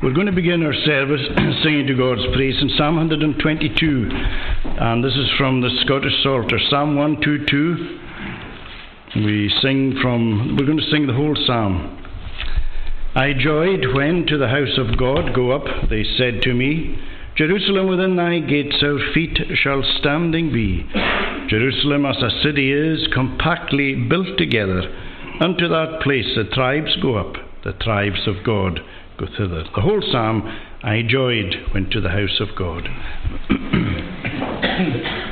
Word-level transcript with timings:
We're 0.00 0.12
going 0.12 0.26
to 0.26 0.32
begin 0.32 0.62
our 0.62 0.74
service 0.86 1.26
singing 1.64 1.88
to 1.88 1.94
God's 1.96 2.22
praise 2.32 2.54
in 2.62 2.70
Psalm 2.78 2.94
122, 2.98 4.08
and 4.78 5.02
this 5.02 5.16
is 5.16 5.28
from 5.36 5.60
the 5.60 5.70
Scottish 5.84 6.12
Psalter, 6.22 6.60
Psalm 6.70 6.94
122. 6.94 7.98
We 9.26 9.52
sing 9.60 9.98
from, 10.00 10.56
we're 10.56 10.66
going 10.66 10.78
to 10.78 10.90
sing 10.92 11.08
the 11.08 11.14
whole 11.14 11.34
psalm. 11.48 11.98
I 13.16 13.32
joyed 13.32 13.92
when 13.92 14.24
to 14.28 14.38
the 14.38 14.46
house 14.46 14.78
of 14.78 14.96
God 14.96 15.34
go 15.34 15.50
up, 15.50 15.66
they 15.90 16.04
said 16.16 16.42
to 16.42 16.54
me, 16.54 16.96
Jerusalem 17.36 17.88
within 17.88 18.14
thy 18.14 18.38
gates 18.38 18.76
our 18.84 19.00
feet 19.12 19.36
shall 19.56 19.82
standing 19.98 20.52
be. 20.52 20.86
Jerusalem 21.48 22.06
as 22.06 22.22
a 22.22 22.30
city 22.44 22.70
is, 22.70 23.08
compactly 23.12 23.96
built 23.96 24.38
together. 24.38 24.82
Unto 25.40 25.66
that 25.66 26.02
place 26.04 26.36
the 26.36 26.44
tribes 26.54 26.94
go 27.02 27.16
up, 27.16 27.34
the 27.64 27.72
tribes 27.72 28.28
of 28.28 28.44
God 28.44 28.78
go 29.18 29.26
thither. 29.26 29.64
The 29.74 29.80
whole 29.80 30.02
psalm, 30.10 30.42
I 30.82 31.02
joyed, 31.06 31.54
went 31.74 31.90
to 31.92 32.00
the 32.00 32.10
house 32.10 32.40
of 32.40 32.48
God. 32.56 32.88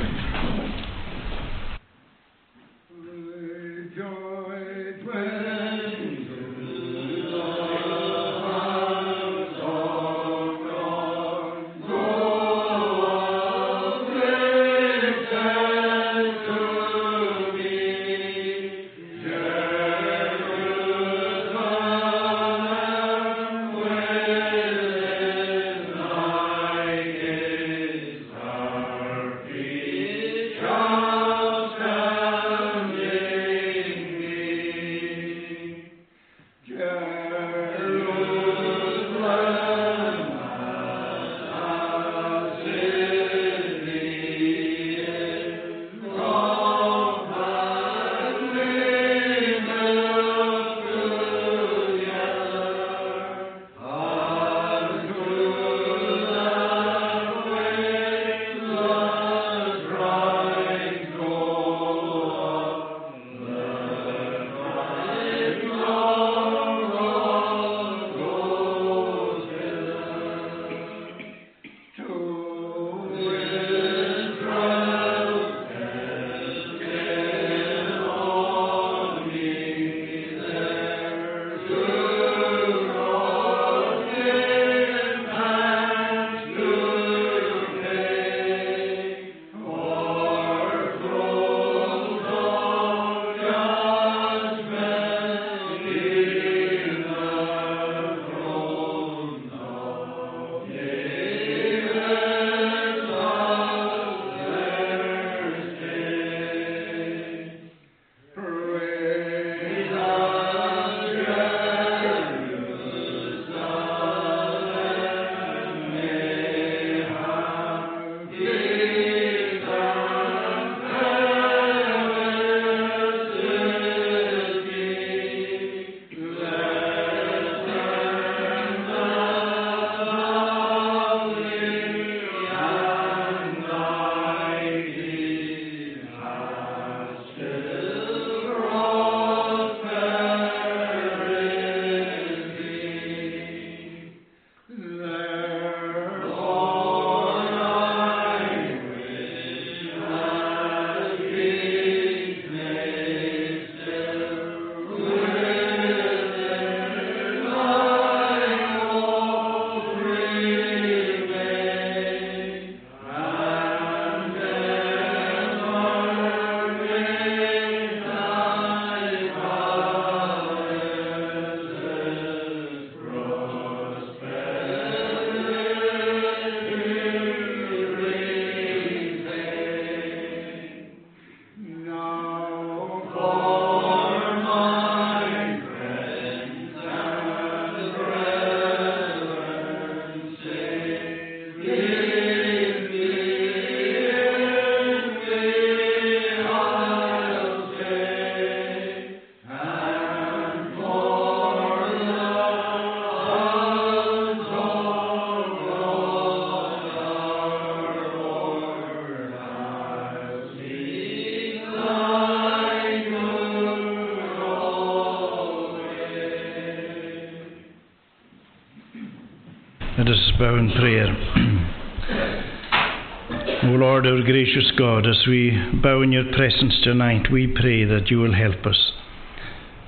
gracious 224.27 224.73
God, 224.77 225.07
as 225.07 225.25
we 225.25 225.57
bow 225.81 226.01
in 226.01 226.11
your 226.11 226.29
presence 226.33 226.77
tonight, 226.83 227.31
we 227.31 227.47
pray 227.47 227.85
that 227.85 228.11
you 228.11 228.19
will 228.19 228.33
help 228.33 228.65
us. 228.65 228.91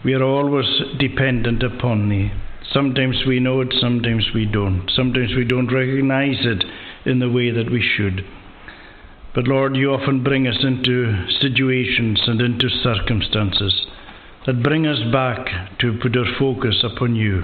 We 0.06 0.14
are 0.14 0.24
always 0.24 0.66
dependent 0.98 1.62
upon 1.62 2.08
thee. 2.08 2.32
Sometimes 2.72 3.26
we 3.28 3.42
know 3.42 3.60
it, 3.60 3.74
sometimes 3.82 4.30
we 4.34 4.46
don't. 4.46 4.90
Sometimes 4.96 5.36
we 5.36 5.44
don't 5.44 5.74
recognize 5.74 6.38
it 6.46 6.64
in 7.06 7.20
the 7.20 7.30
way 7.30 7.52
that 7.52 7.70
we 7.70 7.82
should. 7.82 8.26
But 9.36 9.50
Lord, 9.50 9.76
you 9.76 9.92
often 9.92 10.24
bring 10.24 10.48
us 10.48 10.64
into 10.64 11.28
situations 11.42 12.22
and 12.26 12.40
into 12.40 12.70
circumstances 12.70 13.88
that 14.46 14.64
bring 14.64 14.88
us 14.88 15.00
back 15.12 15.78
to 15.80 16.00
put 16.02 16.16
our 16.16 16.40
focus 16.40 16.82
upon 16.82 17.18
you. 17.18 17.44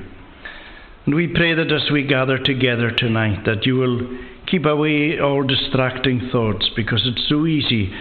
And 1.06 1.13
we 1.13 1.27
pray 1.27 1.53
that 1.56 1.74
as 1.74 1.91
we 1.91 2.07
gather 2.07 2.38
together 2.38 2.89
tonight, 2.89 3.44
that 3.45 3.65
you 3.65 3.75
will 3.75 4.18
keep 4.55 4.65
away 4.65 5.19
all 5.19 5.43
distracting 5.43 6.29
thoughts, 6.31 6.69
because 6.77 7.01
it's 7.05 7.27
so 7.27 7.45
easy 7.45 7.91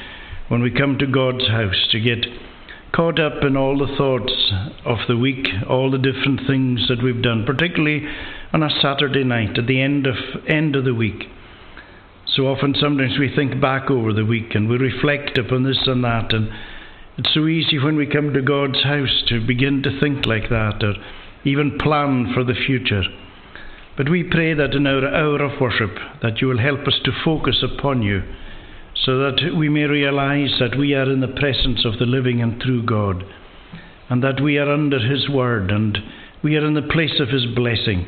when 0.46 0.62
we 0.62 0.70
come 0.70 0.96
to 0.96 1.06
God's 1.06 1.48
house 1.48 1.88
to 1.90 1.98
get 1.98 2.24
caught 2.92 3.18
up 3.18 3.42
in 3.42 3.56
all 3.56 3.76
the 3.76 3.92
thoughts 3.96 4.52
of 4.84 4.98
the 5.08 5.16
week, 5.16 5.48
all 5.68 5.90
the 5.90 5.98
different 5.98 6.40
things 6.46 6.86
that 6.86 7.02
we've 7.02 7.22
done, 7.22 7.44
particularly 7.44 8.06
on 8.52 8.62
a 8.62 8.70
Saturday 8.80 9.24
night 9.24 9.58
at 9.58 9.66
the 9.66 9.80
end 9.80 10.06
of 10.06 10.14
end 10.46 10.76
of 10.76 10.84
the 10.84 10.94
week. 10.94 11.24
So 12.36 12.46
often, 12.46 12.76
sometimes 12.78 13.18
we 13.18 13.34
think 13.34 13.60
back 13.60 13.90
over 13.90 14.12
the 14.12 14.24
week 14.24 14.54
and 14.54 14.68
we 14.68 14.76
reflect 14.76 15.36
upon 15.36 15.64
this 15.64 15.80
and 15.86 16.04
that, 16.04 16.32
and 16.32 16.50
it's 17.18 17.34
so 17.34 17.48
easy 17.48 17.80
when 17.80 17.96
we 17.96 18.06
come 18.06 18.32
to 18.32 18.42
God's 18.42 18.84
house 18.84 19.24
to 19.26 19.44
begin 19.44 19.82
to 19.82 19.98
think 19.98 20.24
like 20.24 20.50
that, 20.50 20.84
or 20.84 20.94
even 21.42 21.78
plan 21.78 22.30
for 22.32 22.44
the 22.44 22.54
future. 22.54 23.02
But 23.96 24.08
we 24.10 24.24
pray 24.24 24.54
that 24.54 24.74
in 24.74 24.86
our 24.86 25.06
hour 25.06 25.42
of 25.42 25.60
worship, 25.60 25.96
that 26.20 26.40
you 26.40 26.48
will 26.48 26.58
help 26.58 26.86
us 26.88 26.98
to 27.04 27.12
focus 27.24 27.62
upon 27.62 28.02
you, 28.02 28.22
so 28.94 29.18
that 29.18 29.54
we 29.56 29.68
may 29.68 29.84
realize 29.84 30.58
that 30.58 30.76
we 30.78 30.94
are 30.94 31.10
in 31.10 31.20
the 31.20 31.28
presence 31.28 31.84
of 31.84 31.98
the 31.98 32.06
living 32.06 32.42
and 32.42 32.60
true 32.60 32.82
God, 32.82 33.24
and 34.08 34.22
that 34.22 34.40
we 34.40 34.58
are 34.58 34.70
under 34.70 34.98
His 34.98 35.28
word, 35.28 35.70
and 35.70 35.98
we 36.42 36.56
are 36.56 36.66
in 36.66 36.74
the 36.74 36.82
place 36.82 37.20
of 37.20 37.28
His 37.28 37.46
blessing. 37.46 38.06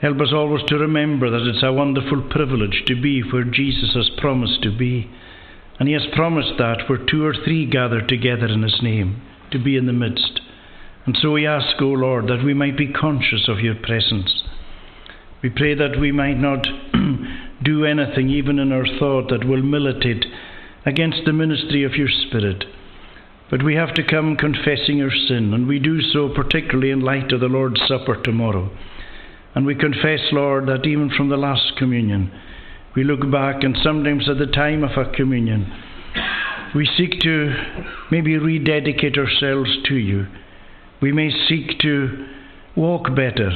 Help 0.00 0.20
us 0.20 0.32
always 0.32 0.62
to 0.68 0.76
remember 0.78 1.30
that 1.30 1.46
it's 1.46 1.62
a 1.62 1.72
wonderful 1.72 2.22
privilege 2.30 2.84
to 2.86 3.00
be 3.00 3.22
where 3.22 3.44
Jesus 3.44 3.94
has 3.94 4.10
promised 4.18 4.62
to 4.62 4.76
be. 4.76 5.10
And 5.78 5.88
He 5.88 5.94
has 5.94 6.06
promised 6.14 6.58
that 6.58 6.88
where 6.88 6.98
two 6.98 7.24
or 7.24 7.34
three 7.34 7.66
gather 7.66 8.00
together 8.00 8.46
in 8.46 8.62
His 8.62 8.80
name, 8.82 9.22
to 9.52 9.58
be 9.62 9.76
in 9.76 9.86
the 9.86 9.92
midst. 9.92 10.40
And 11.06 11.16
so 11.20 11.32
we 11.32 11.46
ask, 11.46 11.80
O 11.80 11.86
Lord, 11.86 12.26
that 12.28 12.44
we 12.44 12.54
might 12.54 12.76
be 12.76 12.92
conscious 12.92 13.48
of 13.48 13.60
Your 13.60 13.74
presence. 13.74 14.42
We 15.42 15.50
pray 15.50 15.74
that 15.74 16.00
we 16.00 16.12
might 16.12 16.38
not 16.38 16.66
do 17.62 17.84
anything, 17.84 18.30
even 18.30 18.58
in 18.58 18.72
our 18.72 18.86
thought, 18.98 19.30
that 19.30 19.46
will 19.46 19.62
militate 19.62 20.24
against 20.84 21.24
the 21.24 21.32
ministry 21.32 21.84
of 21.84 21.94
Your 21.94 22.08
Spirit. 22.08 22.64
But 23.50 23.62
we 23.62 23.76
have 23.76 23.94
to 23.94 24.06
come 24.06 24.36
confessing 24.36 25.02
our 25.02 25.10
sin, 25.28 25.54
and 25.54 25.68
we 25.68 25.78
do 25.78 26.00
so 26.00 26.28
particularly 26.34 26.90
in 26.90 27.00
light 27.00 27.32
of 27.32 27.40
the 27.40 27.46
Lord's 27.46 27.80
Supper 27.86 28.20
tomorrow. 28.22 28.70
And 29.54 29.64
we 29.64 29.74
confess, 29.74 30.20
Lord, 30.32 30.66
that 30.66 30.84
even 30.84 31.10
from 31.10 31.28
the 31.28 31.36
last 31.36 31.76
communion, 31.78 32.30
we 32.94 33.04
look 33.04 33.30
back 33.30 33.62
and 33.62 33.76
sometimes 33.82 34.28
at 34.28 34.38
the 34.38 34.46
time 34.46 34.82
of 34.82 34.90
our 34.96 35.14
communion, 35.14 35.70
we 36.74 36.88
seek 36.96 37.20
to 37.20 37.54
maybe 38.10 38.36
rededicate 38.36 39.16
ourselves 39.16 39.70
to 39.84 39.94
you. 39.94 40.26
We 41.00 41.12
may 41.12 41.30
seek 41.48 41.78
to 41.80 42.26
walk 42.74 43.14
better. 43.14 43.52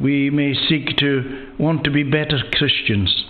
We 0.00 0.30
may 0.30 0.54
seek 0.68 0.96
to 0.98 1.52
want 1.58 1.84
to 1.84 1.90
be 1.90 2.02
better 2.02 2.38
Christians. 2.52 3.24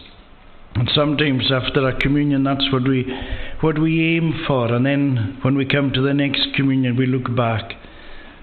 And 0.75 0.89
sometimes 0.95 1.51
after 1.51 1.87
a 1.89 1.99
communion, 1.99 2.45
that's 2.45 2.73
what 2.73 2.87
we, 2.87 3.13
what 3.61 3.79
we 3.79 4.17
aim 4.17 4.45
for. 4.47 4.73
And 4.73 4.87
then 4.87 5.39
when 5.43 5.57
we 5.57 5.67
come 5.67 5.93
to 5.93 6.01
the 6.01 6.15
next 6.15 6.55
communion, 6.55 6.97
we 6.97 7.07
look 7.07 7.35
back 7.35 7.73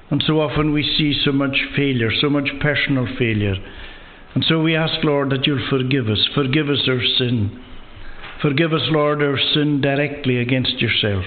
and 0.09 0.23
so 0.25 0.39
often 0.39 0.71
we 0.71 0.83
see 0.83 1.19
so 1.25 1.31
much 1.31 1.57
failure, 1.75 2.11
so 2.21 2.29
much 2.29 2.49
personal 2.61 3.07
failure. 3.19 3.55
And 4.35 4.45
so 4.47 4.61
we 4.61 4.75
ask, 4.75 5.03
Lord, 5.03 5.31
that 5.31 5.45
you'll 5.45 5.67
forgive 5.69 6.07
us. 6.07 6.27
Forgive 6.33 6.69
us 6.69 6.87
our 6.87 7.01
sin. 7.17 7.63
Forgive 8.41 8.71
us, 8.71 8.83
Lord, 8.89 9.21
our 9.21 9.37
sin 9.53 9.81
directly 9.81 10.37
against 10.37 10.79
yourself. 10.79 11.25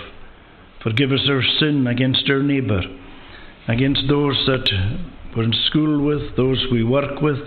Forgive 0.83 1.13
us 1.13 1.29
our 1.29 1.43
sin 1.59 1.87
against 1.87 2.29
our 2.31 2.43
neighbour, 2.43 2.81
against 3.69 4.09
those 4.09 4.37
that 4.47 4.67
we're 5.37 5.45
in 5.45 5.55
school 5.67 6.05
with, 6.05 6.37
those 6.37 6.67
we 6.71 6.85
work 6.85 7.21
with, 7.21 7.39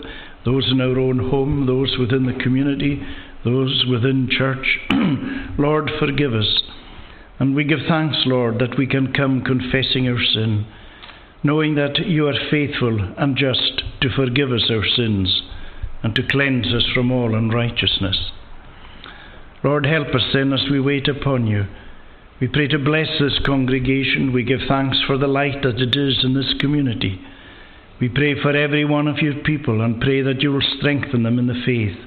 those 0.45 0.69
in 0.71 0.81
our 0.81 0.99
own 0.99 1.29
home, 1.29 1.65
those 1.65 1.97
within 1.99 2.25
the 2.25 2.43
community, 2.43 3.01
those 3.43 3.85
within 3.89 4.29
church. 4.29 4.79
Lord, 5.57 5.91
forgive 5.99 6.33
us. 6.33 6.61
And 7.39 7.55
we 7.55 7.63
give 7.63 7.79
thanks, 7.87 8.17
Lord, 8.25 8.59
that 8.59 8.77
we 8.77 8.87
can 8.87 9.13
come 9.13 9.43
confessing 9.43 10.07
our 10.07 10.23
sin 10.33 10.65
knowing 11.43 11.75
that 11.75 11.99
you 11.99 12.27
are 12.27 12.49
faithful 12.49 12.99
and 13.17 13.35
just 13.35 13.83
to 14.01 14.09
forgive 14.15 14.51
us 14.51 14.69
our 14.69 14.85
sins 14.95 15.41
and 16.01 16.15
to 16.15 16.27
cleanse 16.29 16.73
us 16.73 16.85
from 16.93 17.11
all 17.11 17.35
unrighteousness. 17.35 18.31
Lord, 19.63 19.85
help 19.85 20.07
us 20.09 20.23
then 20.33 20.53
as 20.53 20.63
we 20.71 20.79
wait 20.79 21.07
upon 21.07 21.47
you. 21.47 21.65
We 22.39 22.47
pray 22.47 22.67
to 22.69 22.79
bless 22.79 23.07
this 23.19 23.39
congregation. 23.45 24.33
We 24.33 24.43
give 24.43 24.61
thanks 24.67 24.97
for 25.05 25.17
the 25.17 25.27
light 25.27 25.61
that 25.63 25.79
it 25.79 25.95
is 25.95 26.23
in 26.23 26.33
this 26.33 26.53
community. 26.59 27.21
We 27.99 28.09
pray 28.09 28.41
for 28.41 28.55
every 28.55 28.85
one 28.85 29.07
of 29.07 29.19
your 29.19 29.35
people 29.43 29.81
and 29.81 30.01
pray 30.01 30.21
that 30.21 30.41
you 30.41 30.51
will 30.51 30.77
strengthen 30.77 31.23
them 31.23 31.39
in 31.39 31.47
the 31.47 31.61
faith. 31.65 31.97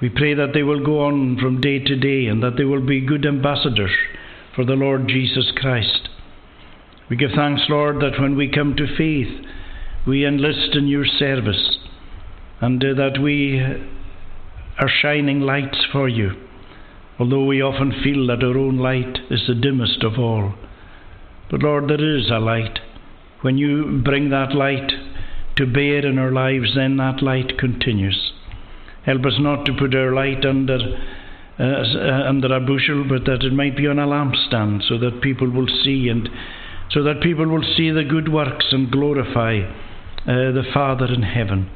We 0.00 0.08
pray 0.08 0.34
that 0.34 0.52
they 0.54 0.62
will 0.62 0.84
go 0.84 1.04
on 1.04 1.38
from 1.38 1.60
day 1.60 1.78
to 1.78 1.96
day 1.96 2.26
and 2.26 2.42
that 2.42 2.56
they 2.56 2.64
will 2.64 2.84
be 2.84 3.04
good 3.04 3.26
ambassadors 3.26 3.90
for 4.54 4.64
the 4.64 4.74
Lord 4.74 5.08
Jesus 5.08 5.52
Christ. 5.56 6.08
We 7.08 7.16
give 7.16 7.32
thanks, 7.34 7.62
Lord, 7.68 7.96
that 8.00 8.20
when 8.20 8.36
we 8.36 8.48
come 8.48 8.76
to 8.76 8.96
faith, 8.96 9.44
we 10.06 10.24
enlist 10.24 10.74
in 10.74 10.86
your 10.86 11.04
service 11.04 11.78
and 12.60 12.82
uh, 12.82 12.94
that 12.94 13.20
we 13.20 13.58
are 13.58 14.88
shining 14.88 15.40
lights 15.40 15.84
for 15.92 16.08
you, 16.08 16.30
although 17.18 17.44
we 17.44 17.60
often 17.60 17.92
feel 18.02 18.26
that 18.28 18.42
our 18.42 18.56
own 18.56 18.78
light 18.78 19.18
is 19.30 19.42
the 19.46 19.54
dimmest 19.54 20.02
of 20.02 20.18
all. 20.18 20.54
But 21.50 21.62
Lord, 21.62 21.88
there 21.88 22.16
is 22.16 22.30
a 22.30 22.38
light. 22.38 22.78
When 23.42 23.56
you 23.56 24.02
bring 24.04 24.30
that 24.30 24.54
light 24.54 24.92
to 25.56 25.66
bear 25.66 26.06
in 26.06 26.18
our 26.18 26.30
lives, 26.30 26.74
then 26.74 26.96
that 26.98 27.22
light 27.22 27.58
continues. 27.58 28.32
Help 29.04 29.24
us 29.24 29.38
not 29.38 29.64
to 29.66 29.72
put 29.78 29.94
our 29.94 30.12
light 30.12 30.44
under 30.44 30.78
uh, 31.58 31.62
uh 31.62 32.28
under 32.28 32.54
a 32.54 32.60
bushel, 32.60 33.04
but 33.08 33.24
that 33.24 33.42
it 33.42 33.52
might 33.52 33.76
be 33.76 33.86
on 33.86 33.98
a 33.98 34.06
lampstand, 34.06 34.82
so 34.88 34.98
that 34.98 35.22
people 35.22 35.50
will 35.50 35.68
see 35.84 36.08
and 36.08 36.28
so 36.90 37.02
that 37.02 37.22
people 37.22 37.46
will 37.46 37.64
see 37.76 37.90
the 37.90 38.04
good 38.04 38.32
works 38.32 38.66
and 38.72 38.90
glorify 38.90 39.60
uh, 39.60 40.52
the 40.52 40.64
Father 40.74 41.06
in 41.06 41.22
heaven. 41.22 41.70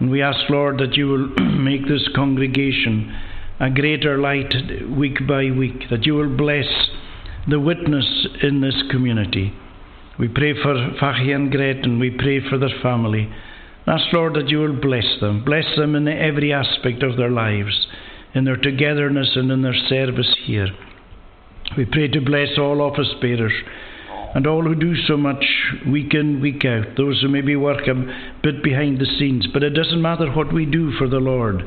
And 0.00 0.10
we 0.10 0.22
ask, 0.22 0.38
Lord, 0.48 0.78
that 0.78 0.96
you 0.96 1.08
will 1.08 1.28
make 1.58 1.86
this 1.86 2.08
congregation 2.14 3.14
a 3.60 3.70
greater 3.70 4.18
light 4.18 4.54
week 4.88 5.26
by 5.26 5.50
week, 5.50 5.90
that 5.90 6.06
you 6.06 6.14
will 6.14 6.36
bless 6.36 6.66
the 7.48 7.60
witness 7.60 8.26
in 8.42 8.60
this 8.60 8.82
community. 8.90 9.52
We 10.18 10.26
pray 10.26 10.52
for 10.60 10.74
Fachi 11.00 11.32
and 11.32 11.50
Gret 11.50 11.84
and 11.84 12.00
we 12.00 12.10
pray 12.10 12.40
for 12.48 12.58
their 12.58 12.76
family. 12.82 13.32
Ask, 13.86 14.12
Lord, 14.12 14.34
that 14.34 14.48
you 14.48 14.58
will 14.58 14.80
bless 14.80 15.06
them. 15.20 15.44
Bless 15.44 15.64
them 15.76 15.94
in 15.94 16.08
every 16.08 16.52
aspect 16.52 17.04
of 17.04 17.16
their 17.16 17.30
lives, 17.30 17.86
in 18.34 18.44
their 18.44 18.56
togetherness 18.56 19.30
and 19.36 19.50
in 19.52 19.62
their 19.62 19.78
service 19.88 20.34
here. 20.44 20.68
We 21.76 21.84
pray 21.84 22.08
to 22.08 22.20
bless 22.20 22.58
all 22.58 22.82
office 22.82 23.14
bearers 23.20 23.52
and 24.34 24.46
all 24.46 24.62
who 24.62 24.74
do 24.74 24.96
so 25.06 25.16
much 25.16 25.44
week 25.88 26.14
in, 26.14 26.40
week 26.40 26.64
out, 26.64 26.96
those 26.96 27.22
who 27.22 27.28
maybe 27.28 27.54
work 27.56 27.86
a 27.86 27.94
bit 28.42 28.62
behind 28.62 28.98
the 28.98 29.06
scenes. 29.18 29.46
But 29.52 29.62
it 29.62 29.70
doesn't 29.70 30.02
matter 30.02 30.30
what 30.32 30.52
we 30.52 30.66
do 30.66 30.92
for 30.98 31.08
the 31.08 31.18
Lord, 31.18 31.62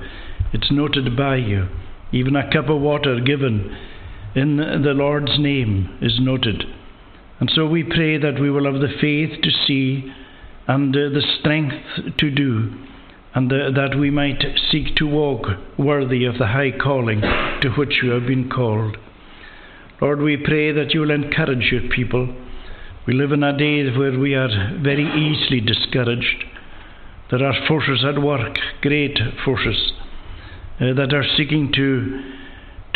it's 0.53 0.71
noted 0.71 1.15
by 1.15 1.37
you. 1.37 1.67
Even 2.11 2.35
a 2.35 2.51
cup 2.51 2.67
of 2.67 2.81
water 2.81 3.21
given 3.21 3.75
in 4.35 4.57
the 4.57 4.93
Lord's 4.93 5.39
name 5.39 5.97
is 6.01 6.19
noted. 6.19 6.65
And 7.41 7.51
so 7.53 7.65
we 7.65 7.83
pray 7.83 8.17
that 8.17 8.39
we 8.39 8.49
will 8.49 8.71
have 8.71 8.79
the 8.79 8.95
faith 9.01 9.41
to 9.41 9.51
see 9.67 10.13
and 10.67 10.95
uh, 10.95 11.09
the 11.09 11.23
strength 11.39 11.75
to 12.17 12.31
do, 12.31 12.73
and 13.35 13.51
uh, 13.51 13.71
that 13.75 13.99
we 13.99 14.09
might 14.09 14.41
seek 14.71 14.95
to 14.95 15.07
walk 15.07 15.47
worthy 15.77 16.23
of 16.23 16.37
the 16.37 16.47
high 16.47 16.71
calling 16.71 17.19
to 17.19 17.69
which 17.75 17.99
you 18.01 18.11
have 18.11 18.25
been 18.25 18.49
called. 18.49 18.95
Lord, 19.99 20.21
we 20.21 20.37
pray 20.37 20.71
that 20.71 20.93
you 20.93 21.01
will 21.01 21.11
encourage 21.11 21.73
your 21.73 21.89
people 21.93 22.33
we 23.07 23.15
live 23.15 23.31
in 23.31 23.41
a 23.41 23.57
day 23.57 23.89
where 23.97 24.17
we 24.17 24.35
are 24.35 24.77
very 24.79 25.03
easily 25.03 25.59
discouraged. 25.59 26.43
There 27.31 27.43
are 27.43 27.67
forces 27.67 28.05
at 28.05 28.21
work, 28.21 28.59
great 28.81 29.17
forces, 29.43 29.91
uh, 30.79 30.93
that 30.93 31.11
are 31.11 31.25
seeking 31.35 31.71
to, 31.73 32.31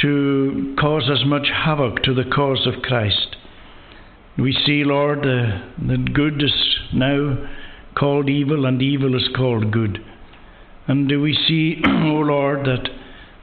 to 0.01 0.75
cause 0.79 1.09
as 1.11 1.25
much 1.25 1.47
havoc 1.47 2.03
to 2.03 2.13
the 2.13 2.23
cause 2.23 2.67
of 2.67 2.83
Christ. 2.83 3.34
We 4.37 4.51
see, 4.65 4.83
Lord, 4.83 5.19
uh, 5.19 5.61
that 5.87 6.13
good 6.13 6.43
is 6.43 6.53
now 6.93 7.37
called 7.97 8.29
evil 8.29 8.65
and 8.65 8.81
evil 8.81 9.15
is 9.15 9.29
called 9.35 9.71
good. 9.71 10.03
And 10.87 11.07
do 11.07 11.21
we 11.21 11.33
see, 11.47 11.81
O 11.85 12.17
oh 12.17 12.19
Lord, 12.19 12.65
that 12.65 12.89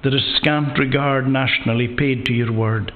there 0.03 0.15
is 0.15 0.37
scant 0.37 0.79
regard 0.79 1.27
nationally 1.27 1.89
paid 1.89 2.27
to 2.27 2.33
your 2.33 2.53
word. 2.53 2.93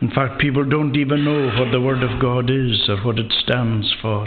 In 0.00 0.10
fact, 0.10 0.40
people 0.40 0.64
don't 0.64 0.96
even 0.96 1.24
know 1.24 1.50
what 1.60 1.70
the 1.70 1.80
Word 1.80 2.02
of 2.02 2.20
God 2.20 2.50
is 2.50 2.88
or 2.88 2.96
what 3.04 3.20
it 3.20 3.32
stands 3.44 3.94
for. 4.02 4.26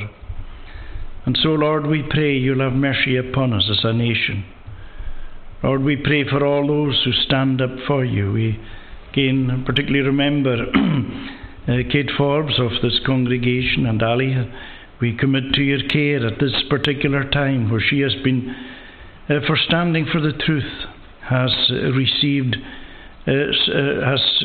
And 1.25 1.37
so, 1.43 1.49
Lord, 1.49 1.87
we 1.87 2.01
pray 2.01 2.37
you'll 2.37 2.61
have 2.61 2.73
mercy 2.73 3.17
upon 3.17 3.51
us 3.51 3.69
as 3.69 3.83
a 3.83 3.91
nation. 3.91 4.45
Lord, 5.63 5.83
we 5.83 5.97
pray 5.97 6.23
for 6.29 6.45
all 6.45 6.67
those 6.67 7.01
who 7.03 7.11
stand 7.11 7.61
up 7.61 7.71
for 7.87 8.05
you. 8.05 8.31
We 8.31 8.59
again 9.11 9.63
particularly 9.65 10.05
remember 10.05 10.65
uh, 11.67 11.77
Kate 11.91 12.11
Forbes 12.17 12.59
of 12.59 12.71
this 12.81 12.99
congregation 13.05 13.85
and 13.85 14.01
Ali. 14.03 14.35
We 15.01 15.17
commit 15.17 15.53
to 15.53 15.61
your 15.61 15.87
care 15.89 16.25
at 16.25 16.39
this 16.39 16.53
particular 16.69 17.29
time 17.29 17.69
where 17.69 17.81
she 17.81 17.99
has 18.01 18.15
been, 18.23 18.55
uh, 19.29 19.39
for 19.45 19.57
standing 19.57 20.05
for 20.11 20.21
the 20.21 20.33
truth, 20.33 20.71
has 21.21 21.51
received 21.71 22.55
uh, 23.27 23.31
uh, 23.31 24.05
has 24.05 24.43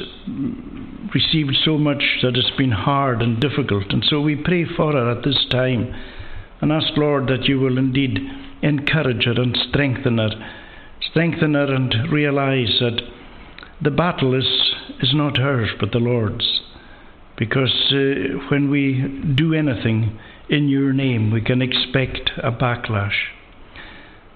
received 1.14 1.54
so 1.66 1.76
much 1.76 2.02
that 2.22 2.34
it's 2.34 2.56
been 2.56 2.70
hard 2.70 3.20
and 3.20 3.38
difficult. 3.38 3.84
And 3.90 4.02
so 4.08 4.22
we 4.22 4.36
pray 4.36 4.64
for 4.64 4.92
her 4.92 5.10
at 5.10 5.22
this 5.22 5.44
time 5.50 5.94
and 6.62 6.72
ask, 6.72 6.88
Lord, 6.96 7.26
that 7.26 7.44
you 7.44 7.60
will 7.60 7.76
indeed 7.76 8.18
encourage 8.62 9.26
her 9.26 9.32
and 9.32 9.54
strengthen 9.68 10.16
her. 10.16 10.30
Strengthen 11.10 11.52
her 11.52 11.74
and 11.74 12.10
realize 12.10 12.78
that 12.80 13.02
the 13.82 13.90
battle 13.90 14.34
is, 14.34 14.48
is 15.02 15.12
not 15.12 15.36
hers 15.36 15.70
but 15.78 15.92
the 15.92 15.98
Lord's. 15.98 16.62
Because 17.40 17.73
uh, 17.90 18.37
when 18.50 18.70
we 18.70 19.32
do 19.35 19.54
anything 19.54 20.20
in 20.50 20.68
your 20.68 20.92
name, 20.92 21.32
we 21.32 21.40
can 21.40 21.62
expect 21.62 22.30
a 22.37 22.52
backlash. 22.52 23.16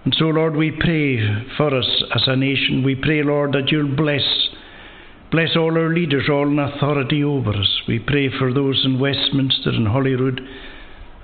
And 0.04 0.16
so, 0.18 0.24
Lord, 0.24 0.56
we 0.56 0.70
pray 0.70 1.18
for 1.58 1.76
us 1.76 2.02
as 2.14 2.22
a 2.26 2.34
nation. 2.34 2.82
We 2.82 2.94
pray, 2.94 3.22
Lord, 3.22 3.52
that 3.52 3.70
you'll 3.70 3.94
bless. 3.94 4.24
Bless 5.30 5.50
all 5.54 5.76
our 5.76 5.92
leaders, 5.92 6.30
all 6.30 6.48
in 6.48 6.58
authority 6.58 7.22
over 7.22 7.50
us. 7.50 7.82
We 7.86 7.98
pray 7.98 8.30
for 8.38 8.54
those 8.54 8.82
in 8.86 8.98
Westminster 8.98 9.70
and 9.70 9.88
Holyrood, 9.88 10.40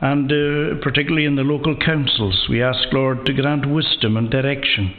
and 0.03 0.31
uh, 0.31 0.83
particularly 0.83 1.25
in 1.25 1.37
the 1.37 1.43
local 1.43 1.77
councils. 1.77 2.47
We 2.51 2.63
ask, 2.63 2.93
Lord, 2.93 3.25
to 3.25 3.33
grant 3.33 3.71
wisdom 3.71 4.19
and 4.19 4.29
direction, 4.31 4.95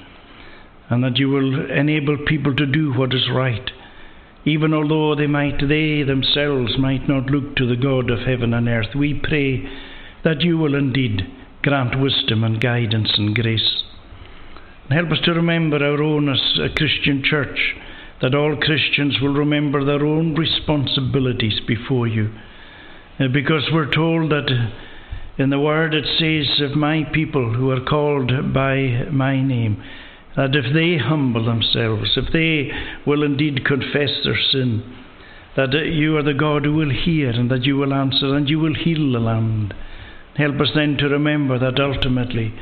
and 0.89 1.03
that 1.03 1.17
you 1.17 1.29
will 1.29 1.69
enable 1.69 2.17
people 2.25 2.55
to 2.55 2.65
do 2.65 2.91
what 2.93 3.13
is 3.13 3.29
right 3.31 3.69
even 4.45 4.73
although 4.73 5.15
they 5.15 5.27
might 5.27 5.59
they 5.67 6.03
themselves 6.03 6.77
might 6.77 7.07
not 7.07 7.27
look 7.27 7.55
to 7.55 7.67
the 7.67 7.75
God 7.75 8.09
of 8.09 8.19
heaven 8.19 8.53
and 8.53 8.67
earth, 8.67 8.95
we 8.95 9.13
pray 9.13 9.69
that 10.23 10.41
you 10.41 10.57
will 10.57 10.75
indeed 10.75 11.21
grant 11.61 11.99
wisdom 11.99 12.43
and 12.43 12.59
guidance 12.59 13.11
and 13.17 13.35
grace. 13.35 13.83
And 14.89 14.93
help 14.93 15.11
us 15.11 15.23
to 15.25 15.33
remember 15.33 15.77
our 15.77 16.01
own 16.01 16.29
as 16.29 16.59
a 16.59 16.73
Christian 16.75 17.23
church, 17.23 17.75
that 18.21 18.35
all 18.35 18.55
Christians 18.57 19.17
will 19.21 19.33
remember 19.33 19.85
their 19.85 20.05
own 20.05 20.35
responsibilities 20.35 21.59
before 21.67 22.07
you. 22.07 22.31
Uh, 23.19 23.27
because 23.31 23.69
we're 23.71 23.93
told 23.93 24.31
that 24.31 24.71
in 25.37 25.49
the 25.49 25.59
Word 25.59 25.93
it 25.93 26.05
says 26.19 26.61
of 26.61 26.77
my 26.77 27.03
people 27.13 27.53
who 27.53 27.69
are 27.71 27.83
called 27.83 28.53
by 28.53 29.05
my 29.11 29.41
name, 29.41 29.83
that 30.35 30.55
if 30.55 30.73
they 30.73 30.97
humble 30.97 31.45
themselves, 31.45 32.17
if 32.17 32.31
they 32.31 32.71
will 33.05 33.23
indeed 33.23 33.65
confess 33.65 34.11
their 34.23 34.39
sin, 34.51 34.83
that 35.55 35.73
you 35.73 36.15
are 36.17 36.23
the 36.23 36.33
God 36.33 36.65
who 36.65 36.73
will 36.73 36.91
hear 36.91 37.29
and 37.29 37.51
that 37.51 37.65
you 37.65 37.75
will 37.77 37.93
answer 37.93 38.35
and 38.35 38.49
you 38.49 38.59
will 38.59 38.75
heal 38.75 39.11
the 39.11 39.19
land. 39.19 39.73
Help 40.37 40.61
us 40.61 40.71
then 40.73 40.95
to 40.97 41.09
remember 41.09 41.59
that 41.59 41.79
ultimately 41.79 42.53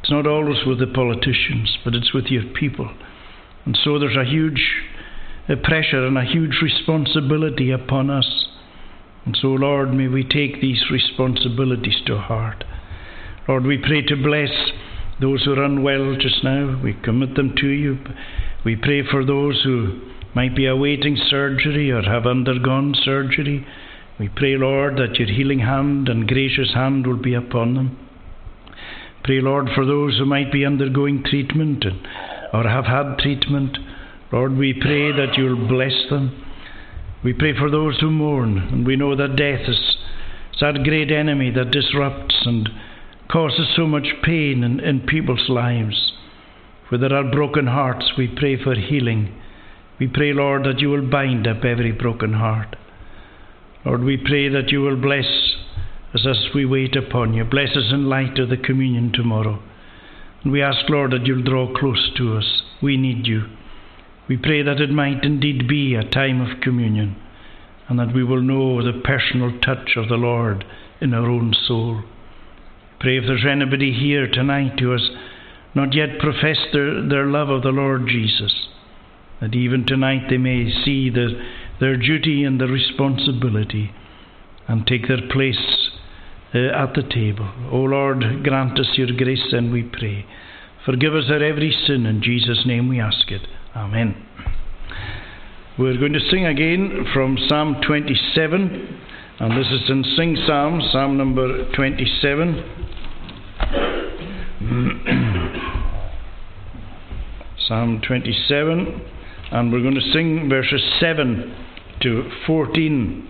it's 0.00 0.10
not 0.10 0.26
always 0.26 0.64
with 0.66 0.78
the 0.78 0.86
politicians, 0.86 1.76
but 1.84 1.94
it's 1.94 2.14
with 2.14 2.26
your 2.26 2.44
people. 2.54 2.90
And 3.66 3.78
so 3.84 3.98
there's 3.98 4.16
a 4.16 4.24
huge 4.24 4.64
uh, 5.48 5.56
pressure 5.62 6.06
and 6.06 6.16
a 6.16 6.24
huge 6.24 6.60
responsibility 6.62 7.70
upon 7.70 8.08
us. 8.08 8.46
And 9.26 9.36
so, 9.38 9.48
Lord, 9.48 9.92
may 9.92 10.08
we 10.08 10.24
take 10.24 10.62
these 10.62 10.84
responsibilities 10.90 12.00
to 12.06 12.18
heart. 12.18 12.64
Lord, 13.46 13.64
we 13.64 13.76
pray 13.76 14.00
to 14.02 14.16
bless 14.16 14.50
those 15.20 15.44
who 15.44 15.52
are 15.52 15.64
unwell 15.64 16.16
just 16.20 16.44
now, 16.44 16.80
we 16.82 16.94
commit 16.94 17.34
them 17.34 17.54
to 17.56 17.66
you. 17.66 17.98
We 18.64 18.76
pray 18.76 19.02
for 19.08 19.24
those 19.24 19.62
who 19.64 20.00
might 20.34 20.54
be 20.54 20.66
awaiting 20.66 21.16
surgery 21.28 21.90
or 21.90 22.02
have 22.02 22.26
undergone 22.26 22.94
surgery. 23.04 23.66
We 24.18 24.28
pray, 24.28 24.56
Lord, 24.56 24.96
that 24.96 25.16
your 25.16 25.28
healing 25.28 25.60
hand 25.60 26.08
and 26.08 26.28
gracious 26.28 26.72
hand 26.74 27.06
will 27.06 27.16
be 27.20 27.34
upon 27.34 27.74
them. 27.74 27.98
Pray, 29.24 29.40
Lord, 29.40 29.68
for 29.74 29.84
those 29.84 30.18
who 30.18 30.24
might 30.24 30.52
be 30.52 30.64
undergoing 30.64 31.24
treatment 31.24 31.84
or 32.52 32.68
have 32.68 32.86
had 32.86 33.18
treatment. 33.18 33.76
Lord, 34.32 34.56
we 34.56 34.72
pray 34.72 35.12
that 35.12 35.36
you'll 35.36 35.68
bless 35.68 36.08
them. 36.10 36.44
We 37.24 37.32
pray 37.32 37.56
for 37.58 37.70
those 37.70 37.98
who 38.00 38.10
mourn, 38.10 38.58
and 38.58 38.86
we 38.86 38.96
know 38.96 39.16
that 39.16 39.36
death 39.36 39.68
is 39.68 39.96
that 40.60 40.82
great 40.84 41.10
enemy 41.10 41.50
that 41.50 41.70
disrupts 41.70 42.36
and 42.44 42.68
causes 43.30 43.68
so 43.76 43.86
much 43.86 44.06
pain 44.22 44.64
in, 44.64 44.80
in 44.80 45.00
people's 45.00 45.48
lives. 45.48 46.12
Where 46.88 46.98
there 46.98 47.12
are 47.12 47.30
broken 47.30 47.66
hearts, 47.66 48.12
we 48.16 48.28
pray 48.28 48.62
for 48.62 48.74
healing. 48.74 49.34
We 50.00 50.08
pray, 50.08 50.32
Lord, 50.32 50.64
that 50.64 50.80
you 50.80 50.90
will 50.90 51.08
bind 51.08 51.46
up 51.46 51.64
every 51.64 51.92
broken 51.92 52.32
heart. 52.34 52.76
Lord, 53.84 54.04
we 54.04 54.16
pray 54.16 54.48
that 54.48 54.70
you 54.70 54.80
will 54.80 55.00
bless 55.00 55.26
us 56.14 56.26
as 56.26 56.54
we 56.54 56.64
wait 56.64 56.96
upon 56.96 57.34
you. 57.34 57.44
Bless 57.44 57.70
us 57.76 57.92
in 57.92 58.08
light 58.08 58.38
of 58.38 58.48
the 58.48 58.56
communion 58.56 59.12
tomorrow. 59.12 59.62
And 60.42 60.52
we 60.52 60.62
ask, 60.62 60.88
Lord, 60.88 61.12
that 61.12 61.26
you'll 61.26 61.42
draw 61.42 61.72
close 61.74 62.10
to 62.16 62.36
us. 62.36 62.62
We 62.82 62.96
need 62.96 63.26
you. 63.26 63.44
We 64.28 64.36
pray 64.36 64.62
that 64.62 64.80
it 64.80 64.90
might 64.90 65.24
indeed 65.24 65.68
be 65.68 65.94
a 65.94 66.08
time 66.08 66.40
of 66.40 66.60
communion 66.60 67.16
and 67.88 67.98
that 67.98 68.14
we 68.14 68.22
will 68.22 68.42
know 68.42 68.82
the 68.82 69.00
personal 69.02 69.58
touch 69.60 69.96
of 69.96 70.08
the 70.08 70.16
Lord 70.16 70.64
in 71.00 71.14
our 71.14 71.28
own 71.28 71.54
soul. 71.66 72.02
Pray 73.00 73.18
if 73.18 73.24
there's 73.26 73.46
anybody 73.48 73.92
here 73.92 74.26
tonight 74.26 74.80
who 74.80 74.90
has 74.90 75.08
not 75.74 75.94
yet 75.94 76.18
professed 76.18 76.68
their, 76.72 77.06
their 77.08 77.26
love 77.26 77.48
of 77.48 77.62
the 77.62 77.68
Lord 77.68 78.08
Jesus, 78.08 78.68
that 79.40 79.54
even 79.54 79.86
tonight 79.86 80.26
they 80.28 80.38
may 80.38 80.68
see 80.84 81.08
the, 81.08 81.40
their 81.78 81.96
duty 81.96 82.42
and 82.42 82.60
their 82.60 82.68
responsibility 82.68 83.92
and 84.66 84.86
take 84.86 85.06
their 85.06 85.28
place 85.30 85.90
uh, 86.54 86.58
at 86.58 86.94
the 86.94 87.02
table. 87.02 87.48
O 87.70 87.78
Lord, 87.78 88.42
grant 88.42 88.78
us 88.80 88.88
your 88.94 89.14
grace, 89.16 89.52
and 89.52 89.72
we 89.72 89.82
pray. 89.82 90.26
Forgive 90.84 91.14
us 91.14 91.24
our 91.30 91.42
every 91.42 91.70
sin. 91.86 92.04
In 92.04 92.20
Jesus' 92.22 92.64
name 92.66 92.88
we 92.88 93.00
ask 93.00 93.30
it. 93.30 93.42
Amen. 93.76 94.26
We're 95.78 95.98
going 95.98 96.14
to 96.14 96.30
sing 96.30 96.46
again 96.46 97.06
from 97.14 97.38
Psalm 97.48 97.76
27, 97.86 99.00
and 99.38 99.56
this 99.56 99.70
is 99.70 99.88
in 99.88 100.02
Sing 100.16 100.36
Psalm, 100.46 100.82
Psalm 100.90 101.16
number 101.16 101.70
27. 101.74 102.87
Psalm 107.68 108.00
27, 108.06 109.02
and 109.50 109.70
we're 109.70 109.82
going 109.82 109.94
to 109.94 110.12
sing 110.12 110.48
verses 110.48 110.80
7 111.00 111.54
to 112.02 112.30
14. 112.46 113.28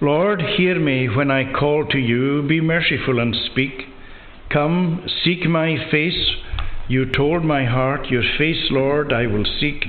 Lord, 0.00 0.42
hear 0.56 0.80
me 0.80 1.08
when 1.08 1.30
I 1.30 1.52
call 1.52 1.86
to 1.90 1.98
you, 1.98 2.44
be 2.48 2.60
merciful 2.60 3.20
and 3.20 3.36
speak. 3.52 3.82
Come, 4.50 5.06
seek 5.24 5.46
my 5.46 5.76
face. 5.92 6.32
You 6.88 7.12
told 7.12 7.44
my 7.44 7.64
heart, 7.64 8.06
Your 8.06 8.24
face, 8.36 8.66
Lord, 8.70 9.12
I 9.12 9.26
will 9.26 9.46
seek. 9.60 9.84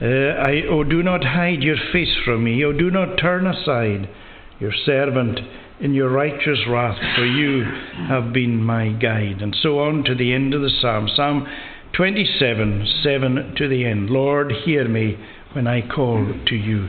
Uh, 0.00 0.06
I, 0.06 0.62
oh, 0.68 0.82
do 0.82 1.04
not 1.04 1.22
hide 1.22 1.62
your 1.62 1.76
face 1.92 2.16
from 2.24 2.42
me. 2.42 2.64
Oh, 2.64 2.72
do 2.72 2.90
not 2.90 3.16
turn 3.16 3.46
aside. 3.46 4.08
Your 4.58 4.72
servant 4.84 5.38
in 5.82 5.92
your 5.92 6.10
righteous 6.10 6.60
wrath, 6.68 6.96
for 7.16 7.26
you 7.26 7.64
have 8.08 8.32
been 8.32 8.62
my 8.62 8.90
guide. 8.92 9.42
And 9.42 9.54
so 9.60 9.80
on 9.80 10.04
to 10.04 10.14
the 10.14 10.32
end 10.32 10.54
of 10.54 10.62
the 10.62 10.70
psalm. 10.80 11.08
Psalm 11.14 11.46
27, 11.96 12.86
7 13.02 13.54
to 13.58 13.68
the 13.68 13.84
end. 13.84 14.08
Lord, 14.08 14.52
hear 14.64 14.88
me 14.88 15.18
when 15.52 15.66
I 15.66 15.86
call 15.86 16.24
to 16.46 16.54
you. 16.54 16.88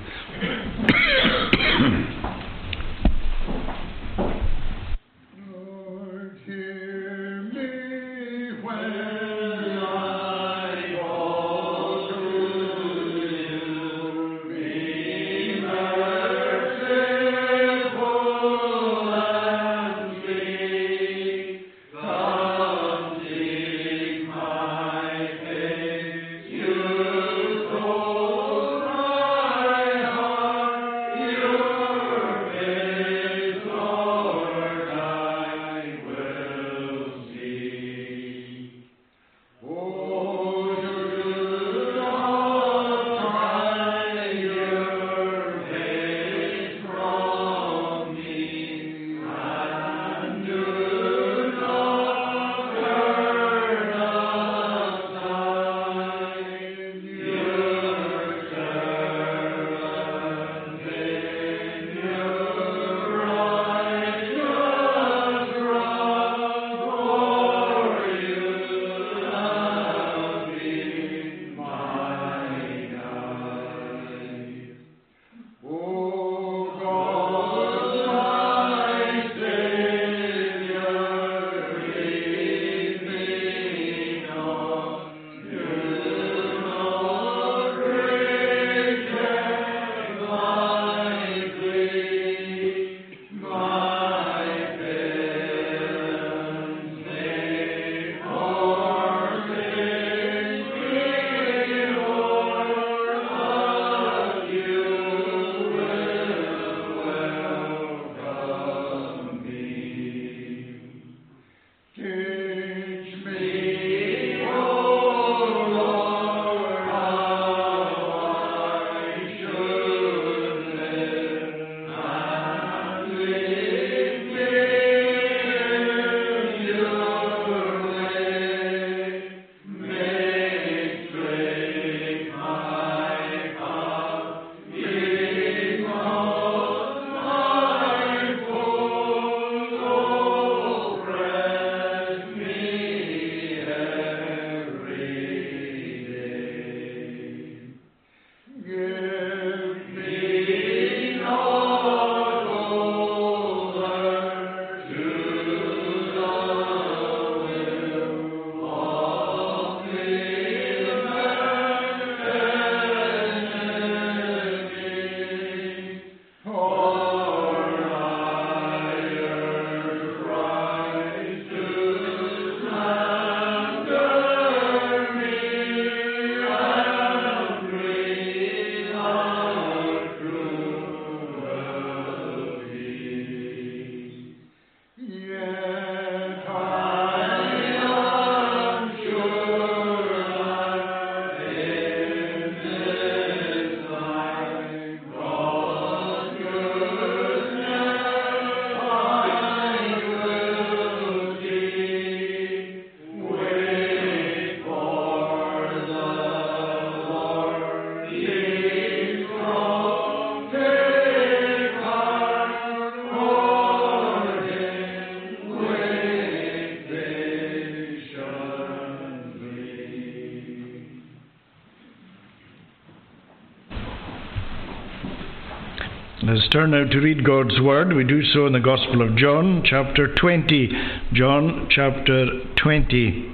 Turn 226.53 226.69
now 226.69 226.85
to 226.85 226.99
read 226.99 227.25
God's 227.25 227.59
Word. 227.59 227.95
We 227.95 228.03
do 228.03 228.23
so 228.25 228.45
in 228.45 228.53
the 228.53 228.59
Gospel 228.59 229.01
of 229.01 229.15
John, 229.15 229.63
chapter 229.65 230.13
20. 230.13 230.69
John, 231.11 231.67
chapter 231.71 232.27
20. 232.61 233.31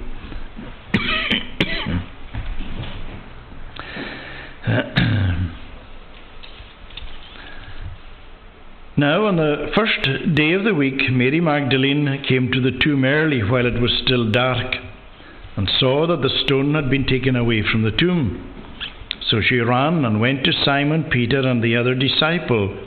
now, 8.96 9.26
on 9.26 9.36
the 9.36 9.70
first 9.74 10.00
day 10.34 10.54
of 10.54 10.64
the 10.64 10.72
week, 10.72 11.10
Mary 11.10 11.42
Magdalene 11.42 12.24
came 12.26 12.50
to 12.50 12.62
the 12.62 12.78
tomb 12.82 13.04
early 13.04 13.42
while 13.42 13.66
it 13.66 13.82
was 13.82 14.00
still 14.02 14.30
dark 14.30 14.76
and 15.56 15.70
saw 15.78 16.06
that 16.06 16.22
the 16.22 16.30
stone 16.46 16.72
had 16.72 16.88
been 16.88 17.06
taken 17.06 17.36
away 17.36 17.62
from 17.70 17.82
the 17.82 17.90
tomb. 17.90 18.46
So 19.28 19.42
she 19.46 19.56
ran 19.56 20.06
and 20.06 20.22
went 20.22 20.44
to 20.44 20.52
Simon 20.64 21.04
Peter 21.04 21.46
and 21.46 21.62
the 21.62 21.76
other 21.76 21.94
disciple, 21.94 22.86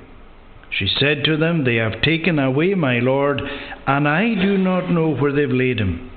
She 0.71 0.87
said 0.99 1.23
to 1.25 1.37
them, 1.37 1.63
They 1.63 1.75
have 1.75 2.01
taken 2.01 2.39
away 2.39 2.73
my 2.73 2.99
Lord, 2.99 3.41
and 3.85 4.07
I 4.07 4.33
do 4.35 4.57
not 4.57 4.89
know 4.89 5.13
where 5.13 5.33
they've 5.33 5.49
laid 5.49 5.79
him. 5.79 6.09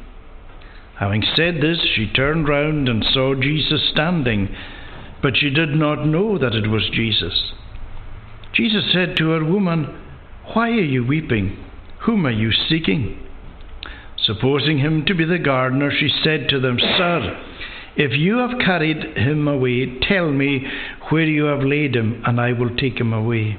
Having 1.01 1.25
said 1.35 1.61
this, 1.61 1.81
she 1.95 2.07
turned 2.07 2.49
round 2.49 2.89
and 2.89 3.05
saw 3.05 3.35
Jesus 3.35 3.91
standing, 3.91 4.49
but 5.21 5.37
she 5.37 5.51
did 5.51 5.71
not 5.71 6.07
know 6.07 6.39
that 6.39 6.55
it 6.55 6.69
was 6.69 6.89
Jesus. 6.93 7.53
Jesus 8.53 8.93
said 8.93 9.17
to 9.17 9.31
her, 9.31 9.45
Woman, 9.45 9.87
why 10.53 10.69
are 10.71 10.81
you 10.81 11.05
weeping? 11.05 11.57
Whom 12.03 12.25
are 12.27 12.31
you 12.31 12.53
seeking? 12.53 13.19
Supposing 14.17 14.79
him 14.79 15.05
to 15.07 15.15
be 15.15 15.25
the 15.25 15.39
gardener, 15.39 15.91
she 15.91 16.09
said 16.23 16.49
to 16.51 16.61
them, 16.61 16.79
Sir, 16.79 17.37
if 17.97 18.13
you 18.13 18.39
have 18.39 18.59
carried 18.61 19.17
him 19.17 19.49
away, 19.49 19.99
tell 20.01 20.31
me 20.31 20.67
where 21.11 21.25
you 21.25 21.45
have 21.45 21.63
laid 21.63 21.97
him, 21.97 22.23
and 22.25 22.41
I 22.41 22.53
will 22.53 22.75
take 22.77 22.99
him 23.01 23.13
away. 23.13 23.59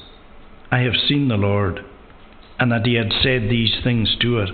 I 0.71 0.79
have 0.79 0.95
seen 1.07 1.27
the 1.27 1.37
Lord, 1.37 1.81
and 2.57 2.71
that 2.71 2.85
he 2.85 2.93
had 2.93 3.11
said 3.21 3.49
these 3.49 3.75
things 3.83 4.15
to 4.21 4.35
her. 4.35 4.47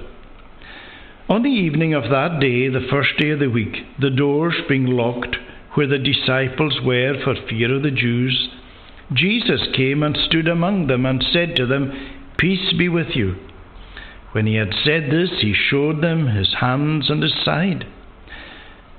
On 1.29 1.43
the 1.43 1.49
evening 1.49 1.93
of 1.93 2.09
that 2.09 2.39
day, 2.39 2.69
the 2.69 2.87
first 2.89 3.17
day 3.19 3.31
of 3.31 3.39
the 3.39 3.49
week, 3.49 3.75
the 3.99 4.09
doors 4.09 4.55
being 4.67 4.85
locked 4.85 5.35
where 5.73 5.87
the 5.87 5.99
disciples 5.99 6.79
were 6.83 7.21
for 7.23 7.35
fear 7.47 7.75
of 7.75 7.83
the 7.83 7.91
Jews, 7.91 8.49
Jesus 9.13 9.61
came 9.75 10.01
and 10.01 10.17
stood 10.17 10.47
among 10.47 10.87
them 10.87 11.05
and 11.05 11.23
said 11.31 11.55
to 11.55 11.67
them, 11.67 11.91
Peace 12.37 12.73
be 12.77 12.89
with 12.89 13.15
you. 13.15 13.35
When 14.31 14.47
he 14.47 14.55
had 14.55 14.73
said 14.83 15.11
this, 15.11 15.29
he 15.41 15.53
showed 15.53 16.01
them 16.01 16.27
his 16.27 16.55
hands 16.59 17.09
and 17.09 17.21
his 17.21 17.33
side. 17.45 17.85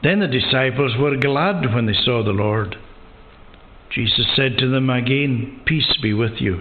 Then 0.03 0.21
the 0.21 0.29
disciples 0.29 0.97
were 0.97 1.17
glad 1.17 1.75
when 1.75 1.87
they 1.87 1.95
saw 1.95 2.23
the 2.23 2.31
Lord. 2.31 2.77
Jesus 3.91 4.27
said 4.37 4.57
to 4.59 4.69
them 4.69 4.89
again, 4.89 5.63
Peace 5.67 5.97
be 6.01 6.15
with 6.15 6.41
you. 6.41 6.61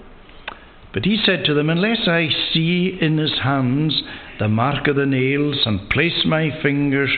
But 0.93 1.05
he 1.05 1.17
said 1.23 1.45
to 1.45 1.53
them, 1.53 1.69
Unless 1.69 2.07
I 2.07 2.27
see 2.53 2.97
in 2.99 3.17
his 3.17 3.39
hands 3.43 4.03
the 4.39 4.49
mark 4.49 4.87
of 4.87 4.97
the 4.97 5.05
nails, 5.05 5.65
and 5.65 5.89
place 5.89 6.25
my 6.25 6.49
fingers 6.61 7.11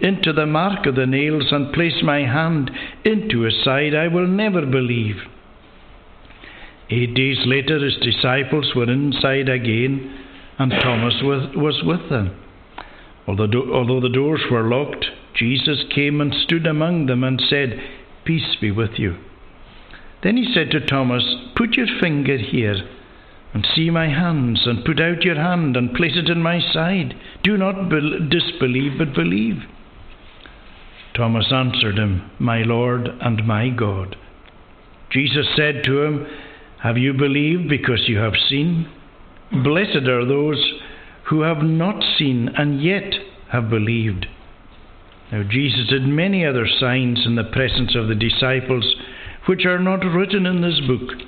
into 0.00 0.32
the 0.32 0.46
mark 0.46 0.86
of 0.86 0.96
the 0.96 1.06
nails, 1.06 1.52
and 1.52 1.72
place 1.72 2.02
my 2.02 2.20
hand 2.20 2.70
into 3.04 3.42
his 3.42 3.62
side, 3.62 3.94
I 3.94 4.08
will 4.08 4.26
never 4.26 4.66
believe. 4.66 5.16
Eight 6.90 7.14
days 7.14 7.38
later, 7.46 7.78
his 7.78 7.96
disciples 7.98 8.74
were 8.74 8.90
inside 8.90 9.48
again, 9.48 10.12
and 10.58 10.72
Thomas 10.72 11.14
was 11.22 11.82
with 11.84 12.10
them. 12.10 12.34
Although 13.28 14.00
the 14.00 14.10
doors 14.12 14.42
were 14.50 14.68
locked, 14.68 15.06
Jesus 15.34 15.84
came 15.94 16.20
and 16.20 16.34
stood 16.34 16.66
among 16.66 17.06
them 17.06 17.22
and 17.22 17.40
said, 17.48 17.80
Peace 18.24 18.56
be 18.60 18.72
with 18.72 18.98
you. 18.98 19.16
Then 20.24 20.36
he 20.36 20.52
said 20.52 20.72
to 20.72 20.84
Thomas, 20.84 21.22
Put 21.54 21.76
your 21.76 21.86
finger 22.00 22.36
here 22.36 22.88
and 23.52 23.66
see 23.74 23.90
my 23.90 24.08
hands, 24.08 24.62
and 24.64 24.84
put 24.84 25.00
out 25.00 25.22
your 25.22 25.34
hand 25.34 25.76
and 25.76 25.94
place 25.94 26.12
it 26.14 26.30
in 26.30 26.42
my 26.42 26.60
side. 26.72 27.14
Do 27.42 27.56
not 27.56 27.88
be- 27.88 28.28
disbelieve, 28.30 28.92
but 28.96 29.12
believe. 29.12 29.62
Thomas 31.14 31.52
answered 31.52 31.98
him, 31.98 32.30
My 32.38 32.62
Lord 32.62 33.08
and 33.20 33.46
my 33.46 33.68
God. 33.70 34.16
Jesus 35.10 35.46
said 35.56 35.82
to 35.84 36.02
him, 36.02 36.26
Have 36.82 36.96
you 36.96 37.12
believed 37.12 37.68
because 37.68 38.08
you 38.08 38.18
have 38.18 38.34
seen? 38.48 38.88
Blessed 39.50 40.06
are 40.06 40.24
those 40.24 40.74
who 41.28 41.40
have 41.42 41.62
not 41.62 42.04
seen 42.18 42.50
and 42.56 42.80
yet 42.80 43.14
have 43.50 43.68
believed. 43.68 44.26
Now, 45.32 45.42
Jesus 45.42 45.88
did 45.88 46.06
many 46.06 46.46
other 46.46 46.66
signs 46.78 47.24
in 47.26 47.34
the 47.34 47.44
presence 47.44 47.96
of 47.96 48.06
the 48.06 48.14
disciples, 48.14 48.94
which 49.46 49.64
are 49.64 49.78
not 49.80 50.04
written 50.04 50.46
in 50.46 50.60
this 50.60 50.80
book, 50.86 51.18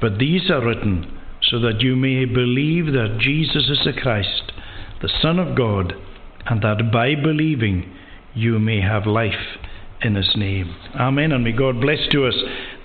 but 0.00 0.18
these 0.18 0.50
are 0.50 0.64
written 0.64 1.17
so 1.42 1.58
that 1.60 1.80
you 1.80 1.96
may 1.96 2.24
believe 2.24 2.86
that 2.86 3.18
Jesus 3.20 3.68
is 3.68 3.80
the 3.84 3.92
Christ, 3.92 4.52
the 5.02 5.10
Son 5.22 5.38
of 5.38 5.56
God, 5.56 5.94
and 6.46 6.62
that 6.62 6.90
by 6.92 7.14
believing 7.14 7.94
you 8.34 8.58
may 8.58 8.80
have 8.80 9.06
life 9.06 9.58
in 10.02 10.14
his 10.14 10.30
name. 10.36 10.74
Amen. 10.94 11.32
And 11.32 11.44
may 11.44 11.52
God 11.52 11.80
bless 11.80 11.98
to 12.12 12.26
us 12.26 12.34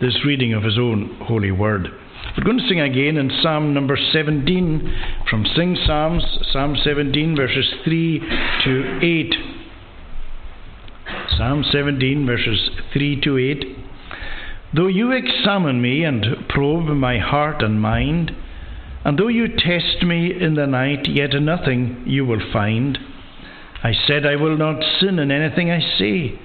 this 0.02 0.26
reading 0.26 0.54
of 0.54 0.64
his 0.64 0.78
own 0.78 1.18
holy 1.24 1.52
word. 1.52 1.88
We're 2.38 2.44
going 2.44 2.58
to 2.58 2.68
sing 2.68 2.80
again 2.80 3.18
in 3.18 3.30
Psalm 3.42 3.74
number 3.74 3.98
17 4.12 5.26
from 5.30 5.46
Sing 5.56 5.78
Psalms, 5.86 6.24
Psalm 6.52 6.76
17, 6.84 7.36
verses 7.36 7.74
3 7.84 8.20
to 8.64 9.00
8. 9.02 9.36
Psalm 11.38 11.64
17, 11.72 12.26
verses 12.26 12.70
3 12.94 13.22
to 13.22 13.38
8. 13.38 13.83
Though 14.76 14.88
you 14.88 15.12
examine 15.12 15.82
me 15.82 16.04
and 16.04 16.26
probe 16.50 16.88
my 16.88 17.20
heart 17.20 17.62
and 17.62 17.80
mind, 17.80 18.32
and 19.06 19.18
though 19.18 19.28
you 19.28 19.48
test 19.48 20.02
me 20.04 20.34
in 20.34 20.56
the 20.56 20.66
night, 20.66 21.08
yet 21.08 21.34
nothing 21.34 22.04
you 22.06 22.26
will 22.26 22.42
find. 22.52 22.98
I 23.84 23.94
said 24.08 24.26
I 24.26 24.38
will 24.38 24.58
not 24.58 24.84
sin 25.00 25.20
in 25.20 25.30
anything 25.30 25.70
I 25.70 25.80
say. 26.00 26.40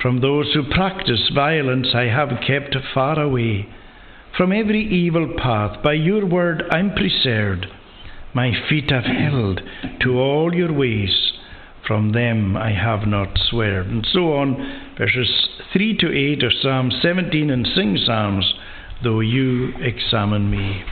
From 0.00 0.20
those 0.20 0.52
who 0.52 0.70
practice 0.70 1.30
violence 1.34 1.88
I 1.94 2.04
have 2.04 2.40
kept 2.46 2.76
far 2.92 3.18
away. 3.18 3.66
From 4.36 4.52
every 4.52 4.82
evil 4.82 5.34
path, 5.38 5.82
by 5.82 5.94
your 5.94 6.26
word 6.26 6.64
I'm 6.70 6.92
preserved. 6.94 7.66
My 8.34 8.52
feet 8.68 8.90
have 8.90 9.04
held 9.04 9.62
to 10.02 10.18
all 10.20 10.54
your 10.54 10.72
ways. 10.72 11.32
From 11.86 12.12
them 12.12 12.56
I 12.56 12.72
have 12.72 13.06
not 13.06 13.38
swerved. 13.48 13.88
And 13.88 14.06
so 14.12 14.34
on, 14.34 14.94
verses 14.98 15.48
3 15.72 15.96
to 15.98 16.12
8 16.12 16.42
of 16.42 16.52
Psalm 16.60 16.90
17 17.02 17.50
and 17.50 17.66
Sing 17.76 17.96
Psalms, 18.04 18.54
though 19.04 19.20
you 19.20 19.72
examine 19.80 20.50
me. 20.50 20.82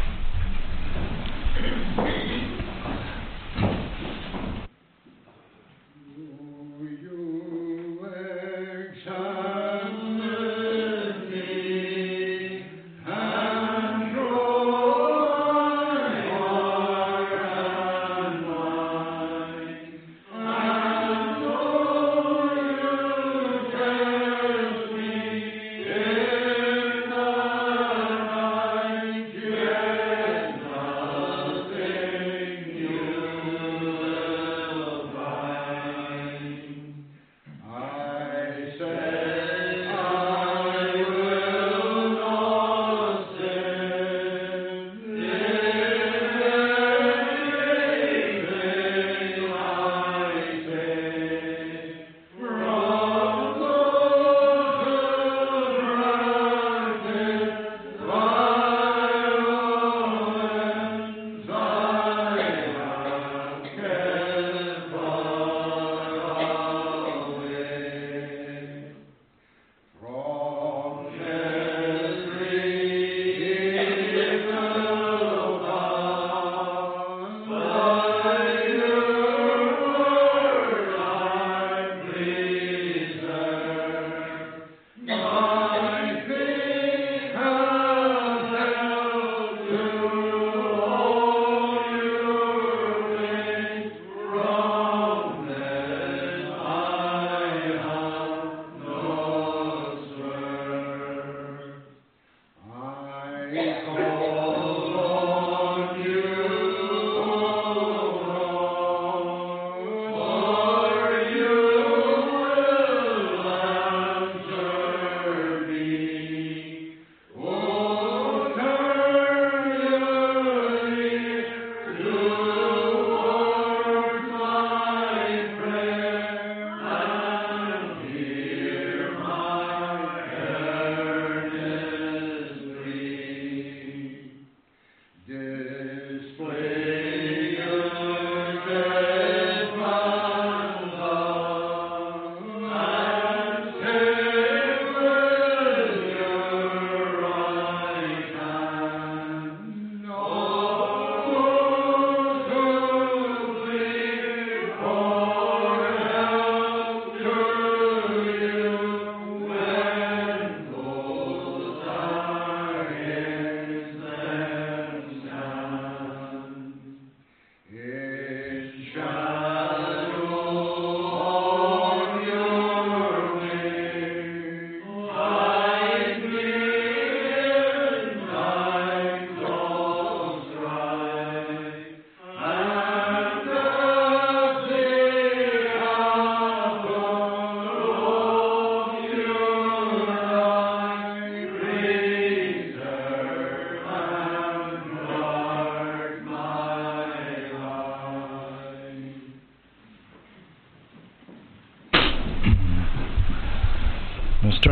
slave. 136.36 136.83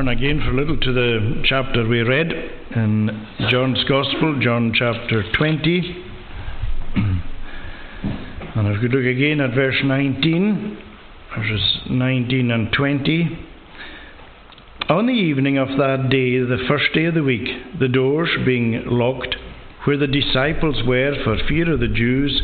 Turn 0.03 0.09
again 0.09 0.41
for 0.41 0.51
a 0.51 0.55
little 0.55 0.77
to 0.77 0.93
the 0.93 1.43
chapter 1.45 1.87
we 1.87 2.01
read 2.01 2.33
in 2.75 3.27
John's 3.49 3.85
Gospel, 3.85 4.37
John 4.43 4.73
chapter 4.75 5.23
20. 5.33 6.05
And 8.55 8.69
if 8.69 8.83
we 8.83 8.89
look 8.89 9.07
again 9.07 9.41
at 9.41 9.55
verse 9.55 9.77
19, 9.85 10.79
verses 11.37 11.81
19 11.89 12.51
and 12.51 12.73
20. 12.73 13.47
On 14.89 15.07
the 15.07 15.13
evening 15.13 15.57
of 15.57 15.69
that 15.69 16.09
day, 16.11 16.39
the 16.39 16.65
first 16.69 16.93
day 16.95 17.05
of 17.05 17.15
the 17.15 17.23
week, 17.23 17.49
the 17.79 17.89
doors 17.89 18.31
being 18.45 18.83
locked, 18.87 19.37
where 19.85 19.97
the 19.97 20.09
disciples 20.09 20.83
were 20.85 21.15
for 21.23 21.39
fear 21.49 21.73
of 21.73 21.79
the 21.79 21.87
Jews, 21.87 22.43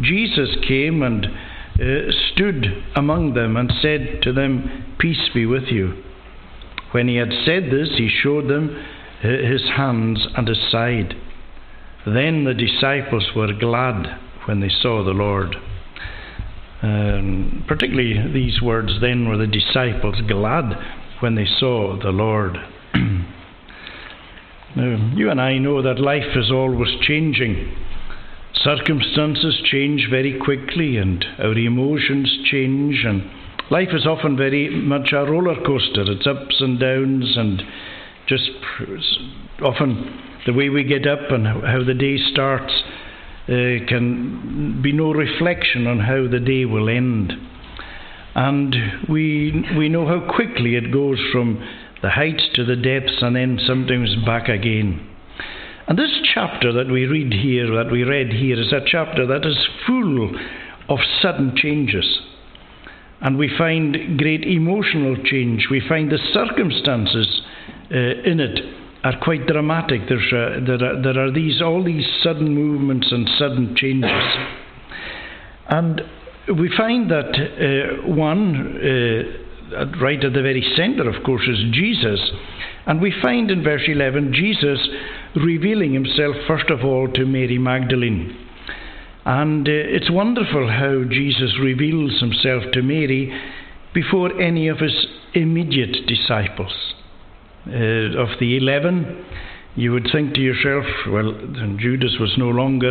Jesus 0.00 0.56
came 0.66 1.02
and 1.02 1.26
uh, 1.26 2.12
stood 2.32 2.66
among 2.94 3.34
them 3.34 3.56
and 3.56 3.72
said 3.82 4.20
to 4.22 4.32
them, 4.32 4.94
Peace 5.00 5.28
be 5.34 5.44
with 5.44 5.64
you. 5.64 6.04
When 6.92 7.08
he 7.08 7.16
had 7.16 7.32
said 7.44 7.70
this, 7.70 7.90
he 7.96 8.08
showed 8.08 8.48
them 8.48 8.84
his 9.22 9.62
hands 9.76 10.26
and 10.36 10.48
his 10.48 10.58
side. 10.70 11.14
Then 12.06 12.44
the 12.44 12.54
disciples 12.54 13.30
were 13.36 13.52
glad 13.52 14.18
when 14.46 14.60
they 14.60 14.70
saw 14.70 15.04
the 15.04 15.10
Lord. 15.12 15.56
Um, 16.82 17.64
particularly 17.68 18.32
these 18.32 18.62
words 18.62 19.00
then 19.02 19.28
were 19.28 19.36
the 19.36 19.46
disciples 19.46 20.16
glad 20.26 20.72
when 21.20 21.34
they 21.34 21.46
saw 21.58 21.98
the 22.00 22.10
Lord. 22.10 22.56
now, 24.76 25.12
you 25.14 25.30
and 25.30 25.40
I 25.40 25.58
know 25.58 25.82
that 25.82 26.00
life 26.00 26.34
is 26.34 26.50
always 26.50 26.88
changing. 27.02 27.76
Circumstances 28.54 29.60
change 29.64 30.08
very 30.10 30.38
quickly, 30.38 30.96
and 30.96 31.24
our 31.38 31.56
emotions 31.56 32.38
change, 32.50 33.04
and 33.04 33.30
life 33.70 33.88
is 33.92 34.06
often 34.06 34.36
very 34.36 34.68
much 34.68 35.12
a 35.12 35.24
roller 35.24 35.56
coaster. 35.64 36.04
It's 36.10 36.26
ups 36.26 36.56
and 36.60 36.78
downs, 36.78 37.36
and 37.36 37.62
just 38.26 38.50
often 39.62 40.20
the 40.46 40.52
way 40.52 40.68
we 40.68 40.84
get 40.84 41.06
up 41.06 41.30
and 41.30 41.46
how 41.46 41.84
the 41.84 41.94
day 41.94 42.16
starts 42.32 42.72
uh, 43.44 43.86
can 43.88 44.80
be 44.82 44.92
no 44.92 45.12
reflection 45.12 45.86
on 45.86 46.00
how 46.00 46.26
the 46.28 46.40
day 46.40 46.64
will 46.64 46.88
end. 46.88 47.32
And 48.34 48.74
we, 49.08 49.64
we 49.76 49.88
know 49.88 50.06
how 50.06 50.32
quickly 50.34 50.76
it 50.76 50.92
goes 50.92 51.18
from 51.32 51.64
the 52.02 52.10
heights 52.10 52.48
to 52.54 52.64
the 52.64 52.76
depths 52.76 53.18
and 53.20 53.36
then 53.36 53.58
sometimes 53.66 54.14
back 54.24 54.48
again. 54.48 55.06
And 55.88 55.98
this 55.98 56.20
chapter 56.32 56.72
that 56.72 56.86
we 56.86 57.06
read 57.06 57.32
here, 57.32 57.66
that 57.74 57.90
we 57.90 58.04
read 58.04 58.32
here, 58.32 58.60
is 58.60 58.72
a 58.72 58.80
chapter 58.86 59.26
that 59.26 59.44
is 59.44 59.58
full 59.86 60.30
of 60.88 60.98
sudden 61.20 61.54
changes. 61.56 62.20
And 63.22 63.36
we 63.36 63.50
find 63.58 64.18
great 64.18 64.44
emotional 64.44 65.16
change. 65.24 65.68
We 65.70 65.82
find 65.86 66.10
the 66.10 66.18
circumstances 66.32 67.42
uh, 67.90 67.96
in 67.96 68.40
it 68.40 68.60
are 69.04 69.18
quite 69.20 69.46
dramatic. 69.46 70.02
There's, 70.08 70.30
there, 70.30 70.82
are, 70.82 71.02
there 71.02 71.26
are 71.26 71.30
these 71.30 71.62
all 71.62 71.82
these 71.82 72.06
sudden 72.22 72.54
movements 72.54 73.08
and 73.10 73.28
sudden 73.38 73.74
changes, 73.76 74.10
and 75.68 76.02
we 76.58 76.70
find 76.76 77.10
that 77.10 77.30
uh, 77.34 78.06
one 78.06 78.76
uh, 78.76 79.86
right 80.00 80.22
at 80.22 80.32
the 80.32 80.42
very 80.42 80.64
centre, 80.76 81.08
of 81.08 81.22
course, 81.24 81.46
is 81.48 81.58
Jesus, 81.72 82.20
and 82.86 83.00
we 83.00 83.14
find 83.22 83.50
in 83.50 83.62
verse 83.62 83.82
11 83.86 84.32
Jesus 84.34 84.78
revealing 85.36 85.94
himself 85.94 86.34
first 86.46 86.70
of 86.70 86.84
all 86.84 87.08
to 87.12 87.24
Mary 87.24 87.58
Magdalene. 87.58 88.39
And 89.30 89.68
uh, 89.68 89.70
it's 89.70 90.10
wonderful 90.10 90.66
how 90.68 91.04
Jesus 91.08 91.56
reveals 91.62 92.18
himself 92.18 92.64
to 92.72 92.82
Mary 92.82 93.32
before 93.94 94.36
any 94.42 94.66
of 94.66 94.78
his 94.78 95.06
immediate 95.34 96.04
disciples 96.08 96.72
uh, 97.68 98.18
of 98.18 98.40
the 98.40 98.56
eleven, 98.56 99.24
you 99.76 99.92
would 99.92 100.08
think 100.10 100.34
to 100.34 100.40
yourself, 100.40 100.84
well, 101.08 101.30
Judas 101.78 102.16
was 102.18 102.34
no 102.38 102.48
longer, 102.48 102.90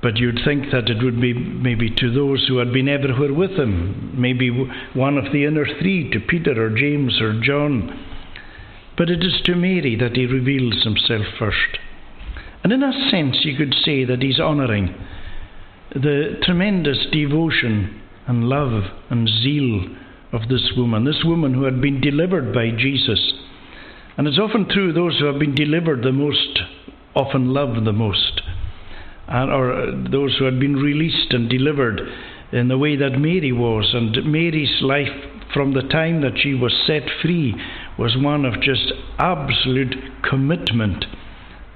but 0.00 0.16
you'd 0.16 0.38
think 0.44 0.70
that 0.70 0.88
it 0.88 1.02
would 1.02 1.20
be 1.20 1.34
maybe 1.34 1.90
to 1.90 2.14
those 2.14 2.46
who 2.46 2.58
had 2.58 2.72
been 2.72 2.88
everywhere 2.88 3.34
with 3.34 3.58
him, 3.58 4.14
maybe 4.16 4.50
one 4.94 5.18
of 5.18 5.32
the 5.32 5.44
inner 5.44 5.66
three, 5.80 6.08
to 6.10 6.20
Peter 6.20 6.52
or 6.52 6.70
James 6.70 7.20
or 7.20 7.40
John. 7.42 7.98
But 8.96 9.10
it 9.10 9.24
is 9.24 9.42
to 9.46 9.56
Mary 9.56 9.96
that 9.96 10.14
he 10.14 10.26
reveals 10.26 10.84
himself 10.84 11.26
first. 11.36 11.78
And 12.62 12.72
in 12.72 12.84
a 12.84 13.10
sense, 13.10 13.38
you 13.42 13.56
could 13.56 13.74
say 13.84 14.04
that 14.04 14.22
he's 14.22 14.38
honouring 14.38 14.94
the 15.94 16.40
tremendous 16.42 16.98
devotion 17.12 18.02
and 18.26 18.48
love 18.48 18.84
and 19.10 19.28
zeal 19.28 19.86
of 20.32 20.48
this 20.48 20.72
woman, 20.76 21.04
this 21.04 21.22
woman 21.24 21.54
who 21.54 21.64
had 21.64 21.80
been 21.80 22.00
delivered 22.00 22.52
by 22.52 22.70
Jesus 22.70 23.32
and 24.16 24.28
it's 24.28 24.38
often 24.38 24.68
true 24.68 24.92
those 24.92 25.18
who 25.18 25.26
have 25.26 25.40
been 25.40 25.54
delivered 25.54 26.02
the 26.02 26.12
most 26.12 26.60
often 27.16 27.52
love 27.52 27.84
the 27.84 27.92
most. 27.92 28.42
Or 29.28 29.72
uh, 29.72 29.86
those 30.10 30.36
who 30.38 30.44
had 30.44 30.60
been 30.60 30.76
released 30.76 31.32
and 31.32 31.48
delivered 31.48 32.00
in 32.52 32.68
the 32.68 32.78
way 32.78 32.96
that 32.96 33.18
Mary 33.18 33.52
was. 33.52 33.92
And 33.94 34.30
Mary's 34.30 34.82
life 34.82 35.08
from 35.52 35.72
the 35.72 35.82
time 35.82 36.20
that 36.20 36.38
she 36.40 36.54
was 36.54 36.72
set 36.86 37.02
free 37.22 37.54
was 37.98 38.16
one 38.16 38.44
of 38.44 38.60
just 38.60 38.92
absolute 39.18 39.94
commitment 40.28 41.04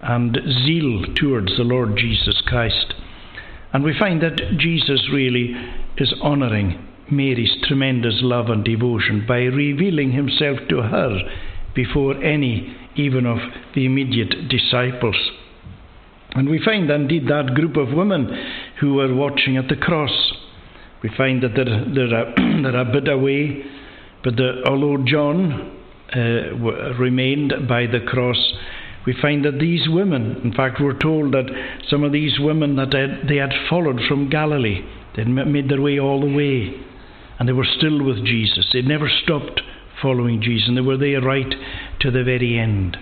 and 0.03 0.37
zeal 0.65 1.03
towards 1.15 1.57
the 1.57 1.65
Lord 1.65 1.97
Jesus 1.97 2.41
Christ. 2.47 2.95
And 3.73 3.85
we 3.85 3.99
find 3.99 4.23
that 4.23 4.41
Jesus 4.59 5.09
really 5.13 5.55
is 5.99 6.15
honouring 6.23 6.87
Mary's 7.11 7.57
tremendous 7.67 8.19
love 8.21 8.49
and 8.49 8.65
devotion 8.65 9.25
by 9.27 9.39
revealing 9.39 10.13
himself 10.13 10.59
to 10.69 10.83
her 10.83 11.21
before 11.75 12.23
any 12.23 12.77
even 12.97 13.27
of 13.27 13.39
the 13.75 13.87
immediate 13.87 14.49
disciples. 14.49 15.17
And 16.33 16.49
we 16.49 16.63
find 16.63 16.91
indeed 16.91 17.29
that 17.29 17.55
group 17.55 17.77
of 17.77 17.95
women 17.95 18.29
who 18.81 18.95
were 18.95 19.15
watching 19.15 19.57
at 19.57 19.69
the 19.69 19.77
cross. 19.77 20.33
We 21.03 21.11
find 21.17 21.43
that 21.43 21.55
they're, 21.55 21.65
they're, 21.65 22.15
a, 22.15 22.35
they're 22.63 22.81
a 22.81 22.85
bit 22.85 23.09
away, 23.09 23.65
but 24.25 24.37
the, 24.37 24.63
although 24.67 25.03
John 25.05 25.79
uh, 26.15 26.99
remained 26.99 27.53
by 27.69 27.87
the 27.87 28.01
cross, 28.01 28.39
we 29.07 29.15
find 29.21 29.45
that 29.45 29.59
these 29.59 29.89
women, 29.89 30.41
in 30.45 30.53
fact, 30.53 30.81
we're 30.81 30.99
told 30.99 31.33
that 31.33 31.47
some 31.89 32.05
of 32.05 32.13
these 32.13 32.39
women 32.39 32.77
that 32.77 32.91
they 33.27 33.37
had 33.37 33.53
followed 33.69 34.01
from 34.09 34.29
Galilee, 34.29 34.85
they'd 35.17 35.29
made 35.29 35.69
their 35.69 35.81
way 35.81 35.99
all 35.99 36.21
the 36.21 36.35
way, 36.35 36.75
and 37.39 37.49
they 37.49 37.53
were 37.53 37.67
still 37.79 38.03
with 38.05 38.25
Jesus. 38.25 38.69
They'd 38.73 38.87
never 38.87 39.09
stopped 39.09 39.63
following 40.03 40.43
Jesus, 40.43 40.69
and 40.69 40.77
they 40.77 40.83
were 40.83 40.97
there 40.97 41.21
right 41.21 41.55
to 42.01 42.11
the 42.11 42.25
very 42.25 42.59
end. 42.59 42.97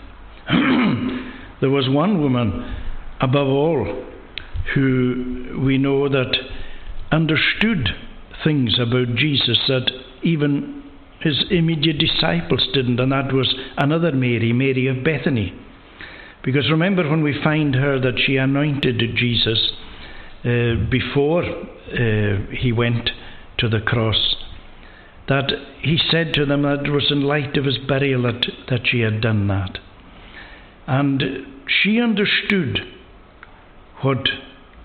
there 1.61 1.71
was 1.71 1.89
one 1.89 2.21
woman, 2.21 2.77
above 3.21 3.49
all, 3.49 4.05
who 4.75 5.61
we 5.65 5.79
know 5.79 6.09
that 6.09 6.37
understood 7.11 7.89
things 8.45 8.79
about 8.79 9.15
Jesus 9.17 9.59
that 9.69 9.91
even 10.23 10.83
his 11.21 11.45
immediate 11.51 11.99
disciples 11.99 12.69
didn't, 12.73 13.01
and 13.01 13.13
that 13.13 13.33
was 13.33 13.55
another 13.77 14.13
Mary, 14.13 14.53
Mary 14.53 14.87
of 14.87 15.03
Bethany. 15.03 15.53
Because 16.47 16.71
remember 16.71 17.11
when 17.11 17.25
we 17.25 17.43
find 17.43 17.75
her 17.75 18.01
that 18.01 18.21
she 18.25 18.37
anointed 18.37 19.03
Jesus 19.17 19.73
uh, 20.45 20.77
before 20.89 21.43
uh, 21.43 22.47
he 22.53 22.71
went 22.73 23.11
to 23.59 23.69
the 23.69 23.81
cross 23.81 24.37
that 25.29 25.51
he 25.81 25.99
said 26.11 26.33
to 26.35 26.47
them 26.47 26.63
that 26.63 26.87
it 26.87 26.91
was 26.91 27.11
in 27.11 27.23
light 27.23 27.57
of 27.57 27.65
his 27.65 27.79
burial 27.79 28.23
that, 28.23 28.47
that 28.71 28.87
she 28.87 29.01
had 29.01 29.21
done 29.21 29.49
that. 29.49 29.79
And 30.87 31.21
she 31.67 32.01
understood 32.01 32.79
what 34.03 34.29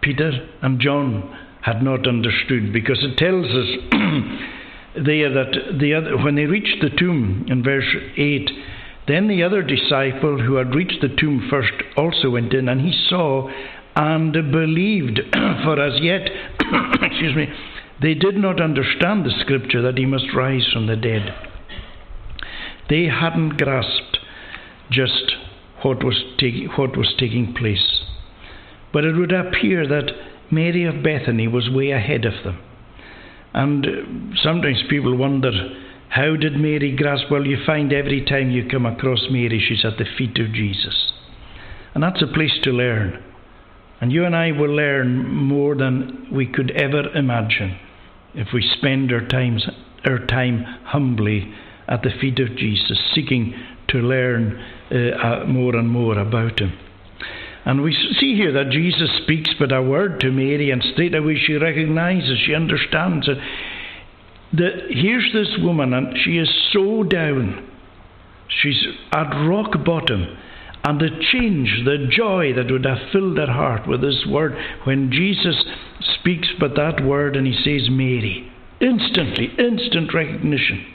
Peter 0.01 0.49
and 0.63 0.79
John 0.79 1.37
had 1.61 1.83
not 1.83 2.07
understood 2.07 2.73
because 2.73 3.03
it 3.03 3.17
tells 3.17 3.45
us 3.45 3.67
there 5.05 5.31
that 5.31 5.77
the 5.79 5.93
other, 5.93 6.17
when 6.17 6.33
they 6.33 6.45
reached 6.45 6.81
the 6.81 6.89
tomb 6.89 7.45
in 7.47 7.63
verse 7.63 7.85
8, 8.17 8.49
then 9.11 9.27
the 9.27 9.43
other 9.43 9.61
disciple 9.61 10.41
who 10.41 10.55
had 10.55 10.75
reached 10.75 11.01
the 11.01 11.15
tomb 11.19 11.47
first 11.49 11.73
also 11.97 12.29
went 12.29 12.53
in 12.53 12.69
and 12.69 12.81
he 12.81 12.93
saw 13.09 13.49
and 13.95 14.31
believed, 14.31 15.19
for 15.63 15.79
as 15.79 15.99
yet, 16.01 16.29
excuse 17.01 17.35
me, 17.35 17.47
they 18.01 18.13
did 18.13 18.35
not 18.35 18.61
understand 18.61 19.25
the 19.25 19.33
scripture 19.41 19.81
that 19.81 19.97
he 19.97 20.05
must 20.05 20.33
rise 20.35 20.67
from 20.71 20.87
the 20.87 20.95
dead. 20.95 21.35
They 22.89 23.05
hadn't 23.05 23.57
grasped 23.57 24.19
just 24.89 25.35
what 25.83 26.03
was, 26.03 26.23
what 26.77 26.97
was 26.97 27.13
taking 27.17 27.53
place. 27.53 28.01
But 28.93 29.05
it 29.05 29.15
would 29.15 29.31
appear 29.31 29.87
that 29.87 30.11
Mary 30.51 30.85
of 30.85 31.03
Bethany 31.03 31.47
was 31.47 31.69
way 31.69 31.91
ahead 31.91 32.25
of 32.25 32.43
them. 32.43 32.59
And 33.53 34.35
sometimes 34.41 34.83
people 34.89 35.15
wonder 35.15 35.51
how 36.11 36.35
did 36.35 36.57
Mary 36.57 36.93
grasp? 36.93 37.31
Well, 37.31 37.47
you 37.47 37.57
find 37.65 37.93
every 37.93 38.25
time 38.25 38.51
you 38.51 38.67
come 38.67 38.85
across 38.85 39.27
Mary, 39.29 39.63
she's 39.65 39.85
at 39.85 39.97
the 39.97 40.05
feet 40.17 40.37
of 40.39 40.53
Jesus. 40.53 41.13
And 41.93 42.03
that's 42.03 42.21
a 42.21 42.27
place 42.27 42.59
to 42.63 42.71
learn. 42.71 43.23
And 44.01 44.11
you 44.11 44.25
and 44.25 44.35
I 44.35 44.51
will 44.51 44.75
learn 44.75 45.25
more 45.33 45.73
than 45.73 46.27
we 46.29 46.47
could 46.47 46.71
ever 46.71 47.03
imagine 47.15 47.77
if 48.33 48.49
we 48.53 48.61
spend 48.77 49.13
our, 49.13 49.25
times, 49.25 49.65
our 50.03 50.19
time 50.25 50.63
humbly 50.83 51.53
at 51.87 52.01
the 52.01 52.11
feet 52.19 52.39
of 52.39 52.57
Jesus, 52.57 52.99
seeking 53.15 53.53
to 53.87 53.99
learn 53.99 54.61
uh, 54.91 54.95
uh, 54.95 55.45
more 55.45 55.77
and 55.77 55.89
more 55.89 56.17
about 56.17 56.59
Him. 56.59 56.77
And 57.63 57.83
we 57.83 57.93
see 58.19 58.35
here 58.35 58.51
that 58.51 58.71
Jesus 58.71 59.09
speaks 59.23 59.51
but 59.57 59.71
a 59.71 59.81
word 59.81 60.19
to 60.21 60.31
Mary, 60.31 60.71
and 60.71 60.83
straight 60.91 61.15
away 61.15 61.37
she 61.37 61.53
recognizes, 61.53 62.39
she 62.45 62.53
understands 62.53 63.29
it. 63.29 63.37
That 64.53 64.87
here's 64.89 65.31
this 65.33 65.57
woman, 65.59 65.93
and 65.93 66.17
she 66.17 66.37
is 66.37 66.49
so 66.73 67.03
down. 67.03 67.69
She's 68.47 68.83
at 69.13 69.47
rock 69.47 69.83
bottom. 69.85 70.37
And 70.83 70.99
the 70.99 71.09
change, 71.31 71.83
the 71.85 72.07
joy 72.09 72.53
that 72.53 72.71
would 72.71 72.85
have 72.85 73.11
filled 73.11 73.37
her 73.37 73.51
heart 73.51 73.87
with 73.87 74.01
this 74.01 74.25
word 74.27 74.55
when 74.83 75.11
Jesus 75.11 75.63
speaks 76.19 76.47
but 76.59 76.75
that 76.75 77.05
word 77.05 77.35
and 77.35 77.45
he 77.45 77.53
says 77.53 77.89
Mary. 77.89 78.51
Instantly, 78.79 79.51
instant 79.59 80.11
recognition. 80.11 80.85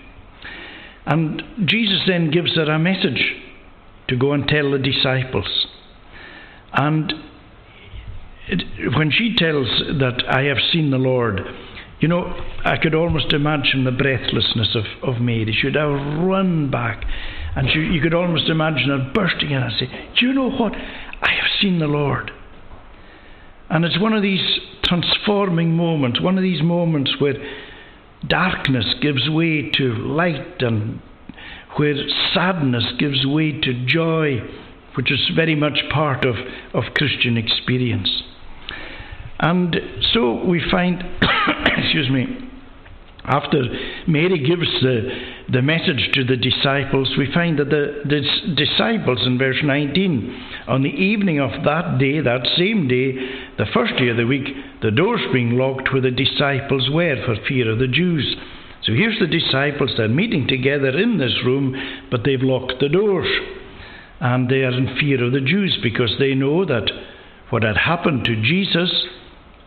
And 1.06 1.40
Jesus 1.66 2.00
then 2.08 2.32
gives 2.32 2.56
her 2.56 2.64
a 2.64 2.80
message 2.80 3.36
to 4.08 4.16
go 4.16 4.32
and 4.32 4.46
tell 4.48 4.72
the 4.72 4.78
disciples. 4.78 5.66
And 6.72 7.12
it, 8.48 8.96
when 8.96 9.12
she 9.12 9.36
tells 9.36 9.68
that 10.00 10.24
I 10.28 10.42
have 10.42 10.58
seen 10.72 10.90
the 10.90 10.98
Lord, 10.98 11.40
You 11.98 12.08
know, 12.08 12.24
I 12.64 12.76
could 12.76 12.94
almost 12.94 13.32
imagine 13.32 13.84
the 13.84 13.90
breathlessness 13.90 14.74
of, 14.76 14.84
of 15.02 15.20
Mary. 15.20 15.56
She'd 15.58 15.76
have 15.76 15.90
run 15.90 16.70
back, 16.70 17.04
and 17.54 17.68
she, 17.70 17.78
you 17.80 18.02
could 18.02 18.12
almost 18.12 18.48
imagine 18.48 18.88
her 18.90 19.10
bursting 19.14 19.50
in 19.50 19.62
and 19.62 19.72
say, 19.78 19.86
Do 20.18 20.26
you 20.26 20.34
know 20.34 20.50
what? 20.50 20.74
I 20.74 21.30
have 21.30 21.50
seen 21.60 21.78
the 21.78 21.86
Lord. 21.86 22.30
And 23.70 23.84
it's 23.84 23.98
one 23.98 24.12
of 24.12 24.22
these 24.22 24.60
transforming 24.84 25.72
moments, 25.72 26.20
one 26.20 26.36
of 26.36 26.42
these 26.42 26.62
moments 26.62 27.14
where 27.18 27.34
darkness 28.26 28.94
gives 29.00 29.28
way 29.28 29.70
to 29.70 29.94
light 29.94 30.60
and 30.60 31.00
where 31.76 31.94
sadness 32.32 32.84
gives 32.98 33.26
way 33.26 33.58
to 33.60 33.86
joy, 33.86 34.38
which 34.96 35.10
is 35.10 35.30
very 35.34 35.54
much 35.54 35.78
part 35.90 36.24
of, 36.24 36.36
of 36.74 36.94
Christian 36.94 37.36
experience. 37.36 38.22
And 39.38 39.76
so 40.12 40.44
we 40.44 40.62
find, 40.70 41.02
excuse 41.76 42.10
me, 42.10 42.46
after 43.26 43.64
Mary 44.06 44.38
gives 44.38 44.70
the, 44.82 45.10
the 45.50 45.62
message 45.62 46.10
to 46.14 46.24
the 46.24 46.36
disciples, 46.36 47.12
we 47.18 47.32
find 47.32 47.58
that 47.58 47.70
the, 47.70 48.02
the 48.04 48.54
disciples 48.54 49.26
in 49.26 49.36
verse 49.36 49.58
19, 49.64 50.44
on 50.68 50.82
the 50.82 50.90
evening 50.90 51.40
of 51.40 51.50
that 51.64 51.98
day, 51.98 52.20
that 52.20 52.46
same 52.56 52.86
day, 52.86 53.12
the 53.58 53.66
first 53.74 53.96
day 53.96 54.08
of 54.08 54.16
the 54.16 54.26
week, 54.26 54.46
the 54.80 54.92
doors 54.92 55.20
being 55.32 55.58
locked 55.58 55.92
where 55.92 56.02
the 56.02 56.10
disciples 56.12 56.88
were 56.88 57.16
for 57.26 57.34
fear 57.48 57.70
of 57.70 57.80
the 57.80 57.88
Jews. 57.88 58.36
So 58.84 58.92
here's 58.92 59.18
the 59.18 59.26
disciples, 59.26 59.94
they're 59.96 60.08
meeting 60.08 60.46
together 60.46 60.96
in 60.96 61.18
this 61.18 61.34
room, 61.44 61.74
but 62.12 62.22
they've 62.24 62.40
locked 62.40 62.74
the 62.78 62.88
doors. 62.88 63.28
And 64.20 64.48
they 64.48 64.62
are 64.62 64.72
in 64.72 64.96
fear 65.00 65.24
of 65.24 65.32
the 65.32 65.40
Jews 65.40 65.76
because 65.82 66.14
they 66.20 66.34
know 66.34 66.64
that 66.64 66.88
what 67.50 67.64
had 67.64 67.76
happened 67.76 68.24
to 68.24 68.40
Jesus, 68.40 68.92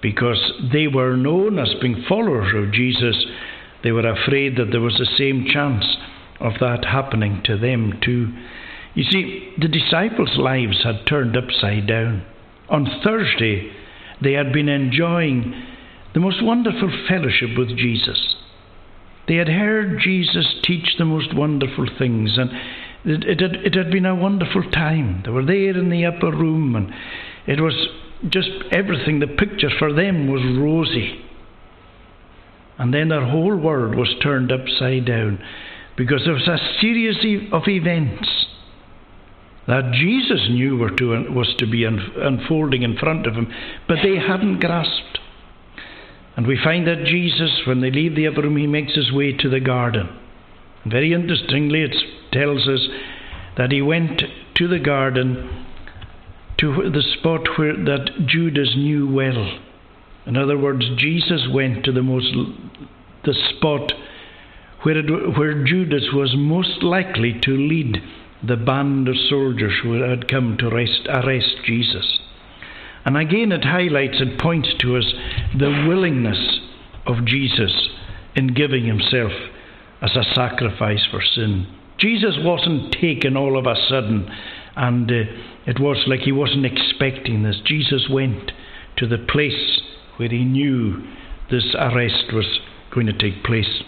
because 0.01 0.53
they 0.71 0.87
were 0.87 1.15
known 1.15 1.59
as 1.59 1.73
being 1.81 2.03
followers 2.07 2.53
of 2.55 2.73
Jesus, 2.73 3.25
they 3.83 3.91
were 3.91 4.07
afraid 4.07 4.57
that 4.57 4.71
there 4.71 4.81
was 4.81 4.97
the 4.97 5.17
same 5.17 5.45
chance 5.45 5.97
of 6.39 6.53
that 6.59 6.85
happening 6.85 7.41
to 7.45 7.57
them 7.57 7.99
too. 8.03 8.33
You 8.93 9.03
see, 9.03 9.53
the 9.59 9.67
disciples' 9.67 10.37
lives 10.37 10.83
had 10.83 11.05
turned 11.07 11.37
upside 11.37 11.87
down. 11.87 12.25
On 12.69 13.01
Thursday, 13.03 13.71
they 14.21 14.33
had 14.33 14.51
been 14.51 14.69
enjoying 14.69 15.53
the 16.13 16.19
most 16.19 16.43
wonderful 16.43 16.91
fellowship 17.07 17.57
with 17.57 17.77
Jesus. 17.77 18.35
They 19.27 19.35
had 19.35 19.47
heard 19.47 19.99
Jesus 20.01 20.55
teach 20.63 20.95
the 20.97 21.05
most 21.05 21.35
wonderful 21.35 21.87
things, 21.97 22.37
and 22.37 22.49
it, 23.05 23.23
it, 23.23 23.41
had, 23.41 23.55
it 23.63 23.75
had 23.75 23.91
been 23.91 24.05
a 24.05 24.15
wonderful 24.15 24.63
time. 24.71 25.21
They 25.23 25.31
were 25.31 25.45
there 25.45 25.77
in 25.77 25.89
the 25.89 26.05
upper 26.05 26.31
room, 26.31 26.75
and 26.75 26.91
it 27.45 27.61
was 27.61 27.75
just 28.27 28.49
everything. 28.71 29.19
The 29.19 29.27
picture 29.27 29.69
for 29.77 29.93
them 29.93 30.27
was 30.27 30.41
rosy. 30.57 31.25
And 32.77 32.93
then 32.93 33.09
their 33.09 33.25
whole 33.25 33.55
world 33.55 33.95
was 33.95 34.15
turned 34.21 34.51
upside 34.51 35.05
down 35.05 35.43
because 35.97 36.21
there 36.23 36.33
was 36.33 36.47
a 36.47 36.79
series 36.79 37.17
of 37.51 37.63
events 37.67 38.47
that 39.67 39.91
Jesus 39.93 40.47
knew 40.49 40.77
were 40.77 40.89
to, 40.91 41.31
was 41.31 41.53
to 41.59 41.67
be 41.67 41.83
unfolding 41.83 42.83
in 42.83 42.97
front 42.97 43.27
of 43.27 43.35
him, 43.35 43.53
but 43.87 43.99
they 44.01 44.15
hadn't 44.15 44.61
grasped. 44.61 45.19
And 46.37 46.47
we 46.47 46.57
find 46.63 46.87
that 46.87 47.03
Jesus, 47.05 47.51
when 47.67 47.81
they 47.81 47.91
leave 47.91 48.15
the 48.15 48.27
upper 48.27 48.41
room, 48.41 48.55
he 48.55 48.65
makes 48.65 48.95
his 48.95 49.11
way 49.11 49.33
to 49.33 49.49
the 49.49 49.59
garden. 49.59 50.09
Very 50.85 51.13
interestingly, 51.13 51.81
it 51.83 51.95
tells 52.31 52.67
us 52.67 52.87
that 53.57 53.71
he 53.71 53.81
went 53.81 54.23
to 54.55 54.67
the 54.67 54.79
garden 54.79 55.67
to 56.59 56.89
the 56.89 57.03
spot 57.17 57.47
where 57.57 57.73
that 57.73 58.25
Judas 58.25 58.75
knew 58.75 59.11
well. 59.11 59.59
In 60.25 60.37
other 60.37 60.57
words, 60.57 60.85
Jesus 60.97 61.47
went 61.51 61.85
to 61.85 61.91
the 61.91 62.03
most 62.03 62.33
the 63.23 63.33
spot 63.33 63.93
where, 64.83 64.97
it, 64.97 65.37
where 65.37 65.63
Judas 65.65 66.07
was 66.13 66.35
most 66.37 66.83
likely 66.83 67.37
to 67.41 67.51
lead 67.51 67.97
the 68.41 68.55
band 68.55 69.07
of 69.07 69.15
soldiers 69.29 69.73
who 69.83 69.93
had 70.01 70.29
come 70.29 70.57
to 70.57 70.67
arrest, 70.67 71.01
arrest 71.09 71.57
Jesus. 71.65 72.19
And 73.05 73.17
again, 73.17 73.51
it 73.51 73.65
highlights 73.65 74.21
and 74.21 74.39
points 74.39 74.69
to 74.79 74.97
us 74.97 75.13
the 75.57 75.85
willingness 75.87 76.59
of 77.05 77.25
Jesus 77.25 77.89
in 78.35 78.53
giving 78.53 78.85
himself 78.85 79.31
as 80.01 80.15
a 80.15 80.33
sacrifice 80.33 81.05
for 81.11 81.21
sin. 81.21 81.67
Jesus 81.97 82.35
wasn't 82.39 82.93
taken 82.93 83.35
all 83.35 83.57
of 83.57 83.65
a 83.65 83.75
sudden, 83.89 84.31
and 84.79 85.11
uh, 85.11 85.25
it 85.67 85.77
was 85.77 86.05
like 86.07 86.21
he 86.21 86.31
wasn't 86.31 86.65
expecting 86.65 87.43
this. 87.43 87.57
Jesus 87.65 88.07
went 88.09 88.53
to 88.95 89.05
the 89.05 89.17
place 89.17 89.81
where 90.15 90.29
he 90.29 90.45
knew 90.45 91.03
this 91.51 91.75
arrest 91.77 92.31
was 92.33 92.59
going 92.93 93.05
to 93.05 93.13
take 93.13 93.43
place. 93.43 93.83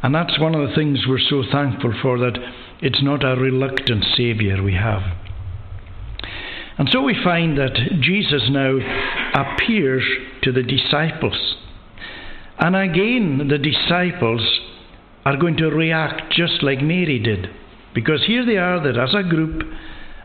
And 0.00 0.14
that's 0.14 0.38
one 0.38 0.54
of 0.54 0.68
the 0.68 0.74
things 0.76 1.06
we're 1.08 1.18
so 1.18 1.42
thankful 1.50 1.92
for 2.00 2.18
that 2.20 2.38
it's 2.80 3.02
not 3.02 3.24
a 3.24 3.34
reluctant 3.34 4.04
Saviour 4.16 4.62
we 4.62 4.74
have. 4.74 5.02
And 6.78 6.88
so 6.90 7.02
we 7.02 7.16
find 7.22 7.58
that 7.58 7.76
Jesus 8.00 8.42
now 8.48 8.78
appears 9.34 10.04
to 10.44 10.52
the 10.52 10.62
disciples. 10.62 11.56
And 12.58 12.76
again, 12.76 13.48
the 13.48 13.58
disciples 13.58 14.60
are 15.24 15.36
going 15.36 15.56
to 15.56 15.66
react 15.66 16.32
just 16.32 16.62
like 16.62 16.80
Mary 16.80 17.18
did. 17.18 17.48
Because 17.92 18.24
here 18.26 18.46
they 18.46 18.56
are, 18.56 18.80
that 18.82 18.96
as 18.96 19.14
a 19.14 19.28
group, 19.28 19.62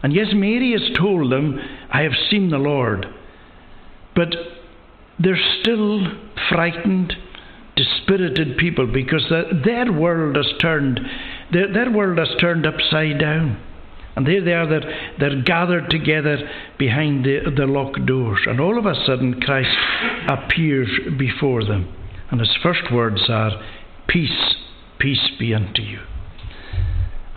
and 0.04 0.14
yes, 0.14 0.28
Mary 0.34 0.74
has 0.74 0.96
told 0.98 1.32
them, 1.32 1.60
I 1.92 2.02
have 2.02 2.14
seen 2.30 2.50
the 2.50 2.58
Lord. 2.58 3.06
But 4.16 4.36
they're 5.20 5.40
still 5.62 6.02
frightened, 6.50 7.14
dispirited 7.76 8.58
people 8.58 8.88
because 8.88 9.26
the, 9.30 9.62
their 9.64 9.92
world 9.92 10.36
has 10.36 10.52
turned, 10.62 11.00
their, 11.52 11.72
their 11.72 11.92
world 11.92 12.20
has 12.20 12.30
turned 12.40 12.66
upside 12.66 13.20
down. 13.20 13.62
And 14.16 14.26
there 14.26 14.44
they 14.44 14.54
are, 14.54 14.68
they're, 14.68 15.14
they're 15.20 15.42
gathered 15.44 15.92
together 15.92 16.38
behind 16.80 17.24
the, 17.24 17.52
the 17.56 17.68
locked 17.68 18.04
doors. 18.08 18.40
And 18.48 18.60
all 18.60 18.80
of 18.80 18.88
a 18.88 18.96
sudden, 19.06 19.40
Christ 19.42 19.70
appears 20.28 20.90
before 21.20 21.64
them. 21.64 21.94
And 22.32 22.40
his 22.40 22.56
first 22.64 22.92
words 22.92 23.22
are, 23.30 23.52
Peace, 24.08 24.56
peace 25.00 25.30
be 25.38 25.54
unto 25.54 25.82
you. 25.82 26.00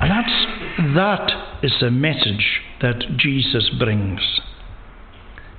And 0.00 0.10
that's, 0.10 0.94
that 0.94 1.60
is 1.62 1.72
the 1.80 1.90
message 1.90 2.60
that 2.80 3.04
Jesus 3.18 3.70
brings. 3.78 4.20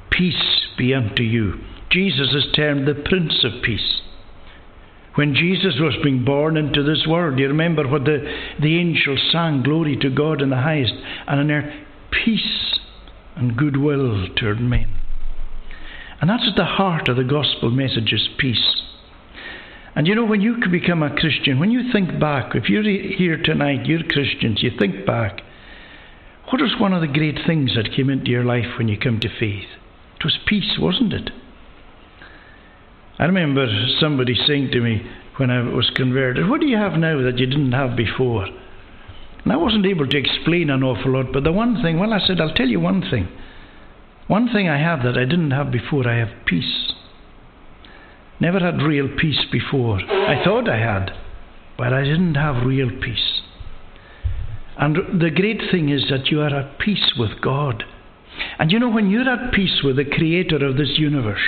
Peace 0.10 0.68
be 0.78 0.94
unto 0.94 1.24
you. 1.24 1.60
Jesus 1.92 2.34
is 2.34 2.52
termed 2.56 2.88
the 2.88 2.96
Prince 2.96 3.44
of 3.44 3.62
Peace. 3.64 4.02
When 5.16 5.36
Jesus 5.36 5.76
was 5.80 5.96
being 6.04 6.24
born 6.24 6.58
into 6.58 6.84
this 6.84 7.06
world, 7.06 7.38
you 7.38 7.48
remember 7.48 7.88
what 7.88 8.06
the, 8.06 8.20
the 8.62 8.80
angels 8.80 9.22
sang 9.32 9.62
Glory 9.62 9.98
to 9.98 10.10
God 10.10 10.42
in 10.42 10.50
the 10.50 10.56
highest, 10.56 10.94
and 11.28 11.40
on 11.40 11.52
earth, 11.52 11.74
peace 12.12 12.80
and 13.36 13.58
goodwill 13.58 14.28
toward 14.36 14.62
men. 14.62 14.88
And 16.22 16.30
that's 16.30 16.48
at 16.50 16.56
the 16.56 16.66
heart 16.66 17.10
of 17.10 17.18
the 17.18 17.24
gospel 17.24 17.72
message 17.72 18.14
is 18.14 18.30
peace. 18.38 18.82
And 19.96 20.08
you 20.08 20.16
know, 20.16 20.26
when 20.26 20.42
you 20.42 20.56
become 20.72 21.04
a 21.04 21.14
Christian, 21.16 21.60
when 21.60 21.72
you 21.72 21.92
think 21.92 22.20
back, 22.20 22.56
if 22.56 22.70
you're 22.70 22.84
here 22.84 23.42
tonight, 23.42 23.86
you're 23.86 24.04
Christians, 24.04 24.64
you 24.64 24.72
think 24.78 25.06
back, 25.06 25.42
what 26.50 26.62
was 26.62 26.76
one 26.80 26.94
of 26.94 27.02
the 27.02 27.08
great 27.08 27.40
things 27.46 27.76
that 27.76 27.94
came 27.96 28.10
into 28.10 28.32
your 28.32 28.44
life 28.44 28.78
when 28.78 28.88
you 28.88 28.98
came 28.98 29.20
to 29.20 29.30
faith? 29.30 29.68
It 30.20 30.24
was 30.24 30.38
peace, 30.46 30.78
wasn't 30.80 31.14
it? 31.14 31.30
I 33.20 33.26
remember 33.26 33.68
somebody 34.00 34.36
saying 34.48 34.72
to 34.72 34.82
me 34.82 35.06
when 35.38 35.50
I 35.50 35.62
was 35.62 35.92
converted, 35.96 36.50
What 36.50 36.62
do 36.62 36.68
you 36.68 36.78
have 36.78 36.94
now 36.94 37.22
that 37.24 37.38
you 37.38 37.46
didn't 37.46 37.72
have 37.74 37.96
before? 37.96 38.46
And 39.44 39.52
I 39.52 39.58
wasn't 39.58 39.86
able 39.86 40.08
to 40.08 40.18
explain 40.18 40.70
an 40.70 40.84
awful 40.84 41.12
lot, 41.14 41.34
but 41.34 41.44
the 41.44 41.52
one 41.52 41.82
thing, 41.82 42.00
well, 42.00 42.14
I 42.14 42.20
said, 42.26 42.40
I'll 42.40 42.54
tell 42.54 42.68
you 42.68 42.80
one 42.80 43.02
thing. 43.02 43.28
One 44.28 44.52
thing 44.52 44.70
I 44.70 44.78
have 44.78 45.04
that 45.04 45.18
I 45.18 45.26
didn't 45.26 45.52
have 45.52 45.72
before, 45.72 46.08
I 46.08 46.18
have 46.18 46.46
peace. 46.46 46.91
Never 48.42 48.60
had 48.60 48.82
real 48.82 49.08
peace 49.20 49.46
before. 49.52 50.00
I 50.02 50.44
thought 50.44 50.68
I 50.68 50.80
had, 50.80 51.12
but 51.78 51.94
I 51.94 52.04
didn't 52.04 52.34
have 52.34 52.66
real 52.66 52.90
peace. 52.90 53.42
And 54.78 55.22
the 55.22 55.30
great 55.30 55.62
thing 55.72 55.90
is 55.90 56.06
that 56.10 56.32
you 56.32 56.42
are 56.42 56.54
at 56.54 56.80
peace 56.80 57.14
with 57.20 57.40
God. 57.40 57.84
And 58.58 58.72
you 58.72 58.80
know, 58.80 58.90
when 58.90 59.12
you're 59.12 59.30
at 59.30 59.54
peace 59.54 59.82
with 59.84 59.98
the 59.98 60.06
Creator 60.06 60.66
of 60.66 60.76
this 60.76 60.98
universe, 60.98 61.42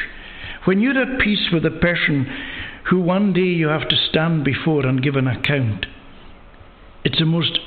when 0.66 0.82
you're 0.82 1.02
at 1.02 1.20
peace 1.20 1.50
with 1.52 1.64
the 1.64 1.72
person 1.72 2.28
who 2.92 3.02
one 3.02 3.34
day 3.34 3.42
you 3.42 3.70
have 3.70 3.90
to 3.90 4.08
stand 4.10 4.44
before 4.44 4.86
and 4.86 5.02
give 5.02 5.16
an 5.16 5.28
account, 5.28 5.88
it's 7.04 7.18
the 7.18 7.26
most 7.26 7.58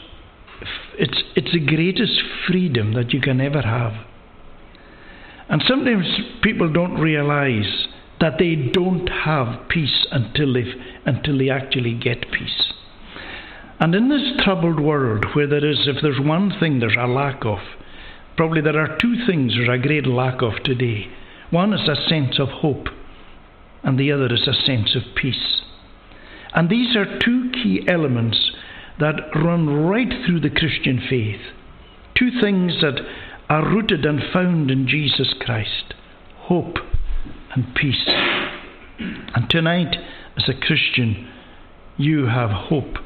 it's 0.99 1.23
it's 1.35 1.53
the 1.53 1.67
greatest 1.67 2.23
freedom 2.47 2.95
that 2.95 3.13
you 3.13 3.21
can 3.21 3.41
ever 3.41 3.63
have. 3.63 3.93
And 5.49 5.63
sometimes 5.67 6.07
people 6.43 6.73
don't 6.73 7.01
realize 7.01 7.89
that 8.21 8.39
they 8.39 8.55
don't 8.73 9.09
have 9.09 9.69
peace 9.69 10.07
until 10.11 10.53
they 10.55 10.65
until 11.05 11.39
they 11.39 11.51
actually 11.51 11.95
get 11.95 12.31
peace. 12.33 12.73
And 13.79 13.95
in 13.95 14.09
this 14.09 14.43
troubled 14.43 14.81
world 14.81 15.27
where 15.35 15.47
there 15.47 15.65
is 15.65 15.87
if 15.87 15.97
there's 16.03 16.21
one 16.21 16.53
thing 16.59 16.81
there's 16.81 16.97
a 16.99 17.07
lack 17.07 17.45
of, 17.45 17.59
probably 18.37 18.63
there 18.63 18.81
are 18.81 18.97
two 18.99 19.27
things 19.27 19.55
there's 19.55 19.69
a 19.69 19.83
great 19.83 20.07
lack 20.07 20.41
of 20.41 20.63
today. 20.65 21.09
One 21.51 21.73
is 21.73 21.89
a 21.89 22.09
sense 22.09 22.39
of 22.39 22.49
hope. 22.49 22.89
and 23.83 23.99
the 23.99 24.11
other 24.11 24.33
is 24.35 24.49
a 24.49 24.65
sense 24.67 24.97
of 24.97 25.15
peace. 25.15 25.63
And 26.55 26.69
these 26.69 26.97
are 26.97 27.19
two 27.19 27.51
key 27.53 27.85
elements 27.87 28.51
that 28.99 29.15
run 29.35 29.69
right 29.69 30.13
through 30.25 30.41
the 30.41 30.51
Christian 30.51 31.01
faith. 31.09 31.41
Two 32.19 32.31
things 32.41 32.81
that 32.81 32.99
are 33.49 33.69
rooted 33.69 34.05
and 34.05 34.21
found 34.33 34.71
in 34.71 34.89
Jesus 34.89 35.35
Christ 35.39 35.95
hope 36.49 36.79
and 37.57 37.75
peace. 37.75 38.05
And 39.35 39.49
tonight, 39.51 39.97
as 40.37 40.49
a 40.49 40.67
Christian, 40.67 41.29
you 41.97 42.27
have 42.27 42.51
hope 42.51 42.99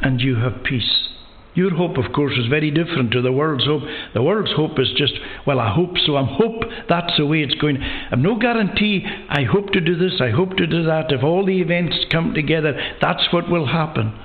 and 0.00 0.20
you 0.20 0.36
have 0.36 0.64
peace. 0.64 1.08
Your 1.54 1.74
hope, 1.74 1.96
of 1.98 2.12
course, 2.12 2.34
is 2.38 2.46
very 2.46 2.70
different 2.70 3.10
to 3.12 3.22
the 3.22 3.32
world's 3.32 3.66
hope. 3.66 3.82
The 4.14 4.22
world's 4.22 4.52
hope 4.52 4.78
is 4.78 4.92
just, 4.96 5.14
well, 5.46 5.58
I 5.58 5.72
hope 5.72 5.98
so. 6.06 6.16
I 6.16 6.24
hope 6.24 6.62
that's 6.88 7.16
the 7.18 7.26
way 7.26 7.42
it's 7.42 7.54
going. 7.54 7.82
I've 7.82 8.20
no 8.20 8.38
guarantee. 8.38 9.04
I 9.28 9.42
hope 9.42 9.70
to 9.72 9.80
do 9.80 9.96
this. 9.96 10.20
I 10.20 10.30
hope 10.30 10.56
to 10.56 10.66
do 10.66 10.84
that. 10.84 11.10
If 11.10 11.24
all 11.24 11.44
the 11.44 11.60
events 11.60 11.96
come 12.12 12.32
together, 12.32 12.74
that's 13.00 13.32
what 13.32 13.50
will 13.50 13.66
happen. 13.66 14.16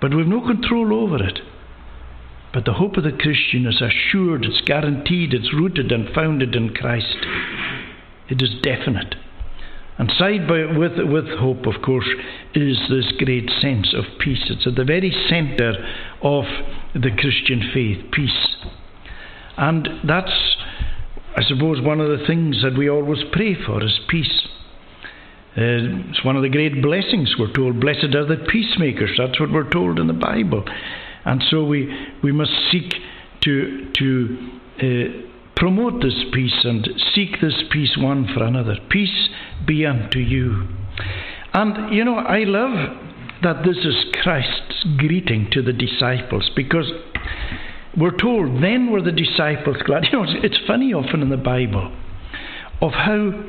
But 0.00 0.14
we've 0.14 0.26
no 0.28 0.40
control 0.40 0.94
over 0.94 1.22
it. 1.26 1.40
But 2.52 2.66
the 2.66 2.74
hope 2.74 2.96
of 2.96 3.04
the 3.04 3.12
Christian 3.12 3.66
is 3.66 3.82
assured, 3.82 4.44
it's 4.44 4.60
guaranteed, 4.64 5.34
it's 5.34 5.52
rooted 5.52 5.90
and 5.92 6.14
founded 6.14 6.54
in 6.54 6.72
Christ. 6.72 7.16
It 8.28 8.40
is 8.40 8.60
definite. 8.62 9.14
And 9.98 10.12
side 10.18 10.46
by 10.46 10.66
with 10.76 10.98
with 10.98 11.26
hope, 11.38 11.66
of 11.66 11.80
course, 11.82 12.08
is 12.54 12.78
this 12.90 13.12
great 13.18 13.48
sense 13.60 13.94
of 13.94 14.04
peace. 14.18 14.44
It's 14.50 14.66
at 14.66 14.74
the 14.74 14.84
very 14.84 15.10
centre 15.28 15.74
of 16.22 16.44
the 16.94 17.10
Christian 17.16 17.70
faith, 17.72 18.10
peace. 18.12 18.56
And 19.56 19.88
that's, 20.06 20.56
I 21.34 21.42
suppose, 21.44 21.80
one 21.80 22.00
of 22.00 22.08
the 22.08 22.26
things 22.26 22.62
that 22.62 22.76
we 22.76 22.90
always 22.90 23.20
pray 23.32 23.54
for 23.54 23.82
is 23.82 23.98
peace. 24.08 24.46
Uh, 25.56 26.10
it's 26.10 26.22
one 26.22 26.36
of 26.36 26.42
the 26.42 26.50
great 26.50 26.82
blessings 26.82 27.34
we're 27.38 27.52
told. 27.52 27.80
Blessed 27.80 28.14
are 28.14 28.26
the 28.26 28.44
peacemakers. 28.50 29.12
That's 29.16 29.40
what 29.40 29.50
we're 29.50 29.70
told 29.70 29.98
in 29.98 30.06
the 30.06 30.12
Bible. 30.12 30.62
And 31.24 31.42
so 31.48 31.64
we, 31.64 31.90
we 32.22 32.32
must 32.32 32.52
seek 32.70 32.94
to, 33.44 33.90
to 33.94 34.50
uh, 34.78 35.26
promote 35.56 36.02
this 36.02 36.24
peace 36.32 36.64
and 36.64 36.86
seek 37.14 37.40
this 37.40 37.64
peace 37.70 37.96
one 37.98 38.28
for 38.32 38.44
another. 38.44 38.76
Peace 38.90 39.28
be 39.66 39.84
unto 39.84 40.18
you. 40.18 40.68
And 41.52 41.94
you 41.94 42.04
know, 42.04 42.16
I 42.16 42.44
love 42.44 42.96
that 43.42 43.64
this 43.64 43.78
is 43.78 44.04
Christ's 44.22 44.84
greeting 44.98 45.48
to 45.52 45.62
the 45.62 45.72
disciples 45.72 46.50
because 46.54 46.90
we're 47.96 48.16
told 48.16 48.62
then 48.62 48.90
were 48.90 49.02
the 49.02 49.12
disciples 49.12 49.78
glad. 49.84 50.04
You 50.12 50.18
know, 50.18 50.24
it's, 50.24 50.44
it's 50.44 50.66
funny 50.66 50.92
often 50.92 51.22
in 51.22 51.30
the 51.30 51.36
Bible 51.36 51.96
of 52.82 52.92
how 52.92 53.44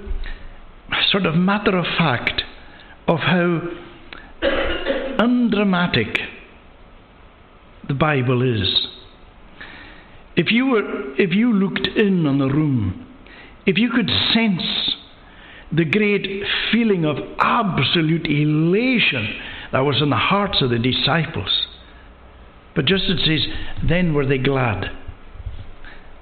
sort 1.12 1.26
of 1.26 1.36
matter 1.36 1.78
of 1.78 1.86
fact 1.98 2.44
of 3.08 3.20
how 3.20 3.62
undramatic 5.20 6.20
the 7.88 7.94
Bible 7.94 8.42
is. 8.42 8.88
If 10.38 10.52
you 10.52 10.68
were 10.68 11.16
if 11.16 11.34
you 11.34 11.52
looked 11.52 11.88
in 11.88 12.26
on 12.26 12.38
the 12.38 12.48
room, 12.48 13.06
if 13.66 13.78
you 13.78 13.90
could 13.90 14.10
sense 14.34 14.96
the 15.72 15.84
great 15.84 16.44
feeling 16.72 17.06
of 17.06 17.18
absolute 17.40 18.26
elation 18.26 19.36
that 19.72 19.80
was 19.80 20.02
in 20.02 20.10
the 20.10 20.16
hearts 20.16 20.62
of 20.62 20.70
the 20.70 20.80
disciples. 20.80 21.68
But 22.76 22.86
just 22.86 23.06
it 23.06 23.20
says, 23.26 23.52
then 23.90 24.14
were 24.14 24.26
they 24.26 24.38
glad. 24.38 24.86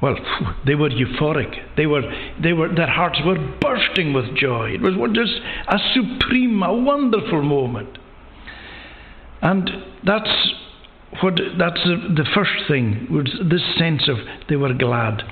Well, 0.02 0.16
they 0.66 0.76
were 0.76 0.90
euphoric. 0.90 1.76
They 1.78 1.86
were, 1.86 2.02
they 2.42 2.54
were, 2.54 2.74
their 2.74 2.90
hearts 2.90 3.20
were 3.26 3.38
bursting 3.62 4.14
with 4.14 4.36
joy. 4.36 4.72
It 4.72 4.82
was 4.82 4.96
just 5.14 5.34
a 5.68 5.78
supreme, 5.94 6.64
a 6.64 6.74
wonderful 6.74 7.44
moment. 7.44 7.98
And 9.42 9.70
that's 10.04 10.30
what 11.22 11.40
that's 11.58 11.82
the, 11.84 12.14
the 12.16 12.26
first 12.34 12.68
thing 12.68 13.08
was 13.12 13.26
this 13.50 13.62
sense 13.78 14.08
of 14.10 14.18
they 14.50 14.56
were 14.56 14.74
glad. 14.74 15.24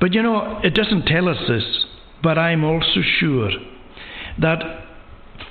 But 0.00 0.14
you 0.14 0.22
know, 0.22 0.60
it 0.62 0.74
doesn't 0.74 1.06
tell 1.06 1.28
us 1.28 1.38
this. 1.48 1.84
But 2.22 2.38
I'm 2.38 2.64
also 2.64 3.00
sure 3.18 3.50
that 4.40 4.58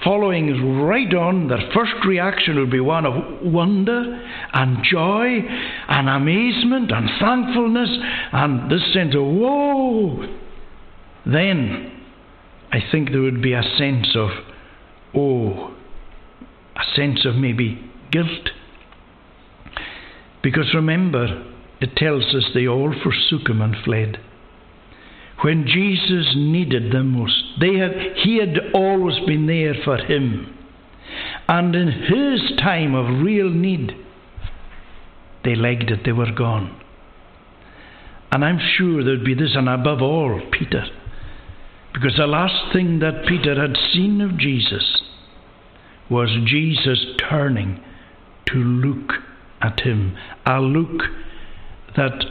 following 0.04 0.82
right 0.82 1.14
on, 1.14 1.48
their 1.48 1.70
first 1.74 1.94
reaction 2.06 2.56
will 2.56 2.70
be 2.70 2.80
one 2.80 3.06
of 3.06 3.42
wonder 3.42 4.22
and 4.54 4.84
joy 4.84 5.40
and 5.88 6.10
amazement 6.10 6.92
and 6.92 7.10
thankfulness 7.20 7.90
and 8.34 8.70
this 8.72 8.82
sense 8.94 9.16
of 9.16 9.24
whoa. 9.24 10.26
Then 11.26 11.92
I 12.72 12.80
think 12.92 13.12
there 13.12 13.22
would 13.22 13.42
be 13.42 13.54
a 13.54 13.64
sense 13.78 14.16
of 14.16 14.30
oh, 15.16 15.74
a 16.76 16.96
sense 16.96 17.26
of 17.26 17.36
maybe 17.36 17.90
guilt. 18.12 18.50
Because 20.48 20.74
remember, 20.74 21.44
it 21.82 21.98
tells 21.98 22.24
us 22.34 22.46
they 22.54 22.70
all 22.70 22.96
forsook 23.04 23.50
him 23.50 23.62
and 23.62 23.76
fled 23.84 24.18
when 25.42 25.68
Jesus 25.68 26.36
needed 26.38 26.90
them 26.90 27.10
most. 27.10 27.44
They 27.60 27.76
had, 27.76 27.92
he 28.24 28.38
had 28.38 28.72
always 28.74 29.20
been 29.26 29.46
there 29.48 29.74
for 29.84 29.98
him. 29.98 30.58
And 31.50 31.76
in 31.76 31.90
his 31.92 32.58
time 32.60 32.96
of 32.96 33.22
real 33.22 33.50
need, 33.50 33.92
they 35.44 35.54
legged 35.54 35.92
it, 35.92 36.06
they 36.06 36.14
were 36.14 36.32
gone. 36.32 36.82
And 38.32 38.46
I'm 38.46 38.62
sure 38.78 39.04
there'd 39.04 39.26
be 39.26 39.34
this, 39.34 39.54
and 39.54 39.68
above 39.68 40.02
all, 40.02 40.42
Peter. 40.50 40.86
Because 41.94 42.16
the 42.16 42.26
last 42.26 42.72
thing 42.72 43.00
that 43.00 43.28
Peter 43.28 43.60
had 43.60 43.76
seen 43.92 44.22
of 44.22 44.38
Jesus 44.38 45.02
was 46.10 46.30
Jesus 46.46 47.06
turning 47.30 47.84
to 48.46 48.56
look 48.56 49.27
at 49.62 49.82
him. 49.82 50.18
A 50.46 50.60
look 50.60 51.04
that 51.96 52.24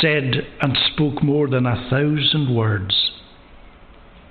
said 0.00 0.46
and 0.60 0.76
spoke 0.92 1.22
more 1.22 1.48
than 1.48 1.66
a 1.66 1.88
thousand 1.90 2.54
words. 2.54 3.12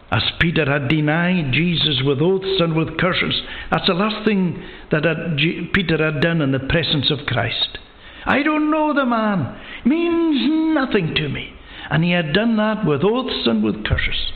As 0.09 0.23
Peter 0.39 0.65
had 0.65 0.87
denied 0.87 1.51
Jesus 1.51 2.01
with 2.05 2.21
oaths 2.21 2.61
and 2.61 2.75
with 2.75 2.97
curses, 2.97 3.41
that's 3.69 3.87
the 3.87 3.93
last 3.93 4.25
thing 4.25 4.63
that 4.89 5.03
had, 5.03 5.37
Peter 5.73 5.97
had 5.97 6.21
done 6.21 6.41
in 6.41 6.53
the 6.53 6.59
presence 6.59 7.11
of 7.11 7.25
Christ. 7.25 7.77
I 8.25 8.41
don't 8.41 8.71
know 8.71 8.93
the 8.93 9.05
man, 9.05 9.59
means 9.85 10.73
nothing 10.73 11.13
to 11.15 11.27
me. 11.27 11.53
And 11.89 12.03
he 12.03 12.11
had 12.11 12.33
done 12.33 12.57
that 12.57 12.85
with 12.85 13.03
oaths 13.03 13.47
and 13.47 13.63
with 13.63 13.85
curses. 13.85 14.31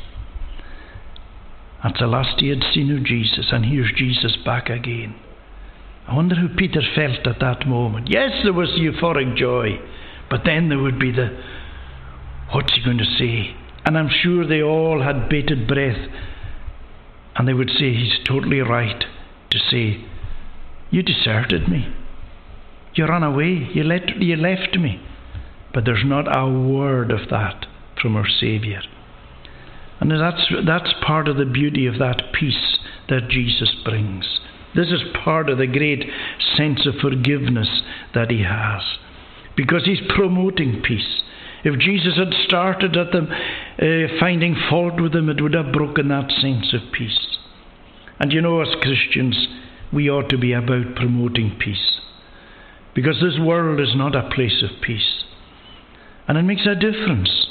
That's 1.83 1.99
the 1.99 2.07
last 2.07 2.39
he 2.39 2.49
had 2.49 2.63
seen 2.73 2.91
of 2.95 3.03
Jesus, 3.03 3.47
and 3.51 3.65
here's 3.65 3.91
Jesus 3.95 4.37
back 4.45 4.69
again. 4.69 5.15
I 6.07 6.15
wonder 6.15 6.35
how 6.35 6.47
Peter 6.57 6.81
felt 6.95 7.25
at 7.27 7.39
that 7.39 7.67
moment. 7.67 8.09
Yes, 8.09 8.31
there 8.43 8.53
was 8.53 8.69
the 8.69 8.81
euphoric 8.81 9.35
joy. 9.37 9.79
But 10.29 10.41
then 10.45 10.69
there 10.69 10.79
would 10.79 10.99
be 10.99 11.11
the, 11.11 11.37
what's 12.53 12.73
he 12.73 12.83
going 12.83 12.97
to 12.97 13.17
say? 13.17 13.55
And 13.85 13.97
I'm 13.97 14.09
sure 14.09 14.47
they 14.47 14.61
all 14.61 15.01
had 15.01 15.29
bated 15.29 15.67
breath. 15.67 16.09
And 17.35 17.47
they 17.47 17.53
would 17.53 17.69
say, 17.69 17.93
he's 17.93 18.19
totally 18.27 18.59
right 18.59 19.03
to 19.51 19.59
say, 19.69 20.05
you 20.89 21.03
deserted 21.03 21.67
me. 21.67 21.93
You 22.93 23.07
ran 23.07 23.23
away. 23.23 23.69
You, 23.73 23.83
let, 23.83 24.21
you 24.21 24.35
left 24.35 24.77
me. 24.77 25.01
But 25.73 25.85
there's 25.85 26.03
not 26.05 26.25
a 26.35 26.49
word 26.49 27.11
of 27.11 27.29
that 27.29 27.65
from 28.01 28.15
our 28.15 28.27
Saviour. 28.27 28.81
And 29.99 30.11
that's, 30.11 30.51
that's 30.65 30.93
part 31.05 31.27
of 31.27 31.37
the 31.37 31.45
beauty 31.45 31.85
of 31.85 31.99
that 31.99 32.33
peace 32.33 32.79
that 33.07 33.29
Jesus 33.29 33.73
brings. 33.85 34.39
This 34.75 34.87
is 34.87 35.01
part 35.23 35.49
of 35.49 35.57
the 35.57 35.67
great 35.67 36.05
sense 36.55 36.85
of 36.85 36.95
forgiveness 37.01 37.81
that 38.13 38.31
He 38.31 38.43
has 38.43 38.81
because 39.55 39.85
he's 39.85 40.01
promoting 40.15 40.81
peace. 40.81 41.21
If 41.63 41.79
Jesus 41.79 42.17
had 42.17 42.33
started 42.45 42.97
at 42.97 43.11
them 43.11 43.27
uh, 43.31 44.19
finding 44.19 44.55
fault 44.69 44.99
with 44.99 45.13
them, 45.13 45.29
it 45.29 45.41
would 45.41 45.53
have 45.53 45.73
broken 45.73 46.07
that 46.07 46.31
sense 46.31 46.73
of 46.73 46.91
peace. 46.91 47.37
And 48.19 48.31
you 48.31 48.41
know, 48.41 48.61
as 48.61 48.75
Christians, 48.81 49.47
we 49.93 50.09
ought 50.09 50.29
to 50.29 50.37
be 50.37 50.53
about 50.53 50.95
promoting 50.95 51.57
peace. 51.59 51.99
Because 52.95 53.21
this 53.21 53.39
world 53.39 53.79
is 53.79 53.95
not 53.95 54.15
a 54.15 54.29
place 54.29 54.63
of 54.63 54.81
peace. 54.81 55.23
And 56.27 56.37
it 56.37 56.43
makes 56.43 56.65
a 56.65 56.75
difference. 56.75 57.47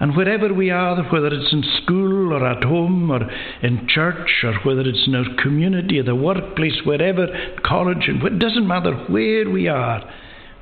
And 0.00 0.16
wherever 0.16 0.52
we 0.52 0.70
are, 0.70 1.02
whether 1.12 1.26
it's 1.26 1.52
in 1.52 1.62
school 1.82 2.32
or 2.32 2.46
at 2.46 2.64
home 2.64 3.10
or 3.10 3.20
in 3.62 3.86
church 3.86 4.42
or 4.42 4.54
whether 4.64 4.80
it's 4.80 5.06
in 5.06 5.14
our 5.14 5.26
community 5.42 5.98
or 5.98 6.04
the 6.04 6.14
workplace, 6.14 6.80
wherever, 6.84 7.26
college, 7.62 8.08
and 8.08 8.22
it 8.22 8.38
doesn't 8.38 8.66
matter 8.66 8.94
where 9.08 9.48
we 9.48 9.68
are, 9.68 10.02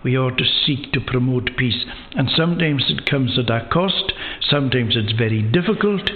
we 0.02 0.18
ought 0.18 0.38
to 0.38 0.44
seek 0.66 0.92
to 0.92 1.00
promote 1.00 1.50
peace. 1.56 1.84
And 2.16 2.28
sometimes 2.36 2.84
it 2.88 3.08
comes 3.08 3.38
at 3.38 3.48
a 3.48 3.68
cost, 3.72 4.12
sometimes 4.48 4.96
it's 4.96 5.12
very 5.12 5.42
difficult, 5.42 6.10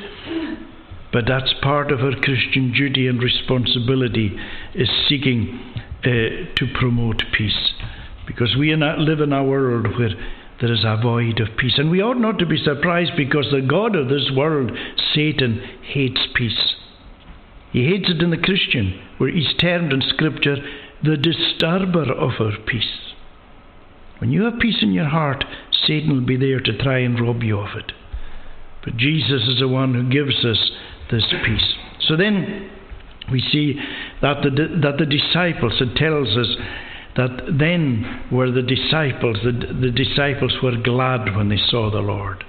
but 1.12 1.24
that's 1.28 1.54
part 1.62 1.92
of 1.92 2.00
our 2.00 2.16
Christian 2.20 2.72
duty 2.72 3.06
and 3.06 3.22
responsibility 3.22 4.36
is 4.74 4.88
seeking 5.08 5.60
uh, 6.00 6.50
to 6.56 6.66
promote 6.74 7.22
peace. 7.36 7.72
Because 8.26 8.56
we 8.56 8.74
live 8.74 9.20
in 9.20 9.32
a 9.32 9.44
world 9.44 9.86
where 9.96 10.10
there 10.62 10.72
is 10.72 10.84
a 10.84 10.96
void 10.96 11.40
of 11.40 11.56
peace. 11.58 11.74
And 11.76 11.90
we 11.90 12.00
ought 12.00 12.20
not 12.20 12.38
to 12.38 12.46
be 12.46 12.56
surprised 12.56 13.12
because 13.16 13.48
the 13.50 13.60
God 13.60 13.96
of 13.96 14.08
this 14.08 14.30
world, 14.34 14.70
Satan, 15.12 15.60
hates 15.82 16.20
peace. 16.34 16.74
He 17.72 17.84
hates 17.86 18.08
it 18.08 18.22
in 18.22 18.30
the 18.30 18.36
Christian, 18.36 19.00
where 19.18 19.30
he's 19.30 19.52
termed 19.60 19.92
in 19.92 20.02
Scripture 20.02 20.56
the 21.02 21.16
disturber 21.16 22.12
of 22.12 22.40
our 22.40 22.56
peace. 22.64 23.12
When 24.18 24.30
you 24.30 24.44
have 24.44 24.60
peace 24.60 24.78
in 24.82 24.92
your 24.92 25.08
heart, 25.08 25.44
Satan 25.84 26.12
will 26.12 26.24
be 26.24 26.36
there 26.36 26.60
to 26.60 26.78
try 26.78 26.98
and 26.98 27.20
rob 27.20 27.42
you 27.42 27.58
of 27.58 27.76
it. 27.76 27.90
But 28.84 28.96
Jesus 28.96 29.42
is 29.48 29.58
the 29.58 29.68
one 29.68 29.94
who 29.94 30.08
gives 30.08 30.44
us 30.44 30.70
this 31.10 31.24
peace. 31.44 31.74
So 32.06 32.16
then 32.16 32.70
we 33.32 33.40
see 33.40 33.80
that 34.20 34.42
the, 34.42 34.50
that 34.82 34.98
the 34.98 35.06
disciples, 35.06 35.80
it 35.80 35.96
tells 35.96 36.28
us 36.36 36.56
that 37.16 37.58
then 37.58 38.24
were 38.32 38.50
the 38.50 38.62
disciples, 38.62 39.38
the, 39.44 39.52
the 39.52 39.90
disciples 39.90 40.56
were 40.62 40.76
glad 40.76 41.36
when 41.36 41.48
they 41.48 41.58
saw 41.68 41.90
the 41.90 42.00
Lord. 42.00 42.44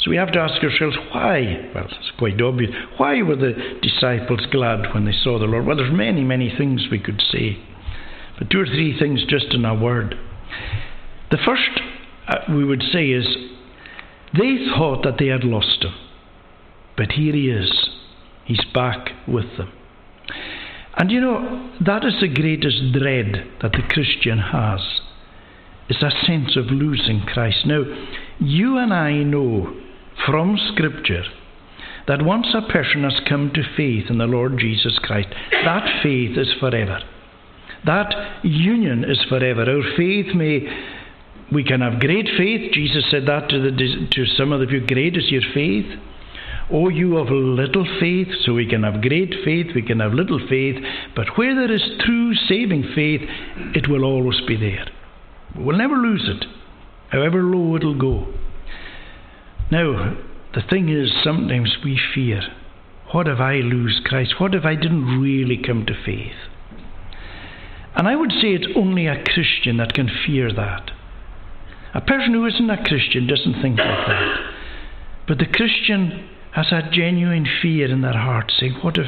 So 0.00 0.10
we 0.10 0.16
have 0.16 0.32
to 0.32 0.38
ask 0.38 0.62
ourselves 0.62 0.96
why? 1.12 1.70
Well, 1.74 1.86
it's 1.86 2.12
quite 2.18 2.40
obvious. 2.40 2.70
Why 2.98 3.22
were 3.22 3.36
the 3.36 3.54
disciples 3.82 4.46
glad 4.52 4.94
when 4.94 5.06
they 5.06 5.12
saw 5.12 5.38
the 5.38 5.46
Lord? 5.46 5.66
Well, 5.66 5.76
there's 5.76 5.92
many, 5.92 6.22
many 6.22 6.54
things 6.56 6.86
we 6.90 7.00
could 7.00 7.20
say. 7.32 7.58
But 8.38 8.50
two 8.50 8.60
or 8.60 8.66
three 8.66 8.96
things 8.98 9.24
just 9.28 9.52
in 9.52 9.64
a 9.64 9.74
word. 9.74 10.14
The 11.30 11.38
first 11.44 11.80
uh, 12.28 12.36
we 12.48 12.64
would 12.64 12.82
say 12.92 13.08
is 13.10 13.26
they 14.34 14.66
thought 14.76 15.02
that 15.02 15.16
they 15.18 15.26
had 15.26 15.44
lost 15.44 15.82
him. 15.82 15.94
But 16.96 17.12
here 17.12 17.34
he 17.34 17.50
is. 17.50 17.88
He's 18.44 18.64
back 18.72 19.10
with 19.26 19.56
them. 19.56 19.72
And 20.98 21.12
you 21.12 21.20
know, 21.20 21.70
that 21.86 22.04
is 22.04 22.14
the 22.20 22.28
greatest 22.28 22.92
dread 22.92 23.48
that 23.62 23.70
the 23.70 23.86
Christian 23.88 24.38
has, 24.38 24.80
is 25.88 26.02
a 26.02 26.26
sense 26.26 26.56
of 26.56 26.66
losing 26.66 27.20
Christ. 27.22 27.64
Now, 27.66 27.84
you 28.40 28.78
and 28.78 28.92
I 28.92 29.22
know 29.22 29.74
from 30.26 30.58
Scripture 30.72 31.22
that 32.08 32.22
once 32.22 32.48
a 32.52 32.72
person 32.72 33.04
has 33.04 33.20
come 33.28 33.52
to 33.54 33.62
faith 33.76 34.10
in 34.10 34.18
the 34.18 34.26
Lord 34.26 34.58
Jesus 34.58 34.98
Christ, 34.98 35.28
that 35.52 36.02
faith 36.02 36.36
is 36.36 36.52
forever. 36.58 37.00
That 37.86 38.44
union 38.44 39.04
is 39.04 39.22
forever. 39.28 39.70
Our 39.70 39.96
faith 39.96 40.34
may, 40.34 40.66
we 41.52 41.62
can 41.62 41.80
have 41.80 42.00
great 42.00 42.26
faith. 42.36 42.72
Jesus 42.72 43.04
said 43.08 43.26
that 43.26 43.48
to, 43.50 43.60
the, 43.60 44.08
to 44.10 44.26
some 44.36 44.52
of 44.52 44.68
you, 44.70 44.84
great 44.84 45.16
is 45.16 45.30
your 45.30 45.42
faith. 45.54 45.86
Oh, 46.70 46.88
you 46.88 47.16
of 47.16 47.28
little 47.30 47.86
faith, 47.98 48.28
so 48.44 48.52
we 48.52 48.68
can 48.68 48.82
have 48.82 49.00
great 49.00 49.34
faith, 49.44 49.68
we 49.74 49.82
can 49.82 50.00
have 50.00 50.12
little 50.12 50.40
faith, 50.48 50.76
but 51.16 51.36
where 51.36 51.54
there 51.54 51.72
is 51.72 51.82
true 52.00 52.34
saving 52.34 52.92
faith, 52.94 53.22
it 53.74 53.88
will 53.88 54.04
always 54.04 54.40
be 54.46 54.56
there. 54.56 54.86
We'll 55.56 55.78
never 55.78 55.96
lose 55.96 56.28
it, 56.28 56.44
however 57.08 57.42
low 57.42 57.76
it'll 57.76 57.98
go. 57.98 58.26
Now, 59.70 60.18
the 60.54 60.62
thing 60.68 60.90
is, 60.90 61.10
sometimes 61.24 61.76
we 61.84 61.98
fear 62.14 62.42
what 63.12 63.26
if 63.26 63.40
I 63.40 63.54
lose 63.56 64.00
Christ? 64.04 64.34
What 64.38 64.54
if 64.54 64.64
I 64.64 64.74
didn't 64.74 65.20
really 65.20 65.56
come 65.56 65.86
to 65.86 65.94
faith? 66.04 66.36
And 67.96 68.06
I 68.06 68.14
would 68.14 68.32
say 68.32 68.48
it's 68.52 68.76
only 68.76 69.06
a 69.06 69.24
Christian 69.24 69.78
that 69.78 69.94
can 69.94 70.10
fear 70.26 70.52
that. 70.52 70.90
A 71.94 72.02
person 72.02 72.34
who 72.34 72.44
isn't 72.46 72.70
a 72.70 72.84
Christian 72.84 73.26
doesn't 73.26 73.62
think 73.62 73.78
like 73.78 74.06
that. 74.06 74.36
But 75.26 75.38
the 75.38 75.46
Christian 75.46 76.28
has 76.54 76.72
a 76.72 76.88
genuine 76.90 77.46
fear 77.62 77.90
in 77.90 78.02
their 78.02 78.18
heart, 78.18 78.52
saying, 78.58 78.74
What 78.82 78.96
if 78.96 79.06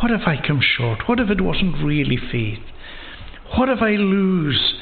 what 0.00 0.10
if 0.10 0.22
I 0.26 0.36
come 0.44 0.60
short? 0.60 1.08
What 1.08 1.20
if 1.20 1.30
it 1.30 1.40
wasn't 1.40 1.84
really 1.84 2.16
faith? 2.16 2.60
What 3.56 3.68
if 3.68 3.82
I 3.82 3.96
lose 3.96 4.74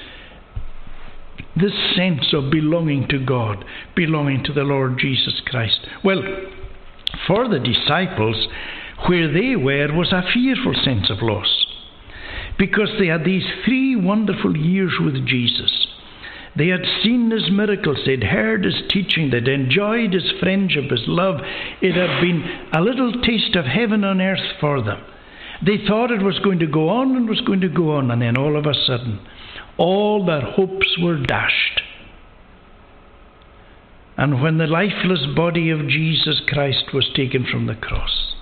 this 1.57 1.73
sense 1.97 2.33
of 2.33 2.51
belonging 2.51 3.09
to 3.09 3.25
God, 3.25 3.65
belonging 3.97 4.45
to 4.45 4.53
the 4.53 4.63
Lord 4.63 4.99
Jesus 4.99 5.41
Christ. 5.47 5.81
Well, 6.05 6.23
for 7.27 7.49
the 7.49 7.59
disciples, 7.59 8.49
where 9.07 9.33
they 9.33 9.57
were 9.57 9.93
was 9.93 10.13
a 10.13 10.23
fearful 10.33 10.75
sense 10.85 11.11
of 11.11 11.23
loss 11.23 11.67
because 12.59 12.91
they 12.99 13.07
had 13.07 13.25
these 13.25 13.47
three 13.65 13.95
wonderful 13.95 14.57
years 14.57 14.95
with 15.01 15.27
Jesus. 15.27 15.87
They 16.59 16.69
had 16.69 16.85
seen 17.05 17.31
his 17.31 17.49
miracles, 17.53 17.99
they'd 18.05 18.25
heard 18.25 18.65
his 18.65 18.83
teaching, 18.91 19.31
they'd 19.31 19.47
enjoyed 19.47 20.13
his 20.13 20.33
friendship, 20.41 20.91
his 20.91 21.05
love. 21.07 21.37
It 21.81 21.95
had 21.95 22.21
been 22.21 22.43
a 22.73 22.81
little 22.81 23.23
taste 23.23 23.55
of 23.55 23.65
heaven 23.65 24.03
on 24.03 24.21
earth 24.21 24.59
for 24.61 24.83
them. 24.83 25.01
They 25.65 25.79
thought 25.87 26.11
it 26.11 26.23
was 26.23 26.41
going 26.41 26.59
to 26.59 26.67
go 26.67 26.89
on 26.89 27.15
and 27.15 27.29
was 27.29 27.41
going 27.43 27.61
to 27.61 27.69
go 27.69 27.93
on, 27.93 28.11
and 28.11 28.21
then 28.21 28.37
all 28.37 28.57
of 28.57 28.67
a 28.67 28.75
sudden, 28.75 29.21
all 29.77 30.27
their 30.27 30.41
hopes 30.41 30.99
were 31.01 31.23
dashed. 31.23 31.81
And 34.17 34.43
when 34.43 34.59
the 34.59 34.67
lifeless 34.67 35.27
body 35.37 35.71
of 35.71 35.87
Jesus 35.87 36.41
Christ 36.49 36.93
was 36.93 37.09
taken 37.15 37.47
from 37.47 37.67
the 37.67 37.77
cross, 37.77 38.35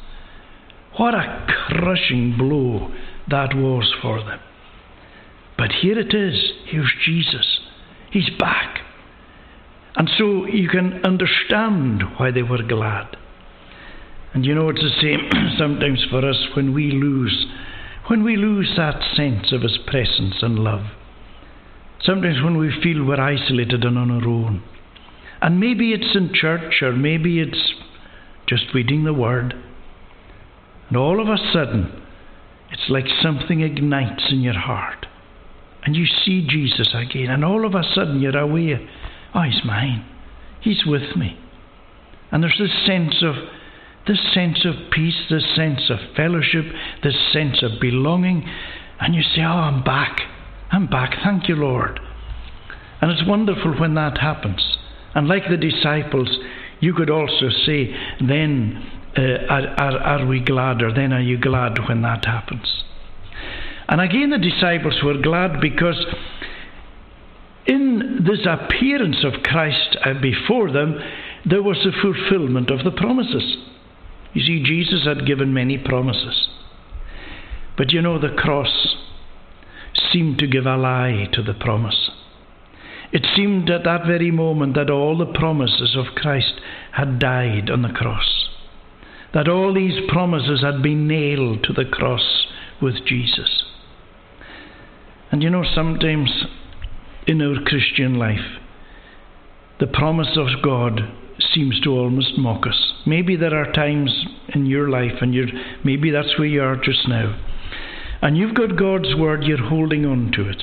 what 0.96 1.14
a 1.14 1.46
crushing 1.68 2.34
blow 2.38 2.94
that 3.28 3.54
was 3.54 3.94
for 4.00 4.24
them. 4.24 4.40
But 5.58 5.72
here 5.82 5.98
it 5.98 6.14
is. 6.14 6.52
Here's 6.64 6.94
Jesus. 7.04 7.60
He's 8.10 8.30
back. 8.38 8.80
And 9.96 10.10
so 10.18 10.46
you 10.46 10.68
can 10.68 11.04
understand 11.04 12.02
why 12.18 12.30
they 12.30 12.42
were 12.42 12.62
glad. 12.62 13.16
And 14.34 14.44
you 14.44 14.54
know, 14.54 14.68
it's 14.68 14.82
the 14.82 15.00
same 15.00 15.30
sometimes 15.58 16.04
for 16.10 16.28
us 16.28 16.48
when 16.54 16.74
we 16.74 16.90
lose, 16.90 17.46
when 18.08 18.22
we 18.22 18.36
lose 18.36 18.72
that 18.76 19.00
sense 19.16 19.52
of 19.52 19.62
His 19.62 19.78
presence 19.86 20.36
and 20.42 20.58
love. 20.58 20.84
Sometimes 22.02 22.42
when 22.42 22.58
we 22.58 22.70
feel 22.82 23.04
we're 23.04 23.20
isolated 23.20 23.84
and 23.84 23.96
on 23.96 24.10
our 24.10 24.28
own. 24.28 24.62
And 25.40 25.58
maybe 25.58 25.92
it's 25.92 26.14
in 26.14 26.32
church 26.34 26.82
or 26.82 26.92
maybe 26.92 27.40
it's 27.40 27.72
just 28.46 28.74
reading 28.74 29.04
the 29.04 29.14
Word. 29.14 29.54
And 30.88 30.96
all 30.96 31.20
of 31.20 31.28
a 31.28 31.38
sudden, 31.52 32.02
it's 32.70 32.90
like 32.90 33.06
something 33.22 33.60
ignites 33.60 34.24
in 34.30 34.40
your 34.40 34.58
heart. 34.58 35.05
And 35.86 35.96
you 35.96 36.04
see 36.04 36.46
Jesus 36.46 36.88
again. 36.92 37.30
And 37.30 37.44
all 37.44 37.64
of 37.64 37.74
a 37.74 37.82
sudden, 37.94 38.20
you're 38.20 38.36
aware 38.36 38.86
oh, 39.34 39.42
He's 39.42 39.64
mine. 39.64 40.04
He's 40.60 40.84
with 40.84 41.16
me. 41.16 41.38
And 42.30 42.42
there's 42.42 42.58
this 42.58 42.86
sense 42.86 43.22
of 43.22 43.34
this 44.06 44.18
sense 44.34 44.64
of 44.64 44.90
peace, 44.92 45.16
this 45.30 45.44
sense 45.56 45.90
of 45.90 45.98
fellowship, 46.14 46.64
this 47.02 47.16
sense 47.32 47.62
of 47.62 47.80
belonging, 47.80 48.48
and 49.00 49.14
you 49.14 49.22
say, 49.22 49.42
Oh, 49.42 49.46
I'm 49.46 49.82
back. 49.82 50.20
I'm 50.70 50.86
back. 50.86 51.16
Thank 51.22 51.48
you, 51.48 51.56
Lord. 51.56 52.00
And 53.00 53.10
it's 53.10 53.26
wonderful 53.26 53.78
when 53.78 53.94
that 53.94 54.18
happens. 54.18 54.78
And 55.14 55.28
like 55.28 55.44
the 55.48 55.56
disciples, 55.56 56.38
you 56.80 56.94
could 56.94 57.10
also 57.10 57.48
say, 57.64 57.94
then 58.20 58.84
uh, 59.16 59.46
are, 59.48 59.66
are, 59.78 59.98
are 59.98 60.26
we 60.26 60.40
glad, 60.40 60.82
or 60.82 60.92
then 60.92 61.12
are 61.12 61.20
you 61.20 61.38
glad 61.38 61.78
when 61.88 62.02
that 62.02 62.24
happens? 62.24 62.84
And 63.88 64.00
again, 64.00 64.30
the 64.30 64.38
disciples 64.38 65.00
were 65.02 65.18
glad 65.18 65.60
because 65.60 66.04
in 67.66 68.24
this 68.26 68.46
appearance 68.46 69.24
of 69.24 69.42
Christ 69.42 69.96
uh, 70.04 70.14
before 70.20 70.72
them, 70.72 70.98
there 71.48 71.62
was 71.62 71.86
a 71.86 72.02
fulfillment 72.02 72.70
of 72.70 72.84
the 72.84 72.90
promises. 72.90 73.56
You 74.32 74.42
see, 74.42 74.62
Jesus 74.62 75.04
had 75.04 75.26
given 75.26 75.54
many 75.54 75.78
promises. 75.78 76.48
But 77.76 77.92
you 77.92 78.02
know, 78.02 78.18
the 78.18 78.34
cross 78.36 78.96
seemed 80.12 80.38
to 80.38 80.46
give 80.46 80.66
a 80.66 80.76
lie 80.76 81.28
to 81.32 81.42
the 81.42 81.54
promise. 81.54 82.10
It 83.12 83.26
seemed 83.36 83.70
at 83.70 83.84
that 83.84 84.04
very 84.06 84.30
moment 84.30 84.74
that 84.74 84.90
all 84.90 85.16
the 85.16 85.32
promises 85.32 85.96
of 85.96 86.14
Christ 86.16 86.54
had 86.92 87.18
died 87.18 87.70
on 87.70 87.82
the 87.82 87.88
cross, 87.92 88.48
that 89.32 89.48
all 89.48 89.72
these 89.72 90.08
promises 90.08 90.62
had 90.62 90.82
been 90.82 91.06
nailed 91.06 91.62
to 91.64 91.72
the 91.72 91.84
cross 91.84 92.46
with 92.82 93.04
Jesus. 93.06 93.65
And 95.30 95.42
you 95.42 95.50
know, 95.50 95.64
sometimes 95.74 96.30
in 97.26 97.42
our 97.42 97.62
Christian 97.64 98.14
life, 98.14 98.58
the 99.80 99.86
promise 99.86 100.36
of 100.36 100.62
God 100.62 101.00
seems 101.52 101.80
to 101.80 101.90
almost 101.90 102.38
mock 102.38 102.66
us. 102.66 102.92
Maybe 103.04 103.36
there 103.36 103.54
are 103.54 103.72
times 103.72 104.24
in 104.48 104.66
your 104.66 104.88
life, 104.88 105.20
and 105.20 105.34
you're, 105.34 105.48
maybe 105.84 106.10
that's 106.10 106.38
where 106.38 106.48
you 106.48 106.62
are 106.62 106.76
just 106.76 107.08
now, 107.08 107.38
and 108.22 108.36
you've 108.36 108.54
got 108.54 108.78
God's 108.78 109.14
word, 109.14 109.44
you're 109.44 109.68
holding 109.68 110.06
on 110.06 110.32
to 110.32 110.48
it. 110.48 110.62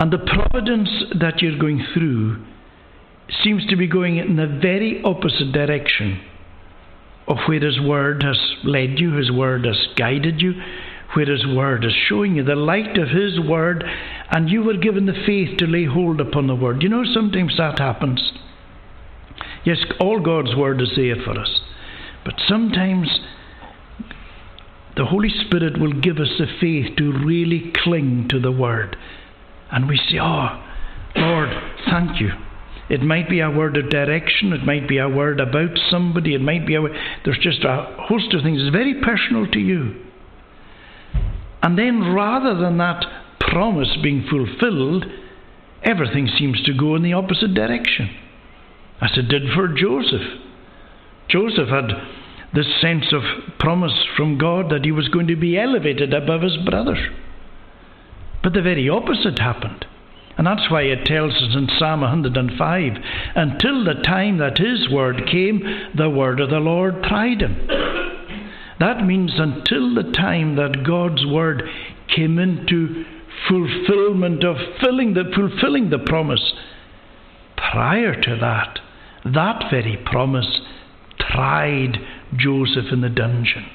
And 0.00 0.12
the 0.12 0.18
providence 0.18 0.90
that 1.20 1.40
you're 1.40 1.58
going 1.58 1.86
through 1.94 2.44
seems 3.42 3.64
to 3.68 3.76
be 3.76 3.86
going 3.86 4.16
in 4.16 4.36
the 4.36 4.46
very 4.60 5.00
opposite 5.04 5.52
direction 5.52 6.20
of 7.28 7.36
where 7.46 7.60
His 7.60 7.80
Word 7.80 8.22
has 8.24 8.38
led 8.64 8.98
you, 8.98 9.12
His 9.12 9.30
Word 9.30 9.64
has 9.64 9.78
guided 9.96 10.40
you, 10.40 10.54
where 11.14 11.26
His 11.26 11.46
Word 11.46 11.84
is 11.84 11.92
showing 12.08 12.36
you 12.36 12.44
the 12.44 12.54
light 12.54 12.98
of 12.98 13.08
His 13.08 13.38
Word, 13.40 13.84
and 14.30 14.48
you 14.48 14.62
were 14.62 14.76
given 14.76 15.06
the 15.06 15.24
faith 15.26 15.58
to 15.58 15.66
lay 15.66 15.84
hold 15.84 16.20
upon 16.20 16.46
the 16.46 16.54
Word. 16.54 16.82
You 16.82 16.88
know, 16.88 17.04
sometimes 17.04 17.56
that 17.58 17.78
happens. 17.78 18.32
Yes, 19.64 19.78
all 20.00 20.20
God's 20.20 20.56
Word 20.56 20.80
is 20.80 20.92
there 20.96 21.16
for 21.24 21.38
us, 21.38 21.60
but 22.24 22.34
sometimes 22.48 23.20
the 24.96 25.06
Holy 25.06 25.30
Spirit 25.30 25.80
will 25.80 25.92
give 25.92 26.18
us 26.18 26.30
the 26.38 26.46
faith 26.60 26.96
to 26.96 27.12
really 27.24 27.72
cling 27.82 28.28
to 28.30 28.40
the 28.40 28.52
Word. 28.52 28.96
And 29.70 29.88
we 29.88 29.96
say, 29.96 30.18
Oh, 30.20 30.62
Lord, 31.16 31.48
thank 31.88 32.20
you. 32.20 32.30
It 32.90 33.00
might 33.00 33.28
be 33.28 33.40
a 33.40 33.50
word 33.50 33.78
of 33.78 33.88
direction. 33.88 34.52
It 34.52 34.66
might 34.66 34.86
be 34.86 34.98
a 34.98 35.08
word 35.08 35.40
about 35.40 35.78
somebody. 35.90 36.34
It 36.34 36.42
might 36.42 36.66
be 36.66 36.74
a. 36.74 36.82
word. 36.82 36.92
There's 37.24 37.38
just 37.38 37.64
a 37.64 37.96
host 37.98 38.34
of 38.34 38.42
things. 38.42 38.60
It's 38.60 38.70
very 38.70 39.00
personal 39.00 39.46
to 39.46 39.58
you. 39.58 40.01
And 41.62 41.78
then, 41.78 42.12
rather 42.12 42.54
than 42.58 42.78
that 42.78 43.04
promise 43.38 43.96
being 44.02 44.26
fulfilled, 44.28 45.06
everything 45.82 46.28
seems 46.38 46.62
to 46.64 46.74
go 46.74 46.96
in 46.96 47.02
the 47.02 47.12
opposite 47.12 47.54
direction, 47.54 48.10
as 49.00 49.10
it 49.16 49.28
did 49.28 49.42
for 49.54 49.68
Joseph. 49.68 50.40
Joseph 51.28 51.68
had 51.68 51.90
this 52.54 52.66
sense 52.80 53.12
of 53.12 53.22
promise 53.58 54.04
from 54.16 54.38
God 54.38 54.70
that 54.70 54.84
he 54.84 54.92
was 54.92 55.08
going 55.08 55.28
to 55.28 55.36
be 55.36 55.58
elevated 55.58 56.12
above 56.12 56.42
his 56.42 56.56
brothers. 56.58 56.98
But 58.42 58.52
the 58.52 58.62
very 58.62 58.88
opposite 58.88 59.38
happened. 59.38 59.86
And 60.36 60.46
that's 60.46 60.70
why 60.70 60.82
it 60.82 61.04
tells 61.04 61.34
us 61.34 61.54
in 61.54 61.68
Psalm 61.78 62.00
105 62.00 62.92
until 63.36 63.84
the 63.84 64.02
time 64.02 64.38
that 64.38 64.58
his 64.58 64.88
word 64.90 65.28
came, 65.30 65.60
the 65.94 66.10
word 66.10 66.40
of 66.40 66.50
the 66.50 66.56
Lord 66.56 67.02
tried 67.04 67.42
him. 67.42 67.68
That 68.82 69.04
means 69.06 69.34
until 69.36 69.94
the 69.94 70.10
time 70.10 70.56
that 70.56 70.82
God's 70.84 71.24
word 71.24 71.62
came 72.12 72.40
into 72.40 73.04
fulfillment 73.48 74.42
of 74.42 74.56
filling 74.80 75.14
the, 75.14 75.22
fulfilling 75.36 75.90
the 75.90 76.00
promise. 76.00 76.52
Prior 77.56 78.20
to 78.20 78.36
that, 78.40 78.80
that 79.24 79.70
very 79.70 79.96
promise 80.04 80.60
tried 81.16 81.98
Joseph 82.36 82.86
in 82.90 83.02
the 83.02 83.08
dungeon. 83.08 83.66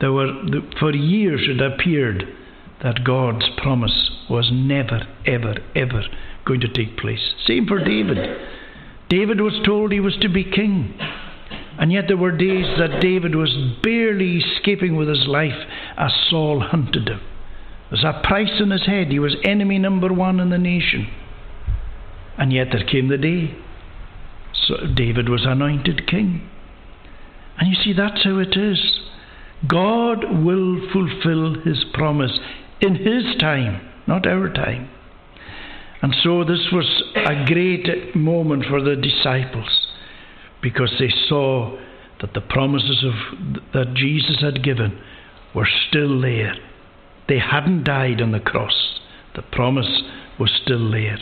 There 0.00 0.12
were, 0.12 0.40
for 0.78 0.94
years 0.94 1.48
it 1.48 1.60
appeared 1.60 2.28
that 2.84 3.02
God's 3.02 3.46
promise 3.56 4.12
was 4.30 4.50
never, 4.52 5.00
ever, 5.26 5.56
ever 5.74 6.04
going 6.46 6.60
to 6.60 6.72
take 6.72 6.96
place. 6.96 7.34
Same 7.44 7.66
for 7.66 7.82
David. 7.82 8.18
David 9.08 9.40
was 9.40 9.60
told 9.66 9.90
he 9.90 9.98
was 9.98 10.16
to 10.20 10.28
be 10.28 10.44
king. 10.44 10.96
And 11.80 11.90
yet 11.90 12.04
there 12.08 12.16
were 12.18 12.30
days 12.30 12.66
that 12.78 13.00
David 13.00 13.34
was 13.34 13.56
barely 13.82 14.36
escaping 14.36 14.96
with 14.96 15.08
his 15.08 15.26
life 15.26 15.66
as 15.96 16.12
Saul 16.28 16.60
hunted 16.60 17.08
him. 17.08 17.20
There 17.88 17.92
was 17.92 18.04
a 18.04 18.20
price 18.22 18.60
on 18.60 18.70
his 18.70 18.84
head. 18.84 19.06
He 19.08 19.18
was 19.18 19.34
enemy 19.44 19.78
number 19.78 20.12
one 20.12 20.40
in 20.40 20.50
the 20.50 20.58
nation. 20.58 21.08
And 22.36 22.52
yet 22.52 22.68
there 22.70 22.84
came 22.84 23.08
the 23.08 23.16
day. 23.16 23.56
So 24.52 24.74
David 24.94 25.30
was 25.30 25.46
anointed 25.46 26.06
king. 26.06 26.46
And 27.58 27.70
you 27.70 27.82
see, 27.82 27.94
that's 27.94 28.24
how 28.24 28.38
it 28.38 28.54
is. 28.58 29.00
God 29.66 30.44
will 30.44 30.86
fulfill 30.92 31.62
his 31.62 31.82
promise 31.94 32.38
in 32.82 32.96
his 32.96 33.36
time, 33.40 33.80
not 34.06 34.26
our 34.26 34.52
time. 34.52 34.90
And 36.02 36.14
so 36.22 36.44
this 36.44 36.68
was 36.70 37.02
a 37.16 37.46
great 37.46 38.14
moment 38.14 38.66
for 38.68 38.82
the 38.82 38.96
disciples 38.96 39.89
because 40.62 40.94
they 40.98 41.12
saw 41.28 41.78
that 42.20 42.34
the 42.34 42.40
promises 42.40 43.04
of, 43.04 43.62
that 43.72 43.94
Jesus 43.94 44.40
had 44.40 44.62
given 44.62 45.00
were 45.54 45.68
still 45.88 46.20
there. 46.20 46.54
They 47.28 47.38
hadn't 47.38 47.84
died 47.84 48.20
on 48.20 48.32
the 48.32 48.40
cross. 48.40 49.00
The 49.34 49.42
promise 49.42 50.02
was 50.38 50.50
still 50.62 50.90
there. 50.90 51.18